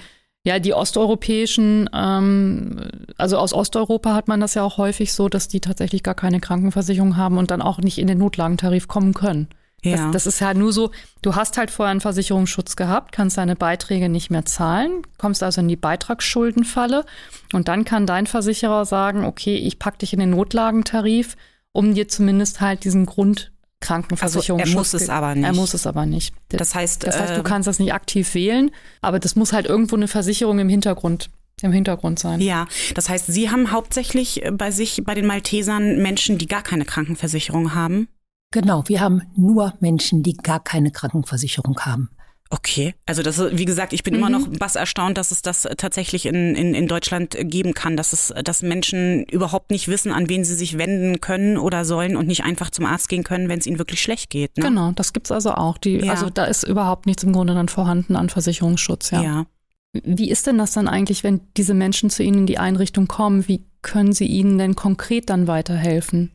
ja 0.46 0.60
die 0.60 0.74
osteuropäischen, 0.74 1.90
ähm, 1.94 2.90
also 3.18 3.38
aus 3.38 3.54
Osteuropa 3.54 4.14
hat 4.14 4.28
man 4.28 4.40
das 4.40 4.54
ja 4.54 4.64
auch 4.64 4.78
häufig 4.78 5.14
so, 5.14 5.28
dass 5.28 5.48
die 5.48 5.60
tatsächlich 5.60 6.04
gar 6.04 6.16
keine 6.16 6.40
Krankenversicherung 6.40 7.18
haben 7.18 7.38
und 7.38 7.52
dann 7.52 7.62
auch 7.62 7.80
nicht 7.80 7.98
in 7.98 8.08
den 8.08 8.20
Notlagentarif 8.20 8.88
kommen 8.88 9.14
können. 9.14 9.50
Ja. 9.84 9.96
Das, 9.96 10.12
das 10.12 10.28
ist 10.28 10.40
ja 10.42 10.54
nur 10.54 10.74
so, 10.74 10.92
du 11.22 11.36
hast 11.36 11.58
halt 11.58 11.72
vorher 11.72 11.92
einen 11.92 12.02
Versicherungsschutz 12.02 12.76
gehabt, 12.76 13.12
kannst 13.12 13.38
deine 13.38 13.56
Beiträge 13.56 14.10
nicht 14.10 14.30
mehr 14.30 14.46
zahlen, 14.46 15.04
kommst 15.18 15.42
also 15.42 15.62
in 15.62 15.68
die 15.68 15.78
Beitragsschuldenfalle 15.78 17.06
und 17.54 17.68
dann 17.68 17.86
kann 17.86 18.06
dein 18.06 18.28
Versicherer 18.28 18.86
sagen, 18.86 19.24
okay, 19.24 19.56
ich 19.56 19.80
pack 19.80 20.00
dich 20.00 20.14
in 20.14 20.20
den 20.20 20.32
Notlagentarif, 20.32 21.38
um 21.72 21.94
dir 21.94 22.08
zumindest 22.08 22.60
halt 22.60 22.84
diesen 22.84 23.06
Grund 23.06 23.52
Krankenversicherung. 23.82 24.60
Also 24.60 24.74
er 24.74 24.78
muss 24.78 24.94
es 24.94 25.10
aber 25.10 25.36
nicht. 25.36 25.46
Er 25.46 25.54
muss 25.54 25.74
es 25.74 25.88
aber 25.88 26.06
nicht. 26.06 26.34
Das 26.50 26.76
heißt, 26.76 27.06
das 27.06 27.20
heißt, 27.20 27.34
du 27.34 27.38
ähm, 27.38 27.44
kannst 27.44 27.68
das 27.68 27.80
nicht 27.80 27.94
aktiv 27.94 28.34
wählen, 28.34 28.72
aber 29.02 29.20
das 29.20 29.36
muss 29.36 29.54
halt 29.54 29.66
irgendwo 29.66 29.96
eine 29.96 30.08
Versicherung 30.08 30.60
im 30.60 30.70
Hintergrund 30.70 31.30
im 31.62 31.72
Hintergrund 31.74 32.20
sein. 32.20 32.40
Ja, 32.40 32.68
das 32.96 33.10
heißt, 33.10 33.28
Sie 33.28 33.50
haben 33.50 33.72
hauptsächlich 33.72 34.44
bei 34.54 34.72
sich, 34.72 35.02
bei 35.06 35.14
den 35.14 35.26
Maltesern 35.26 36.02
Menschen, 36.02 36.38
die 36.38 36.48
gar 36.48 36.62
keine 36.62 36.86
Krankenversicherung 36.86 37.76
haben? 37.76 38.08
Genau, 38.52 38.84
wir 38.88 39.02
haben 39.02 39.24
nur 39.36 39.74
Menschen, 39.80 40.24
die 40.24 40.34
gar 40.34 40.64
keine 40.64 40.92
Krankenversicherung 40.92 41.80
haben. 41.82 42.10
Okay, 42.52 42.96
also 43.06 43.22
das, 43.22 43.40
wie 43.52 43.66
gesagt, 43.66 43.94
ich 43.94 44.04
bin 44.04 44.16
mhm. 44.16 44.20
immer 44.20 44.30
noch 44.32 44.48
bass 44.48 44.76
erstaunt, 44.76 45.20
dass 45.20 45.30
es 45.30 45.44
das 45.44 45.68
tatsächlich 45.78 46.26
in, 46.26 46.56
in, 46.56 46.74
in 46.74 46.88
Deutschland 46.88 47.38
geben 47.40 47.76
kann, 47.76 47.96
dass 47.96 48.12
es, 48.12 48.34
dass 48.44 48.64
Menschen 48.64 49.24
überhaupt 49.26 49.70
nicht 49.70 49.88
wissen, 49.88 50.12
an 50.12 50.30
wen 50.30 50.44
sie 50.44 50.56
sich 50.56 50.80
wenden 50.80 51.22
können 51.22 51.58
oder 51.60 51.86
sollen 51.86 52.16
und 52.16 52.26
nicht 52.26 52.44
einfach 52.44 52.72
zum 52.72 52.86
Arzt 52.86 53.08
gehen 53.08 53.24
können, 53.24 53.50
wenn 53.50 53.60
es 53.60 53.68
ihnen 53.68 53.78
wirklich 53.78 54.02
schlecht 54.02 54.32
geht. 54.32 54.58
Ne? 54.58 54.64
Genau, 54.64 54.92
das 54.94 55.14
gibt's 55.14 55.32
also 55.32 55.52
auch. 55.52 55.78
Die, 55.78 55.98
ja. 55.98 56.12
Also 56.12 56.32
da 56.32 56.46
ist 56.46 56.64
überhaupt 56.64 57.06
nichts 57.06 57.22
im 57.22 57.34
Grunde 57.34 57.54
dann 57.54 57.70
vorhanden 57.70 58.16
an 58.16 58.30
Versicherungsschutz, 58.30 59.12
ja. 59.12 59.22
ja. 59.22 59.46
Wie 59.94 60.30
ist 60.30 60.48
denn 60.48 60.58
das 60.58 60.72
dann 60.72 60.88
eigentlich, 60.88 61.24
wenn 61.24 61.42
diese 61.58 61.74
Menschen 61.74 62.10
zu 62.10 62.24
Ihnen 62.24 62.40
in 62.40 62.46
die 62.46 62.60
Einrichtung 62.60 63.08
kommen? 63.08 63.48
Wie 63.48 63.66
können 63.82 64.12
Sie 64.12 64.28
ihnen 64.28 64.58
denn 64.58 64.76
konkret 64.76 65.30
dann 65.30 65.48
weiterhelfen? 65.48 66.32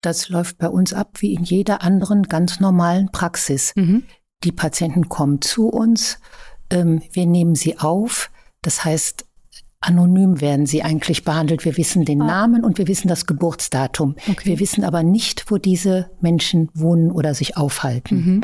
Das 0.00 0.28
läuft 0.28 0.58
bei 0.58 0.68
uns 0.68 0.92
ab 0.92 1.16
wie 1.18 1.34
in 1.34 1.42
jeder 1.42 1.82
anderen 1.82 2.24
ganz 2.24 2.60
normalen 2.60 3.10
Praxis. 3.10 3.72
Mhm. 3.74 4.04
Die 4.44 4.52
Patienten 4.52 5.08
kommen 5.08 5.40
zu 5.40 5.68
uns, 5.68 6.18
ähm, 6.70 7.02
wir 7.12 7.26
nehmen 7.26 7.54
sie 7.54 7.78
auf. 7.78 8.30
Das 8.62 8.84
heißt, 8.84 9.24
anonym 9.80 10.40
werden 10.40 10.66
sie 10.66 10.82
eigentlich 10.82 11.24
behandelt. 11.24 11.64
Wir 11.64 11.76
wissen 11.76 12.04
den 12.04 12.22
ah. 12.22 12.26
Namen 12.26 12.64
und 12.64 12.78
wir 12.78 12.88
wissen 12.88 13.08
das 13.08 13.26
Geburtsdatum. 13.26 14.16
Okay. 14.28 14.44
Wir 14.44 14.60
wissen 14.60 14.84
aber 14.84 15.02
nicht, 15.02 15.50
wo 15.50 15.58
diese 15.58 16.10
Menschen 16.20 16.68
wohnen 16.74 17.10
oder 17.10 17.34
sich 17.34 17.56
aufhalten. 17.56 18.16
Mhm. 18.16 18.40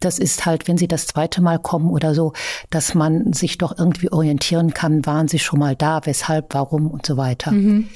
Das 0.00 0.18
ist 0.18 0.44
halt, 0.44 0.68
wenn 0.68 0.76
sie 0.76 0.88
das 0.88 1.06
zweite 1.06 1.40
Mal 1.40 1.58
kommen 1.58 1.88
oder 1.88 2.14
so, 2.14 2.32
dass 2.68 2.94
man 2.94 3.32
sich 3.32 3.56
doch 3.58 3.78
irgendwie 3.78 4.12
orientieren 4.12 4.74
kann, 4.74 5.06
waren 5.06 5.28
sie 5.28 5.38
schon 5.38 5.58
mal 5.58 5.76
da, 5.76 6.00
weshalb, 6.04 6.52
warum 6.52 6.90
und 6.90 7.06
so 7.06 7.16
weiter. 7.16 7.52
Mhm. 7.52 7.88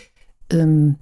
Ähm, 0.50 0.96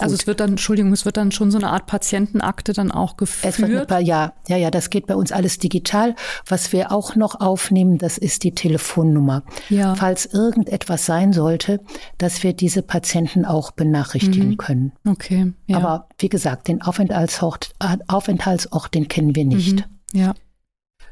also 0.00 0.14
es 0.14 0.26
wird 0.26 0.40
dann, 0.40 0.50
Entschuldigung, 0.50 0.92
es 0.92 1.04
wird 1.04 1.16
dann 1.16 1.30
schon 1.30 1.50
so 1.50 1.58
eine 1.58 1.70
Art 1.70 1.86
Patientenakte 1.86 2.72
dann 2.72 2.90
auch 2.90 3.16
geführt? 3.16 3.54
Es 3.54 3.60
wird 3.60 3.90
ja, 3.90 4.32
ja, 4.48 4.56
ja, 4.56 4.70
das 4.70 4.90
geht 4.90 5.06
bei 5.06 5.14
uns 5.14 5.30
alles 5.30 5.58
digital. 5.58 6.16
Was 6.46 6.72
wir 6.72 6.90
auch 6.90 7.14
noch 7.14 7.40
aufnehmen, 7.40 7.98
das 7.98 8.18
ist 8.18 8.42
die 8.42 8.52
Telefonnummer. 8.52 9.44
Ja. 9.68 9.94
Falls 9.94 10.26
irgendetwas 10.26 11.06
sein 11.06 11.32
sollte, 11.32 11.80
dass 12.18 12.42
wir 12.42 12.54
diese 12.54 12.82
Patienten 12.82 13.44
auch 13.44 13.70
benachrichtigen 13.70 14.50
mhm. 14.50 14.56
können. 14.56 14.92
Okay. 15.06 15.52
Ja. 15.66 15.76
Aber 15.76 16.08
wie 16.18 16.28
gesagt, 16.28 16.66
den 16.68 16.82
Aufenthaltsort, 16.82 17.72
Aufenthaltsort, 18.08 18.94
den 18.94 19.06
kennen 19.08 19.36
wir 19.36 19.44
nicht. 19.44 19.86
Mhm. 20.12 20.20
Ja. 20.20 20.34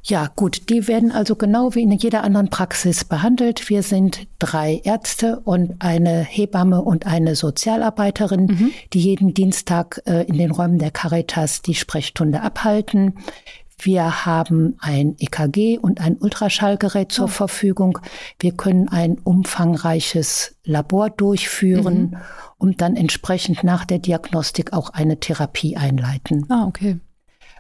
Ja, 0.04 0.28
gut, 0.34 0.68
die 0.68 0.88
werden 0.88 1.12
also 1.12 1.36
genau 1.36 1.76
wie 1.76 1.82
in 1.82 1.92
jeder 1.92 2.24
anderen 2.24 2.50
Praxis 2.50 3.04
behandelt. 3.04 3.68
Wir 3.70 3.84
sind 3.84 4.26
drei 4.40 4.80
Ärzte 4.82 5.38
und 5.44 5.76
eine 5.78 6.24
Hebamme 6.24 6.82
und 6.82 7.06
eine 7.06 7.36
Sozialarbeiterin, 7.36 8.46
mhm. 8.46 8.70
die 8.92 8.98
jeden 8.98 9.32
Dienstag 9.32 10.02
äh, 10.06 10.24
in 10.24 10.38
den 10.38 10.50
Räumen 10.50 10.78
der 10.78 10.90
Caritas 10.90 11.62
die 11.62 11.76
Sprechstunde 11.76 12.42
abhalten. 12.42 13.14
Wir 13.78 14.26
haben 14.26 14.76
ein 14.80 15.14
EKG 15.20 15.78
und 15.78 16.00
ein 16.00 16.16
Ultraschallgerät 16.18 17.12
zur 17.12 17.26
oh. 17.26 17.28
Verfügung. 17.28 17.98
Wir 18.40 18.52
können 18.52 18.88
ein 18.88 19.18
umfangreiches 19.22 20.56
Labor 20.64 21.10
durchführen 21.10 22.10
mhm. 22.10 22.16
und 22.58 22.80
dann 22.80 22.96
entsprechend 22.96 23.62
nach 23.62 23.84
der 23.84 24.00
Diagnostik 24.00 24.72
auch 24.72 24.90
eine 24.90 25.20
Therapie 25.20 25.76
einleiten. 25.76 26.46
Ah, 26.48 26.66
okay. 26.66 26.98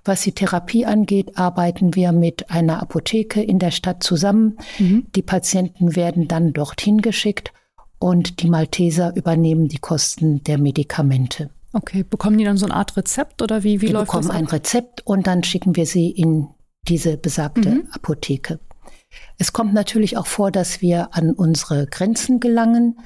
Was 0.04 0.22
die 0.22 0.32
Therapie 0.32 0.84
angeht, 0.84 1.38
arbeiten 1.38 1.94
wir 1.94 2.12
mit 2.12 2.50
einer 2.50 2.82
Apotheke 2.82 3.42
in 3.42 3.58
der 3.58 3.70
Stadt 3.70 4.02
zusammen. 4.02 4.58
Mhm. 4.78 5.06
Die 5.14 5.22
Patienten 5.22 5.94
werden 5.94 6.26
dann 6.26 6.52
dorthin 6.52 7.00
geschickt 7.02 7.52
und 7.98 8.42
die 8.42 8.50
Malteser 8.50 9.14
übernehmen 9.14 9.68
die 9.68 9.78
Kosten 9.78 10.42
der 10.42 10.58
Medikamente. 10.58 11.50
Okay, 11.72 12.02
bekommen 12.02 12.36
die 12.36 12.44
dann 12.44 12.56
so 12.56 12.66
eine 12.66 12.74
Art 12.74 12.96
Rezept 12.96 13.42
oder 13.42 13.62
wie, 13.62 13.80
wie 13.80 13.86
die 13.86 13.92
läuft 13.92 14.08
das? 14.12 14.26
bekommen 14.26 14.36
ein 14.36 14.46
Rezept 14.46 15.06
und 15.06 15.26
dann 15.26 15.44
schicken 15.44 15.76
wir 15.76 15.86
sie 15.86 16.10
in 16.10 16.48
diese 16.88 17.16
besagte 17.16 17.70
mhm. 17.70 17.88
Apotheke. 17.92 18.58
Es 19.38 19.52
kommt 19.52 19.72
natürlich 19.72 20.16
auch 20.16 20.26
vor, 20.26 20.50
dass 20.50 20.82
wir 20.82 21.14
an 21.14 21.32
unsere 21.32 21.86
Grenzen 21.86 22.40
gelangen. 22.40 22.98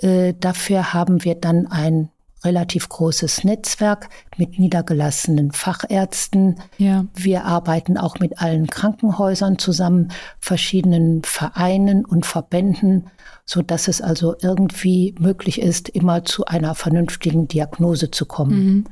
Äh, 0.00 0.34
dafür 0.38 0.92
haben 0.92 1.24
wir 1.24 1.34
dann 1.34 1.66
ein 1.66 2.10
relativ 2.46 2.88
großes 2.88 3.44
Netzwerk 3.44 4.08
mit 4.38 4.58
niedergelassenen 4.58 5.52
Fachärzten. 5.52 6.60
Ja. 6.78 7.04
Wir 7.14 7.44
arbeiten 7.44 7.98
auch 7.98 8.18
mit 8.18 8.38
allen 8.40 8.68
Krankenhäusern 8.68 9.58
zusammen, 9.58 10.12
verschiedenen 10.38 11.22
Vereinen 11.24 12.04
und 12.04 12.24
Verbänden, 12.24 13.10
so 13.44 13.60
dass 13.60 13.88
es 13.88 14.00
also 14.00 14.34
irgendwie 14.40 15.14
möglich 15.18 15.60
ist, 15.60 15.88
immer 15.88 16.24
zu 16.24 16.46
einer 16.46 16.74
vernünftigen 16.74 17.48
Diagnose 17.48 18.10
zu 18.10 18.24
kommen. 18.24 18.86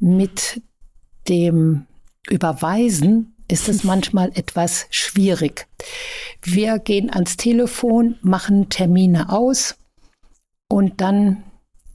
Mhm. 0.00 0.16
Mit 0.16 0.62
dem 1.28 1.86
Überweisen 2.30 3.34
ist 3.48 3.68
es 3.68 3.84
manchmal 3.92 4.30
etwas 4.34 4.86
schwierig. 4.90 5.66
Wir 6.42 6.78
gehen 6.78 7.10
ans 7.10 7.36
Telefon, 7.36 8.16
machen 8.22 8.68
Termine 8.68 9.30
aus 9.30 9.76
und 10.68 11.00
dann 11.00 11.42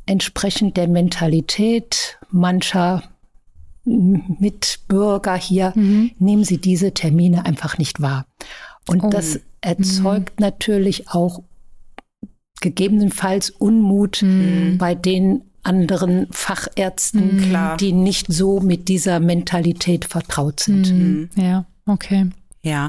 entsprechend 0.05 0.77
der 0.77 0.87
Mentalität 0.87 2.17
mancher 2.29 3.03
Mitbürger 3.85 5.35
hier 5.35 5.73
mhm. 5.75 6.11
nehmen 6.17 6.43
sie 6.43 6.57
diese 6.57 6.93
Termine 6.93 7.45
einfach 7.45 7.77
nicht 7.77 8.01
wahr. 8.01 8.25
Und 8.87 9.03
oh. 9.03 9.09
das 9.09 9.39
erzeugt 9.61 10.39
mhm. 10.39 10.45
natürlich 10.45 11.09
auch 11.09 11.41
gegebenenfalls 12.61 13.49
Unmut 13.49 14.21
mhm. 14.21 14.77
bei 14.77 14.95
den 14.95 15.41
anderen 15.63 16.27
Fachärzten, 16.31 17.49
mhm. 17.49 17.77
die 17.77 17.93
nicht 17.93 18.27
so 18.31 18.59
mit 18.59 18.87
dieser 18.87 19.19
Mentalität 19.19 20.05
vertraut 20.05 20.59
sind. 20.59 20.91
Mhm. 20.91 21.29
Ja, 21.35 21.65
okay. 21.85 22.29
Ja, 22.65 22.87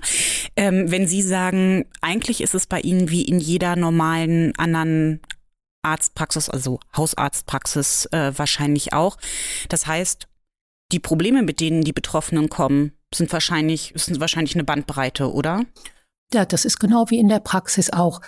ähm, 0.55 0.91
wenn 0.91 1.09
Sie 1.09 1.23
sagen, 1.23 1.85
eigentlich 2.01 2.41
ist 2.41 2.55
es 2.55 2.67
bei 2.67 2.81
Ihnen 2.81 3.11
wie 3.11 3.23
in 3.23 3.41
jeder 3.41 3.75
normalen 3.75 4.53
anderen 4.57 5.21
Arztpraxis, 5.85 6.49
also 6.49 6.81
Hausarztpraxis 6.97 8.07
äh, 8.07 8.33
wahrscheinlich 8.37 8.93
auch. 8.93 9.17
Das 9.69 9.87
heißt, 9.87 10.29
die 10.93 11.01
Probleme, 11.01 11.43
mit 11.43 11.61
denen 11.61 11.83
die 11.83 11.93
Betroffenen 11.93 12.49
kommen, 12.49 12.93
sind 13.15 13.33
wahrscheinlich, 13.33 13.93
sind 13.97 14.21
wahrscheinlich 14.21 14.55
eine 14.55 14.65
Bandbreite, 14.65 15.33
oder? 15.33 15.65
Ja, 16.33 16.45
das 16.45 16.65
ist 16.65 16.79
genau 16.79 17.11
wie 17.11 17.19
in 17.19 17.29
der 17.29 17.41
Praxis 17.41 17.91
auch. 17.91 18.21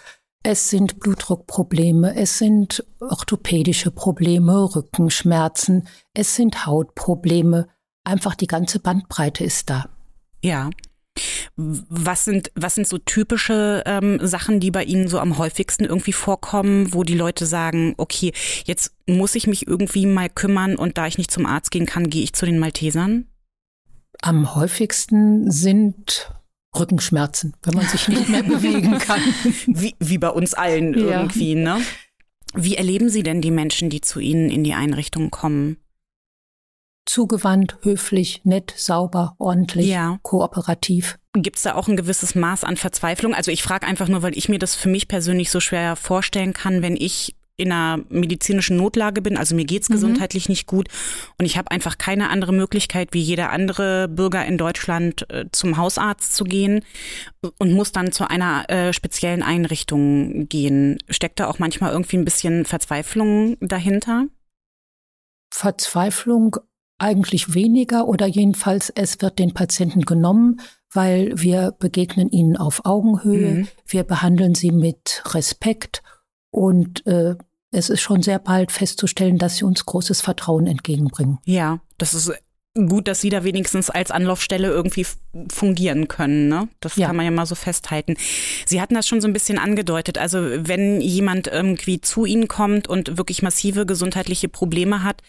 Es 0.43 0.71
sind 0.71 1.01
Blutdruckprobleme, 1.01 2.15
es 2.15 2.39
sind 2.39 2.85
orthopädische 3.01 3.91
Probleme, 3.91 4.77
Rückenschmerzen, 4.77 5.89
es 6.15 6.37
sind 6.37 6.67
Hautprobleme. 6.67 7.69
Einfach 8.05 8.37
die 8.37 8.47
ganze 8.47 8.79
Bandbreite 8.79 9.43
ist 9.43 9.71
da. 9.71 9.87
Ja. 10.45 10.71
Was 11.57 12.25
sind, 12.25 12.51
was 12.55 12.75
sind 12.75 12.87
so 12.87 12.99
typische 12.99 13.83
ähm, 13.87 14.19
Sachen, 14.23 14.61
die 14.61 14.71
bei 14.71 14.85
Ihnen 14.85 15.09
so 15.09 15.19
am 15.19 15.39
häufigsten 15.39 15.85
irgendwie 15.85 16.13
vorkommen, 16.13 16.93
wo 16.93 17.03
die 17.03 17.15
Leute 17.15 17.47
sagen, 17.47 17.95
okay, 17.97 18.33
jetzt 18.65 18.95
muss 19.07 19.35
ich 19.35 19.47
mich 19.47 19.67
irgendwie 19.67 20.07
mal 20.07 20.29
kümmern 20.29 20.77
und 20.77 20.99
da 20.99 21.07
ich 21.07 21.19
nicht 21.19 21.31
zum 21.31 21.47
Arzt 21.47 21.71
gehen 21.71 21.87
kann, 21.87 22.11
gehe 22.11 22.23
ich 22.23 22.33
zu 22.33 22.47
den 22.47 22.59
Maltesern? 22.59 23.27
Am 24.23 24.55
häufigsten 24.55 25.51
sind 25.51 26.33
Rückenschmerzen, 26.79 27.55
wenn 27.63 27.75
man 27.75 27.87
sich 27.87 28.09
nicht 28.09 28.29
mehr 28.29 28.43
bewegen 28.45 28.99
kann. 28.99 29.21
Wie, 29.67 29.95
wie 29.99 30.19
bei 30.19 30.31
uns 30.31 30.55
allen 30.55 30.95
ja. 30.95 31.21
irgendwie, 31.21 31.55
ne? 31.55 31.81
Wie 32.55 32.77
erleben 32.77 33.11
Sie 33.11 33.23
denn 33.23 33.43
die 33.43 33.51
Menschen, 33.51 33.91
die 33.91 34.01
zu 34.01 34.21
Ihnen 34.21 34.51
in 34.51 34.65
die 34.65 34.75
Einrichtung 34.75 35.31
kommen? 35.31 35.77
Zugewandt, 37.07 37.79
höflich, 37.83 38.43
nett, 38.45 38.75
sauber, 38.77 39.35
ordentlich, 39.39 39.87
ja. 39.87 40.19
kooperativ. 40.23 41.19
Gibt 41.33 41.57
es 41.57 41.63
da 41.63 41.75
auch 41.75 41.89
ein 41.89 41.97
gewisses 41.97 42.35
Maß 42.35 42.65
an 42.65 42.77
Verzweiflung? 42.77 43.35
Also 43.35 43.51
ich 43.51 43.63
frage 43.63 43.87
einfach 43.87 44.09
nur, 44.09 44.23
weil 44.23 44.37
ich 44.37 44.49
mir 44.49 44.59
das 44.59 44.75
für 44.75 44.89
mich 44.89 45.09
persönlich 45.09 45.51
so 45.51 45.61
schwer 45.61 45.97
vorstellen 45.97 46.53
kann, 46.53 46.83
wenn 46.83 46.97
ich 46.97 47.37
in 47.57 47.73
einer 47.73 48.05
medizinischen 48.11 48.77
Notlage 48.77 49.23
bin, 49.23 49.37
also 49.37 49.55
mir 49.55 49.65
geht's 49.65 49.89
mhm. 49.89 49.95
gesundheitlich 49.95 50.49
nicht 50.49 50.67
gut 50.67 50.89
und 51.39 51.47
ich 51.47 51.57
habe 51.57 51.71
einfach 51.71 51.97
keine 51.97 52.29
andere 52.29 52.53
Möglichkeit, 52.53 53.09
wie 53.13 53.21
jeder 53.21 53.51
andere 53.51 54.09
Bürger 54.09 54.45
in 54.45 54.59
Deutschland 54.59 55.29
äh, 55.31 55.47
zum 55.53 55.79
Hausarzt 55.79 56.37
zu 56.37 56.45
gehen 56.45 56.85
und 57.59 57.73
muss 57.73 57.93
dann 57.93 58.13
zu 58.13 58.29
einer 58.29 58.69
äh, 58.69 58.93
speziellen 58.93 59.43
Einrichtung 59.43 60.49
gehen. 60.49 60.99
Steckt 61.09 61.41
da 61.41 61.47
auch 61.47 61.59
manchmal 61.59 61.93
irgendwie 61.93 62.19
ein 62.19 62.25
bisschen 62.27 62.67
Verzweiflung 62.67 63.57
dahinter? 63.61 64.27
Verzweiflung 65.51 66.57
eigentlich 66.99 67.55
weniger 67.55 68.09
oder 68.09 68.27
jedenfalls 68.27 68.91
es 68.91 69.21
wird 69.21 69.39
den 69.39 69.53
Patienten 69.55 70.03
genommen, 70.03 70.61
weil 70.93 71.33
wir 71.35 71.75
begegnen 71.79 72.31
ihnen 72.31 72.57
auf 72.57 72.85
Augenhöhe, 72.85 73.51
mhm. 73.51 73.69
wir 73.87 74.05
behandeln 74.05 74.55
sie 74.55 74.71
mit 74.71 75.23
Respekt 75.35 76.03
und 76.51 77.07
äh, 77.07 77.37
es 77.71 77.91
ist 77.91 78.01
schon 78.01 78.23
sehr 78.23 78.39
bald 78.39 78.73
festzustellen, 78.73 79.39
dass 79.39 79.57
sie 79.57 79.65
uns 79.65 79.85
großes 79.85 80.23
Vertrauen 80.23 80.67
entgegenbringen. 80.67 81.39
Ja, 81.45 81.81
das 81.99 82.15
ist 82.15 82.33
gut, 82.89 83.09
dass 83.09 83.21
Sie 83.23 83.31
da 83.31 83.43
wenigstens 83.43 83.91
als 83.91 84.11
Anlaufstelle 84.11 84.69
irgendwie 84.69 85.07
fungieren 85.51 86.09
können. 86.09 86.49
Ne? 86.49 86.69
Das 86.81 86.97
ja. 86.97 87.07
kann 87.07 87.17
man 87.17 87.25
ja 87.25 87.31
mal 87.31 87.47
so 87.47 87.55
festhalten. 87.55 88.17
Sie 88.67 88.81
hatten 88.81 88.95
das 88.95 89.09
schon 89.09 89.21
so 89.21 89.27
ein 89.27 89.33
bisschen 89.33 89.59
angedeutet. 89.59 90.19
Also 90.19 90.39
wenn 90.41 91.01
jemand 91.01 91.47
irgendwie 91.47 92.01
zu 92.01 92.27
Ihnen 92.27 92.49
kommt 92.49 92.87
und 92.87 93.17
wirklich 93.17 93.43
massive 93.43 93.87
gesundheitliche 93.87 94.49
Probleme 94.49 95.03
hat, 95.03 95.23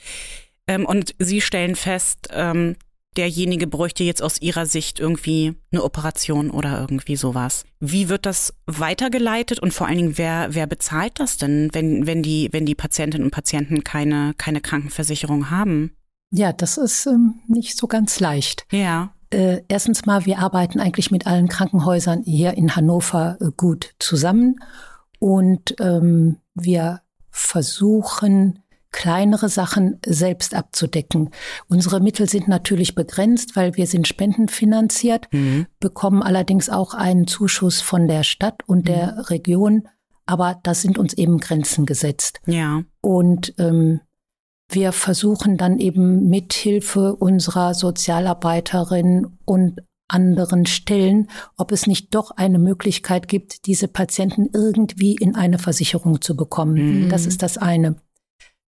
ähm, 0.67 0.86
und 0.86 1.15
Sie 1.19 1.41
stellen 1.41 1.75
fest, 1.75 2.30
ähm, 2.32 2.75
derjenige 3.17 3.67
bräuchte 3.67 4.03
jetzt 4.03 4.21
aus 4.21 4.41
Ihrer 4.41 4.65
Sicht 4.65 4.99
irgendwie 4.99 5.56
eine 5.71 5.84
Operation 5.84 6.51
oder 6.51 6.80
irgendwie 6.80 7.15
sowas. 7.15 7.65
Wie 7.80 8.10
wird 8.10 8.25
das 8.25 8.53
weitergeleitet 8.65 9.60
und 9.60 9.73
vor 9.73 9.88
allen 9.88 9.97
Dingen, 9.97 10.17
wer, 10.17 10.49
wer 10.51 10.67
bezahlt 10.67 11.19
das 11.19 11.38
denn, 11.38 11.69
wenn, 11.73 12.06
wenn, 12.06 12.21
die, 12.21 12.49
wenn 12.51 12.65
die 12.65 12.75
Patientinnen 12.75 13.25
und 13.25 13.32
Patienten 13.32 13.84
keine, 13.84 14.34
keine 14.38 14.62
Krankenversicherung 14.62 15.49
haben? 15.49 15.91
Ja, 16.30 16.53
das 16.53 16.77
ist 16.77 17.06
ähm, 17.08 17.39
nicht 17.47 17.77
so 17.77 17.88
ganz 17.88 18.19
leicht. 18.19 18.65
Ja. 18.71 19.13
Äh, 19.30 19.62
erstens 19.67 20.06
mal, 20.06 20.25
wir 20.25 20.39
arbeiten 20.39 20.80
eigentlich 20.80 21.12
mit 21.12 21.25
allen 21.27 21.47
Krankenhäusern 21.47 22.23
hier 22.23 22.53
in 22.53 22.75
Hannover 22.75 23.38
äh, 23.41 23.51
gut 23.56 23.93
zusammen 23.99 24.60
und 25.19 25.75
ähm, 25.80 26.38
wir 26.53 27.01
versuchen, 27.30 28.60
kleinere 28.91 29.50
Sachen 29.50 30.00
selbst 30.06 30.56
abzudecken. 30.56 31.30
Unsere 31.67 32.00
Mittel 32.00 32.30
sind 32.30 32.47
natürlich 32.47 32.95
begrenzt, 32.95 33.56
weil 33.56 33.76
wir 33.76 33.88
sind 33.88 34.08
spendenfinanziert, 34.08 35.28
mhm. 35.32 35.67
bekommen 35.80 36.23
allerdings 36.23 36.69
auch 36.69 36.93
einen 36.93 37.28
Zuschuss 37.28 37.82
von 37.82 38.08
der 38.08 38.23
Stadt 38.23 38.63
und 38.65 38.80
mhm. 38.80 38.86
der 38.86 39.30
Region, 39.30 39.88
aber 40.26 40.60
da 40.63 40.73
sind 40.73 40.97
uns 40.97 41.13
eben 41.13 41.39
Grenzen 41.39 41.86
gesetzt. 41.86 42.41
Ja. 42.45 42.84
Und 43.02 43.54
ähm, 43.58 44.02
wir 44.69 44.91
versuchen 44.91 45.58
dann 45.58 45.80
eben 45.80 46.28
mit 46.28 46.54
Hilfe 46.54 47.15
unserer 47.15 47.73
Sozialarbeiterin 47.73 49.38
und 49.45 49.82
anderen 50.10 50.65
Stellen, 50.65 51.30
ob 51.58 51.71
es 51.71 51.88
nicht 51.88 52.15
doch 52.15 52.32
eine 52.32 52.60
Möglichkeit 52.60 53.28
gibt, 53.28 53.65
diese 53.65 53.88
Patienten 53.88 54.50
irgendwie 54.54 55.15
in 55.15 55.36
eine 55.36 55.60
Versicherung 55.60 56.21
zu 56.21 56.36
bekommen. 56.36 57.06
Mhm. 57.06 57.10
Das 57.10 57.26
ist 57.26 57.43
das 57.43 57.58
eine. 57.58 57.98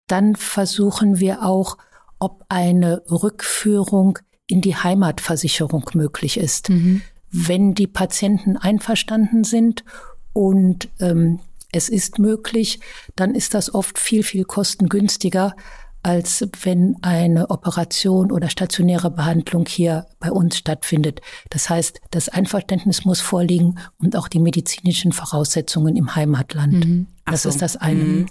Dann 0.06 0.36
versuchen 0.36 1.18
wir 1.18 1.42
auch, 1.42 1.78
ob 2.18 2.44
eine 2.48 3.02
Rückführung 3.10 4.18
in 4.46 4.60
die 4.60 4.76
Heimatversicherung 4.76 5.90
möglich 5.94 6.36
ist. 6.36 6.70
Mhm. 6.70 7.02
Wenn 7.30 7.74
die 7.74 7.86
Patienten 7.86 8.56
einverstanden 8.56 9.44
sind 9.44 9.84
und 10.32 10.88
ähm, 11.00 11.40
es 11.72 11.88
ist 11.88 12.18
möglich, 12.18 12.80
dann 13.16 13.34
ist 13.34 13.54
das 13.54 13.74
oft 13.74 13.98
viel, 13.98 14.22
viel 14.22 14.44
kostengünstiger, 14.44 15.56
als 16.04 16.46
wenn 16.62 16.96
eine 17.02 17.50
Operation 17.50 18.30
oder 18.30 18.50
stationäre 18.50 19.10
Behandlung 19.10 19.64
hier 19.66 20.06
bei 20.20 20.30
uns 20.30 20.58
stattfindet. 20.58 21.20
Das 21.48 21.70
heißt, 21.70 22.00
das 22.10 22.28
Einverständnis 22.28 23.06
muss 23.06 23.20
vorliegen 23.20 23.78
und 23.98 24.14
auch 24.14 24.28
die 24.28 24.38
medizinischen 24.38 25.12
Voraussetzungen 25.12 25.96
im 25.96 26.14
Heimatland. 26.14 26.84
Mhm. 26.84 27.06
Das 27.24 27.44
so. 27.44 27.48
ist 27.48 27.62
das 27.62 27.76
eine. 27.76 28.02
Mhm. 28.02 28.26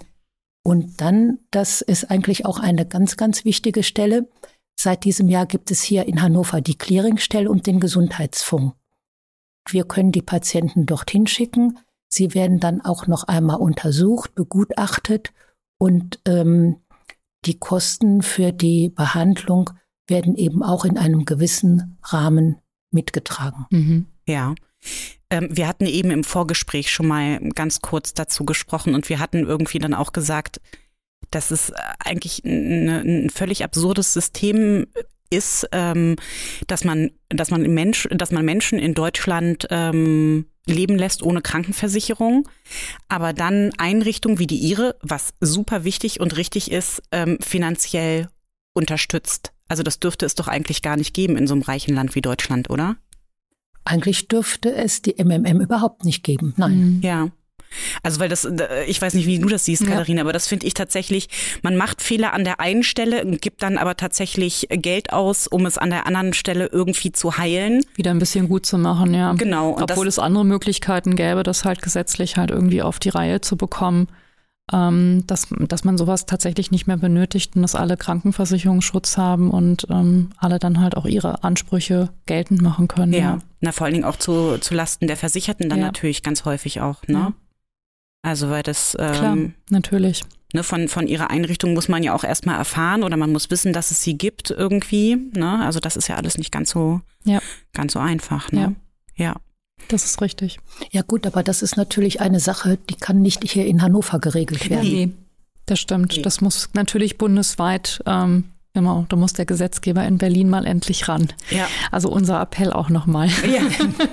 Und 0.64 1.00
dann, 1.00 1.38
das 1.50 1.82
ist 1.82 2.10
eigentlich 2.10 2.46
auch 2.46 2.58
eine 2.58 2.86
ganz, 2.86 3.16
ganz 3.16 3.44
wichtige 3.44 3.82
Stelle. 3.82 4.28
Seit 4.74 5.04
diesem 5.04 5.28
Jahr 5.28 5.46
gibt 5.46 5.70
es 5.70 5.82
hier 5.82 6.06
in 6.06 6.22
Hannover 6.22 6.60
die 6.60 6.76
Clearingstelle 6.76 7.50
und 7.50 7.66
den 7.66 7.80
Gesundheitsfonds. 7.80 8.74
Wir 9.68 9.84
können 9.84 10.10
die 10.10 10.22
Patienten 10.22 10.86
dorthin 10.86 11.26
schicken. 11.26 11.78
Sie 12.08 12.34
werden 12.34 12.60
dann 12.60 12.80
auch 12.80 13.06
noch 13.06 13.24
einmal 13.24 13.56
untersucht, 13.56 14.34
begutachtet 14.34 15.32
und 15.78 16.20
ähm, 16.26 16.76
die 17.44 17.58
Kosten 17.58 18.22
für 18.22 18.52
die 18.52 18.88
Behandlung 18.88 19.70
werden 20.06 20.34
eben 20.36 20.62
auch 20.62 20.84
in 20.84 20.96
einem 20.96 21.24
gewissen 21.24 21.98
Rahmen 22.02 22.56
mitgetragen. 22.90 23.66
Mhm. 23.70 24.06
Ja. 24.26 24.54
Ähm, 25.30 25.48
wir 25.50 25.66
hatten 25.66 25.86
eben 25.86 26.10
im 26.10 26.24
Vorgespräch 26.24 26.90
schon 26.90 27.06
mal 27.06 27.40
ganz 27.54 27.80
kurz 27.80 28.14
dazu 28.14 28.44
gesprochen 28.44 28.94
und 28.94 29.08
wir 29.08 29.18
hatten 29.18 29.46
irgendwie 29.46 29.78
dann 29.78 29.94
auch 29.94 30.12
gesagt, 30.12 30.60
dass 31.30 31.50
es 31.50 31.72
eigentlich 31.98 32.44
ein 32.44 33.30
völlig 33.30 33.64
absurdes 33.64 34.12
System 34.12 34.86
ist, 35.30 35.68
ähm, 35.72 36.16
dass 36.66 36.84
man, 36.84 37.10
dass 37.28 37.50
man 37.50 37.62
Mensch, 37.62 38.06
dass 38.10 38.30
man 38.30 38.44
Menschen 38.44 38.78
in 38.78 38.94
Deutschland 38.94 39.66
ähm, 39.70 40.46
leben 40.66 40.96
lässt 40.96 41.22
ohne 41.22 41.42
Krankenversicherung, 41.42 42.48
aber 43.08 43.32
dann 43.32 43.72
Einrichtungen 43.78 44.38
wie 44.38 44.46
die 44.46 44.56
ihre, 44.56 44.96
was 45.02 45.34
super 45.40 45.84
wichtig 45.84 46.20
und 46.20 46.38
richtig 46.38 46.70
ist, 46.70 47.02
finanziell 47.40 48.30
unterstützt. 48.72 49.52
Also 49.68 49.82
das 49.82 49.98
dürfte 49.98 50.26
es 50.26 50.34
doch 50.34 50.48
eigentlich 50.48 50.82
gar 50.82 50.96
nicht 50.96 51.14
geben 51.14 51.36
in 51.36 51.46
so 51.46 51.54
einem 51.54 51.62
reichen 51.62 51.94
Land 51.94 52.14
wie 52.14 52.20
Deutschland, 52.20 52.70
oder? 52.70 52.96
Eigentlich 53.84 54.28
dürfte 54.28 54.74
es 54.74 55.02
die 55.02 55.16
MMM 55.22 55.60
überhaupt 55.60 56.04
nicht 56.04 56.22
geben. 56.22 56.54
Nein. 56.56 57.00
Ja. 57.02 57.28
Also 58.02 58.20
weil 58.20 58.28
das, 58.28 58.48
ich 58.86 59.02
weiß 59.02 59.14
nicht, 59.14 59.26
wie 59.26 59.38
du 59.38 59.48
das 59.48 59.64
siehst, 59.64 59.82
ja. 59.82 59.88
Katharina, 59.88 60.20
aber 60.22 60.32
das 60.32 60.46
finde 60.46 60.66
ich 60.66 60.74
tatsächlich, 60.74 61.28
man 61.62 61.76
macht 61.76 62.02
Fehler 62.02 62.32
an 62.32 62.44
der 62.44 62.60
einen 62.60 62.82
Stelle 62.82 63.24
und 63.24 63.42
gibt 63.42 63.62
dann 63.62 63.78
aber 63.78 63.96
tatsächlich 63.96 64.68
Geld 64.70 65.12
aus, 65.12 65.46
um 65.46 65.66
es 65.66 65.76
an 65.78 65.90
der 65.90 66.06
anderen 66.06 66.32
Stelle 66.34 66.66
irgendwie 66.66 67.12
zu 67.12 67.36
heilen. 67.36 67.84
Wieder 67.96 68.12
ein 68.12 68.18
bisschen 68.18 68.48
gut 68.48 68.66
zu 68.66 68.78
machen, 68.78 69.12
ja. 69.12 69.32
Genau. 69.32 69.70
Und 69.70 69.82
Obwohl 69.82 70.06
es 70.06 70.18
andere 70.18 70.44
Möglichkeiten 70.44 71.16
gäbe, 71.16 71.42
das 71.42 71.64
halt 71.64 71.82
gesetzlich 71.82 72.36
halt 72.36 72.50
irgendwie 72.50 72.82
auf 72.82 72.98
die 72.98 73.10
Reihe 73.10 73.40
zu 73.40 73.56
bekommen. 73.56 74.08
Ähm, 74.72 75.24
dass, 75.26 75.48
dass 75.68 75.84
man 75.84 75.98
sowas 75.98 76.24
tatsächlich 76.24 76.70
nicht 76.70 76.86
mehr 76.86 76.96
benötigt 76.96 77.54
und 77.54 77.62
dass 77.62 77.74
alle 77.74 77.98
Krankenversicherungsschutz 77.98 79.18
haben 79.18 79.50
und 79.50 79.86
ähm, 79.90 80.30
alle 80.38 80.58
dann 80.58 80.80
halt 80.80 80.96
auch 80.96 81.04
ihre 81.04 81.44
Ansprüche 81.44 82.08
geltend 82.24 82.62
machen 82.62 82.88
können. 82.88 83.12
Ja, 83.12 83.18
ja. 83.18 83.38
na 83.60 83.72
vor 83.72 83.84
allen 83.84 83.92
Dingen 83.92 84.06
auch 84.06 84.16
zu, 84.16 84.56
zu 84.58 84.74
Lasten 84.74 85.06
der 85.06 85.18
Versicherten 85.18 85.68
dann 85.68 85.80
ja. 85.80 85.84
natürlich 85.86 86.22
ganz 86.22 86.46
häufig 86.46 86.80
auch, 86.80 87.06
ne? 87.06 87.18
Ja. 87.18 87.32
Also 88.22 88.48
weil 88.48 88.62
das 88.62 88.96
ähm, 88.98 89.12
Klar, 89.12 89.36
natürlich. 89.68 90.24
Ne, 90.54 90.62
von, 90.62 90.88
von 90.88 91.08
ihrer 91.08 91.30
Einrichtung 91.30 91.74
muss 91.74 91.88
man 91.88 92.04
ja 92.04 92.14
auch 92.14 92.22
erstmal 92.22 92.56
erfahren 92.56 93.02
oder 93.02 93.16
man 93.16 93.32
muss 93.32 93.50
wissen, 93.50 93.72
dass 93.72 93.90
es 93.90 94.02
sie 94.02 94.16
gibt 94.16 94.50
irgendwie. 94.50 95.16
Ne? 95.34 95.60
Also 95.64 95.80
das 95.80 95.96
ist 95.96 96.08
ja 96.08 96.14
alles 96.14 96.38
nicht 96.38 96.52
ganz 96.52 96.70
so, 96.70 97.00
ja. 97.24 97.40
ganz 97.72 97.92
so 97.92 97.98
einfach. 97.98 98.52
Ne? 98.52 98.76
Ja. 99.16 99.34
Das 99.88 100.04
ist 100.04 100.20
richtig. 100.20 100.58
Ja 100.90 101.02
gut, 101.02 101.26
aber 101.26 101.42
das 101.42 101.62
ist 101.62 101.76
natürlich 101.76 102.20
eine 102.20 102.40
Sache, 102.40 102.78
die 102.88 102.94
kann 102.94 103.20
nicht 103.20 103.44
hier 103.50 103.66
in 103.66 103.82
Hannover 103.82 104.18
geregelt 104.18 104.70
werden. 104.70 104.88
Nee, 104.88 105.12
das 105.66 105.80
stimmt. 105.80 106.16
Nee. 106.16 106.22
Das 106.22 106.40
muss 106.40 106.70
natürlich 106.74 107.18
bundesweit 107.18 108.02
ähm, 108.06 108.44
Genau, 108.76 109.06
da 109.08 109.14
muss 109.14 109.32
der 109.32 109.46
Gesetzgeber 109.46 110.04
in 110.04 110.18
Berlin 110.18 110.50
mal 110.50 110.66
endlich 110.66 111.06
ran. 111.06 111.28
Ja. 111.50 111.68
Also 111.92 112.10
unser 112.10 112.40
Appell 112.40 112.72
auch 112.72 112.90
nochmal. 112.90 113.28
Ja, 113.44 113.62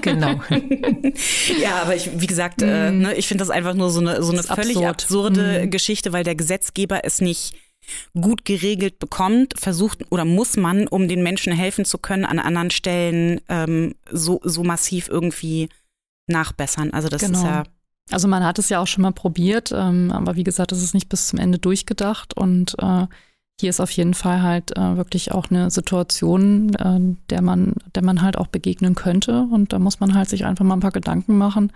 genau. 0.02 0.40
ja, 1.62 1.82
aber 1.82 1.96
ich, 1.96 2.12
wie 2.22 2.28
gesagt, 2.28 2.62
mm. 2.62 2.66
äh, 2.66 2.92
ne, 2.92 3.14
ich 3.16 3.28
finde 3.28 3.42
das 3.42 3.50
einfach 3.50 3.74
nur 3.74 3.90
so 3.90 4.02
eine, 4.02 4.22
so 4.22 4.32
eine 4.32 4.44
völlig 4.44 4.78
absurd. 4.78 4.88
absurde 4.88 5.66
mm. 5.66 5.72
Geschichte, 5.72 6.14
weil 6.14 6.24
der 6.24 6.36
Gesetzgeber 6.36 7.06
es 7.06 7.22
nicht 7.22 7.56
gut 8.20 8.46
geregelt 8.46 9.00
bekommt, 9.00 9.54
versucht 9.60 10.06
oder 10.12 10.26
muss 10.26 10.58
man, 10.58 10.88
um 10.88 11.08
den 11.08 11.24
Menschen 11.24 11.54
helfen 11.54 11.86
zu 11.86 11.98
können, 11.98 12.26
an 12.26 12.40
anderen 12.40 12.72
Stellen 12.72 13.42
ähm, 13.50 13.96
so, 14.10 14.40
so 14.44 14.64
massiv 14.64 15.08
irgendwie 15.10 15.70
nachbessern. 16.28 16.92
Also 16.92 17.10
das 17.10 17.22
genau. 17.22 17.40
ist 17.40 17.44
ja. 17.44 17.64
Also 18.10 18.28
man 18.28 18.44
hat 18.44 18.60
es 18.60 18.70
ja 18.70 18.80
auch 18.80 18.88
schon 18.88 19.04
mal 19.04 19.12
probiert, 19.12 19.72
ähm, 19.72 20.12
aber 20.12 20.36
wie 20.36 20.44
gesagt, 20.44 20.72
es 20.72 20.84
ist 20.84 20.94
nicht 20.94 21.08
bis 21.08 21.28
zum 21.28 21.40
Ende 21.40 21.60
durchgedacht 21.60 22.36
und 22.36 22.76
äh, 22.80 23.06
hier 23.60 23.70
ist 23.70 23.80
auf 23.80 23.92
jeden 23.92 24.16
Fall 24.16 24.42
halt 24.42 24.76
äh, 24.76 24.98
wirklich 24.98 25.32
auch 25.32 25.50
eine 25.50 25.70
Situation, 25.70 26.74
äh, 26.76 27.00
der 27.30 27.42
man, 27.42 27.76
der 27.94 28.04
man 28.04 28.22
halt 28.22 28.38
auch 28.38 28.48
begegnen 28.48 28.96
könnte. 28.96 29.48
Und 29.52 29.72
da 29.72 29.78
muss 29.78 30.00
man 30.00 30.16
halt 30.16 30.30
sich 30.30 30.46
einfach 30.46 30.66
mal 30.66 30.74
ein 30.74 30.82
paar 30.82 30.92
Gedanken 30.92 31.38
machen 31.38 31.72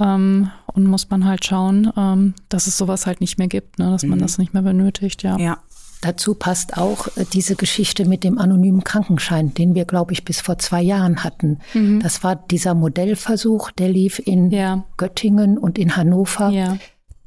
ähm, 0.00 0.50
und 0.66 0.84
muss 0.84 1.10
man 1.10 1.24
halt 1.24 1.44
schauen, 1.44 1.92
ähm, 1.96 2.34
dass 2.48 2.66
es 2.66 2.76
sowas 2.76 3.06
halt 3.06 3.20
nicht 3.20 3.38
mehr 3.38 3.48
gibt, 3.48 3.78
ne? 3.78 3.90
dass 3.90 4.02
mhm. 4.02 4.10
man 4.10 4.18
das 4.18 4.38
nicht 4.38 4.54
mehr 4.54 4.62
benötigt, 4.62 5.22
ja. 5.22 5.38
Ja. 5.38 5.58
Dazu 6.02 6.34
passt 6.34 6.78
auch 6.78 7.08
äh, 7.16 7.26
diese 7.30 7.56
Geschichte 7.56 8.06
mit 8.06 8.24
dem 8.24 8.38
anonymen 8.38 8.84
Krankenschein, 8.84 9.52
den 9.52 9.74
wir, 9.74 9.84
glaube 9.84 10.12
ich, 10.12 10.24
bis 10.24 10.40
vor 10.40 10.58
zwei 10.58 10.80
Jahren 10.80 11.22
hatten. 11.22 11.58
Mhm. 11.74 12.00
Das 12.00 12.24
war 12.24 12.36
dieser 12.36 12.74
Modellversuch, 12.74 13.70
der 13.72 13.90
lief 13.90 14.18
in 14.18 14.50
ja. 14.50 14.84
Göttingen 14.96 15.58
und 15.58 15.78
in 15.78 15.96
Hannover, 15.96 16.48
ja. 16.48 16.78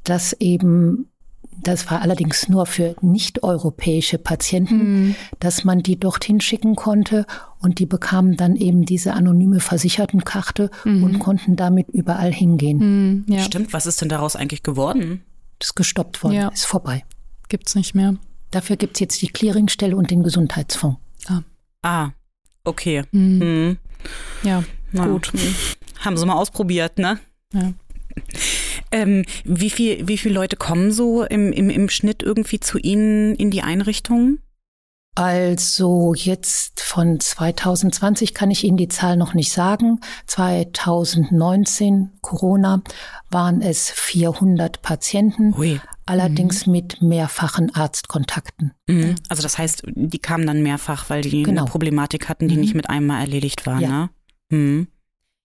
dass 0.02 0.32
eben 0.34 1.08
das 1.62 1.90
war 1.90 2.02
allerdings 2.02 2.48
nur 2.48 2.66
für 2.66 2.96
nicht-europäische 3.00 4.18
Patienten, 4.18 4.76
mhm. 4.76 5.14
dass 5.40 5.64
man 5.64 5.82
die 5.82 5.98
dorthin 5.98 6.40
schicken 6.40 6.76
konnte 6.76 7.26
und 7.60 7.78
die 7.78 7.86
bekamen 7.86 8.36
dann 8.36 8.56
eben 8.56 8.84
diese 8.84 9.14
anonyme 9.14 9.60
Versichertenkarte 9.60 10.70
mhm. 10.84 11.02
und 11.02 11.18
konnten 11.18 11.56
damit 11.56 11.88
überall 11.88 12.32
hingehen. 12.32 13.24
Mhm, 13.26 13.34
ja. 13.34 13.40
Stimmt, 13.40 13.72
was 13.72 13.86
ist 13.86 14.00
denn 14.00 14.08
daraus 14.08 14.36
eigentlich 14.36 14.62
geworden? 14.62 15.22
Das 15.58 15.68
ist 15.68 15.74
gestoppt 15.76 16.22
worden, 16.22 16.34
ja. 16.34 16.48
ist 16.48 16.66
vorbei. 16.66 17.04
Gibt's 17.48 17.74
nicht 17.74 17.94
mehr. 17.94 18.16
Dafür 18.50 18.76
gibt's 18.76 19.00
jetzt 19.00 19.20
die 19.22 19.28
Clearingstelle 19.28 19.96
und 19.96 20.10
den 20.10 20.22
Gesundheitsfonds. 20.22 20.98
Ah, 21.26 21.42
ah 21.82 22.10
okay. 22.64 23.04
Mhm. 23.12 23.38
Mhm. 23.38 23.78
Ja, 24.42 24.64
Na, 24.92 25.06
gut. 25.06 25.32
Haben 26.00 26.16
sie 26.16 26.26
mal 26.26 26.34
ausprobiert, 26.34 26.98
ne? 26.98 27.18
Ja. 27.52 27.72
Ähm, 28.90 29.24
wie, 29.44 29.70
viel, 29.70 30.06
wie 30.08 30.18
viele 30.18 30.34
Leute 30.34 30.56
kommen 30.56 30.92
so 30.92 31.24
im, 31.24 31.52
im, 31.52 31.70
im 31.70 31.88
Schnitt 31.88 32.22
irgendwie 32.22 32.60
zu 32.60 32.78
Ihnen 32.78 33.34
in 33.34 33.50
die 33.50 33.62
Einrichtung? 33.62 34.38
Also 35.16 36.12
jetzt 36.14 36.80
von 36.80 37.20
2020 37.20 38.34
kann 38.34 38.50
ich 38.50 38.64
Ihnen 38.64 38.76
die 38.76 38.88
Zahl 38.88 39.16
noch 39.16 39.32
nicht 39.34 39.52
sagen. 39.52 40.00
2019, 40.26 42.10
Corona, 42.20 42.82
waren 43.30 43.62
es 43.62 43.90
400 43.90 44.82
Patienten, 44.82 45.54
Ui. 45.54 45.80
allerdings 46.04 46.66
mhm. 46.66 46.72
mit 46.72 47.00
mehrfachen 47.00 47.72
Arztkontakten. 47.72 48.72
Mhm. 48.88 49.14
Also 49.28 49.42
das 49.42 49.56
heißt, 49.56 49.84
die 49.86 50.18
kamen 50.18 50.48
dann 50.48 50.64
mehrfach, 50.64 51.08
weil 51.10 51.20
die 51.20 51.44
genau. 51.44 51.62
eine 51.62 51.70
Problematik 51.70 52.28
hatten, 52.28 52.48
die 52.48 52.56
mhm. 52.56 52.60
nicht 52.60 52.74
mit 52.74 52.90
einmal 52.90 53.20
erledigt 53.20 53.66
war. 53.66 53.80
Ja. 53.80 54.10
Ne? 54.50 54.86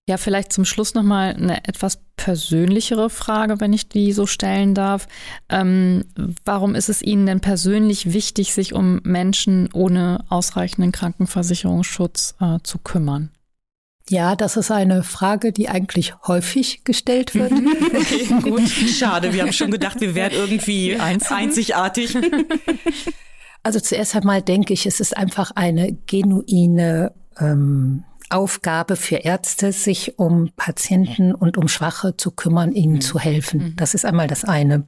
Ja, 0.09 0.17
vielleicht 0.17 0.51
zum 0.51 0.65
Schluss 0.65 0.95
nochmal 0.95 1.35
eine 1.35 1.67
etwas 1.67 1.99
persönlichere 2.15 3.11
Frage, 3.11 3.59
wenn 3.59 3.73
ich 3.73 3.89
die 3.89 4.11
so 4.11 4.25
stellen 4.25 4.73
darf. 4.73 5.07
Ähm, 5.49 6.05
warum 6.43 6.73
ist 6.73 6.89
es 6.89 7.03
Ihnen 7.03 7.27
denn 7.27 7.41
persönlich 7.41 8.11
wichtig, 8.11 8.55
sich 8.55 8.73
um 8.73 9.01
Menschen 9.03 9.69
ohne 9.71 10.25
ausreichenden 10.29 10.91
Krankenversicherungsschutz 10.91 12.33
äh, 12.41 12.57
zu 12.63 12.79
kümmern? 12.79 13.29
Ja, 14.09 14.35
das 14.35 14.57
ist 14.57 14.71
eine 14.71 15.03
Frage, 15.03 15.51
die 15.51 15.69
eigentlich 15.69 16.15
häufig 16.25 16.83
gestellt 16.85 17.35
wird. 17.35 17.51
okay, 17.95 18.25
gut. 18.41 18.67
Schade, 18.67 19.31
wir 19.31 19.43
haben 19.43 19.53
schon 19.53 19.69
gedacht, 19.69 20.01
wir 20.01 20.15
wären 20.15 20.31
irgendwie 20.31 20.97
einzigartig. 20.97 22.17
Also 23.61 23.79
zuerst 23.79 24.15
einmal 24.15 24.41
denke 24.41 24.73
ich, 24.73 24.87
es 24.87 25.01
ist 25.01 25.15
einfach 25.15 25.51
eine 25.51 25.93
genuine 26.07 27.13
ähm, 27.39 28.05
Aufgabe 28.29 28.95
für 28.95 29.17
Ärzte, 29.17 29.71
sich 29.71 30.19
um 30.19 30.51
Patienten 30.55 31.33
und 31.33 31.57
um 31.57 31.67
Schwache 31.67 32.17
zu 32.17 32.31
kümmern, 32.31 32.71
ihnen 32.71 32.95
mhm. 32.95 33.01
zu 33.01 33.19
helfen. 33.19 33.59
Mhm. 33.59 33.75
Das 33.75 33.93
ist 33.93 34.05
einmal 34.05 34.27
das 34.27 34.45
eine. 34.45 34.87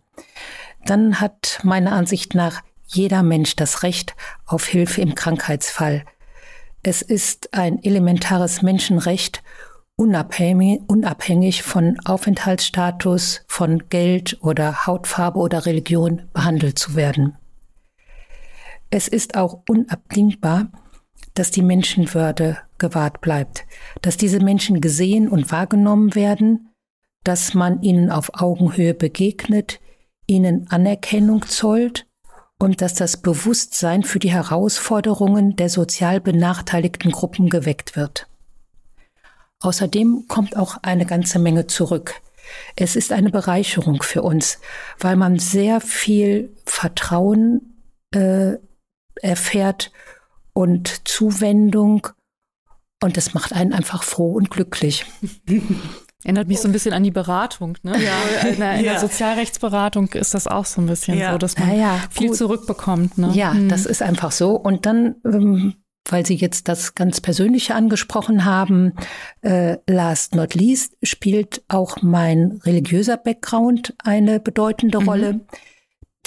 Dann 0.85 1.19
hat 1.19 1.59
meiner 1.63 1.93
Ansicht 1.93 2.35
nach 2.35 2.61
jeder 2.87 3.23
Mensch 3.23 3.55
das 3.55 3.83
Recht 3.83 4.15
auf 4.45 4.65
Hilfe 4.65 5.01
im 5.01 5.15
Krankheitsfall. 5.15 6.03
Es 6.83 7.01
ist 7.01 7.53
ein 7.53 7.81
elementares 7.83 8.61
Menschenrecht, 8.61 9.43
unabhängig, 9.95 10.81
unabhängig 10.87 11.63
von 11.63 11.99
Aufenthaltsstatus, 12.05 13.43
von 13.47 13.87
Geld 13.89 14.37
oder 14.41 14.87
Hautfarbe 14.87 15.39
oder 15.39 15.65
Religion 15.65 16.23
behandelt 16.33 16.79
zu 16.79 16.95
werden. 16.95 17.37
Es 18.89 19.07
ist 19.07 19.35
auch 19.35 19.61
unabdingbar, 19.69 20.71
dass 21.33 21.51
die 21.51 21.61
Menschenwürde 21.61 22.57
gewahrt 22.81 23.21
bleibt, 23.21 23.63
dass 24.01 24.17
diese 24.17 24.41
Menschen 24.41 24.81
gesehen 24.81 25.29
und 25.29 25.49
wahrgenommen 25.53 26.13
werden, 26.15 26.73
dass 27.23 27.53
man 27.53 27.81
ihnen 27.81 28.11
auf 28.11 28.31
Augenhöhe 28.41 28.93
begegnet, 28.93 29.79
ihnen 30.27 30.67
Anerkennung 30.69 31.47
zollt 31.47 32.05
und 32.59 32.81
dass 32.81 32.93
das 32.93 33.17
Bewusstsein 33.17 34.03
für 34.03 34.19
die 34.19 34.31
Herausforderungen 34.31 35.55
der 35.55 35.69
sozial 35.69 36.19
benachteiligten 36.19 37.11
Gruppen 37.11 37.49
geweckt 37.49 37.95
wird. 37.95 38.27
Außerdem 39.61 40.25
kommt 40.27 40.57
auch 40.57 40.77
eine 40.81 41.05
ganze 41.05 41.39
Menge 41.39 41.67
zurück. 41.67 42.21
Es 42.75 42.95
ist 42.95 43.13
eine 43.13 43.29
Bereicherung 43.29 44.01
für 44.01 44.23
uns, 44.23 44.59
weil 44.99 45.15
man 45.15 45.39
sehr 45.39 45.79
viel 45.79 46.55
Vertrauen 46.65 47.83
äh, 48.13 48.57
erfährt 49.21 49.91
und 50.53 51.07
Zuwendung 51.07 52.07
und 53.03 53.17
das 53.17 53.33
macht 53.33 53.53
einen 53.53 53.73
einfach 53.73 54.03
froh 54.03 54.31
und 54.33 54.49
glücklich. 54.49 55.05
Erinnert 56.23 56.47
mich 56.47 56.59
so 56.59 56.67
ein 56.67 56.71
bisschen 56.71 56.93
an 56.93 57.03
die 57.03 57.11
Beratung. 57.11 57.77
Ne? 57.81 57.93
Ja. 57.99 58.47
In, 58.47 58.59
der, 58.59 58.75
in 58.75 58.83
der 58.83 58.99
Sozialrechtsberatung 58.99 60.09
ist 60.09 60.35
das 60.35 60.47
auch 60.47 60.65
so 60.65 60.79
ein 60.79 60.85
bisschen 60.85 61.17
ja. 61.17 61.31
so, 61.31 61.39
dass 61.39 61.57
man 61.57 61.75
ja, 61.75 61.99
viel 62.11 62.27
gut. 62.27 62.37
zurückbekommt. 62.37 63.17
Ne? 63.17 63.31
Ja, 63.33 63.53
mhm. 63.53 63.69
das 63.69 63.87
ist 63.87 64.03
einfach 64.03 64.31
so. 64.31 64.51
Und 64.51 64.85
dann, 64.85 65.15
ähm, 65.25 65.73
weil 66.07 66.23
Sie 66.23 66.35
jetzt 66.35 66.67
das 66.67 66.93
ganz 66.93 67.21
Persönliche 67.21 67.73
angesprochen 67.73 68.45
haben, 68.45 68.93
äh, 69.41 69.77
last 69.87 70.35
not 70.35 70.53
least 70.53 70.95
spielt 71.01 71.63
auch 71.69 72.03
mein 72.03 72.59
religiöser 72.65 73.17
Background 73.17 73.95
eine 74.03 74.39
bedeutende 74.39 74.99
mhm. 74.99 75.09
Rolle. 75.09 75.39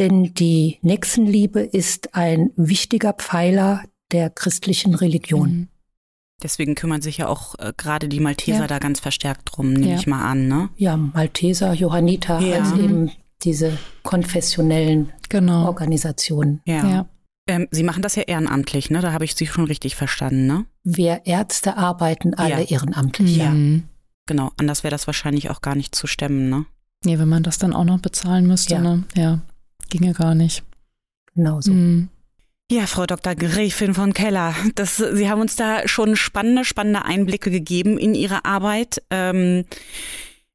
Denn 0.01 0.35
die 0.35 0.79
Nächstenliebe 0.83 1.61
ist 1.61 2.17
ein 2.17 2.51
wichtiger 2.57 3.13
Pfeiler 3.13 3.85
der 4.11 4.29
christlichen 4.29 4.97
Religion. 4.97 5.51
Mhm. 5.51 5.69
Deswegen 6.45 6.75
kümmern 6.75 7.01
sich 7.01 7.17
ja 7.17 7.29
auch 7.29 7.59
äh, 7.59 7.73
gerade 7.75 8.07
die 8.07 8.21
Malteser 8.21 8.61
ja. 8.61 8.67
da 8.67 8.79
ganz 8.79 9.01
verstärkt 9.01 9.51
drum, 9.51 9.73
nehme 9.73 9.93
ja. 9.93 9.97
ich 9.97 10.07
mal 10.07 10.23
an, 10.23 10.47
ne? 10.47 10.69
Ja, 10.77 10.99
Malteser, 10.99 11.73
Johanniter, 11.73 12.39
ja. 12.39 12.59
also 12.59 12.77
eben 12.77 13.11
diese 13.43 13.79
konfessionellen 14.03 15.11
genau. 15.31 15.65
Organisationen. 15.65 16.61
Ja. 16.67 16.87
ja. 16.87 17.07
Ähm, 17.49 17.67
Sie 17.71 17.83
machen 17.83 18.03
das 18.03 18.15
ja 18.17 18.25
ehrenamtlich, 18.25 18.91
ne? 18.91 19.01
Da 19.01 19.13
habe 19.13 19.25
ich 19.25 19.35
Sie 19.35 19.47
schon 19.47 19.65
richtig 19.65 19.97
verstanden, 19.97 20.47
ne? 20.47 20.67
Wir 20.83 21.23
Ärzte 21.25 21.79
arbeiten 21.79 22.35
alle 22.35 22.63
ehrenamtlich, 22.65 23.39
ja. 23.39 23.51
Mhm. 23.51 23.85
Genau, 24.27 24.53
anders 24.59 24.85
wäre 24.85 24.91
das 24.91 25.07
wahrscheinlich 25.07 25.49
auch 25.49 25.63
gar 25.63 25.75
nicht 25.75 25.95
zu 25.95 26.07
stemmen, 26.07 26.51
ne? 26.51 26.67
Nee, 27.07 27.19
wenn 27.19 27.29
man 27.29 27.43
das 27.43 27.57
dann 27.57 27.73
auch 27.73 27.85
noch 27.85 28.01
bezahlen 28.01 28.47
müsste, 28.47 28.79
ne? 28.79 29.05
Ja, 29.15 29.41
ginge 29.89 30.13
gar 30.13 30.35
nicht. 30.35 30.63
Genau 31.35 31.63
so. 31.63 31.73
Mhm. 31.73 32.11
Ja, 32.71 32.87
Frau 32.87 33.05
Dr. 33.05 33.35
Gräfin 33.35 33.93
von 33.93 34.15
Keller, 34.15 34.55
das, 34.75 34.97
Sie 34.97 35.29
haben 35.29 35.41
uns 35.43 35.55
da 35.55 35.87
schon 35.87 36.17
spannende, 36.17 36.65
spannende 36.65 37.05
Einblicke 37.05 37.51
gegeben 37.51 37.99
in 37.99 38.15
Ihre 38.15 38.47
Arbeit. 38.47 39.03
Ähm, 39.11 39.65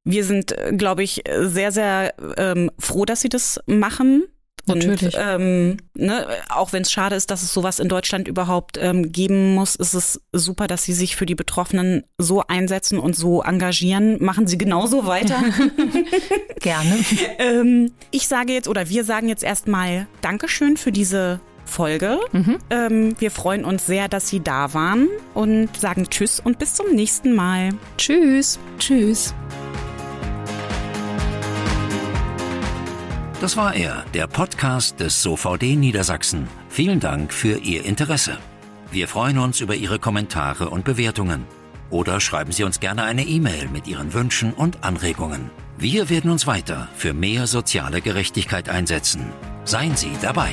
wir 0.03 0.23
sind, 0.23 0.55
glaube 0.75 1.03
ich, 1.03 1.23
sehr, 1.41 1.71
sehr 1.71 2.15
ähm, 2.37 2.71
froh, 2.79 3.05
dass 3.05 3.21
Sie 3.21 3.29
das 3.29 3.59
machen. 3.67 4.23
Natürlich. 4.65 5.03
Und, 5.03 5.15
ähm, 5.17 5.77
ne, 5.95 6.27
auch 6.49 6.73
wenn 6.73 6.81
es 6.81 6.91
schade 6.91 7.15
ist, 7.15 7.31
dass 7.31 7.43
es 7.43 7.53
sowas 7.53 7.79
in 7.79 7.89
Deutschland 7.89 8.27
überhaupt 8.27 8.77
ähm, 8.79 9.11
geben 9.11 9.53
muss, 9.53 9.75
ist 9.75 9.93
es 9.93 10.21
super, 10.31 10.67
dass 10.67 10.83
Sie 10.83 10.93
sich 10.93 11.15
für 11.15 11.25
die 11.25 11.35
Betroffenen 11.35 12.03
so 12.17 12.43
einsetzen 12.47 12.99
und 12.99 13.15
so 13.15 13.41
engagieren. 13.41 14.23
Machen 14.23 14.47
Sie 14.47 14.57
genauso 14.57 15.05
weiter. 15.05 15.41
Gerne. 16.59 16.97
ähm, 17.39 17.91
ich 18.11 18.27
sage 18.27 18.53
jetzt 18.53 18.67
oder 18.67 18.89
wir 18.89 19.03
sagen 19.03 19.27
jetzt 19.27 19.43
erstmal 19.43 20.07
Dankeschön 20.21 20.77
für 20.77 20.91
diese 20.91 21.39
Folge. 21.69 22.19
Mhm. 22.33 22.57
Ähm, 22.69 23.15
wir 23.19 23.31
freuen 23.31 23.63
uns 23.63 23.85
sehr, 23.85 24.09
dass 24.09 24.27
Sie 24.27 24.41
da 24.41 24.73
waren 24.73 25.07
und 25.33 25.77
sagen 25.77 26.09
Tschüss 26.09 26.39
und 26.39 26.59
bis 26.59 26.73
zum 26.73 26.93
nächsten 26.93 27.33
Mal. 27.33 27.69
Tschüss. 27.97 28.59
Tschüss. 28.77 29.33
Das 33.41 33.55
war 33.55 33.73
er, 33.73 34.03
der 34.13 34.27
Podcast 34.27 34.99
des 34.99 35.23
SOVD 35.23 35.77
Niedersachsen. 35.77 36.49
Vielen 36.67 36.99
Dank 36.99 37.31
für 37.31 37.59
Ihr 37.59 37.85
Interesse. 37.85 38.37
Wir 38.91 39.07
freuen 39.07 39.37
uns 39.37 39.61
über 39.61 39.75
Ihre 39.75 39.97
Kommentare 39.97 40.69
und 40.69 40.83
Bewertungen. 40.83 41.45
Oder 41.89 42.19
schreiben 42.19 42.51
Sie 42.51 42.63
uns 42.63 42.81
gerne 42.81 43.03
eine 43.03 43.23
E-Mail 43.23 43.69
mit 43.69 43.87
Ihren 43.87 44.13
Wünschen 44.13 44.51
und 44.51 44.83
Anregungen. 44.83 45.51
Wir 45.77 46.09
werden 46.09 46.31
uns 46.31 46.47
weiter 46.47 46.89
für 46.97 47.13
mehr 47.13 47.47
soziale 47.47 48.01
Gerechtigkeit 48.01 48.67
einsetzen. 48.67 49.31
Seien 49.63 49.95
Sie 49.95 50.11
dabei. 50.21 50.49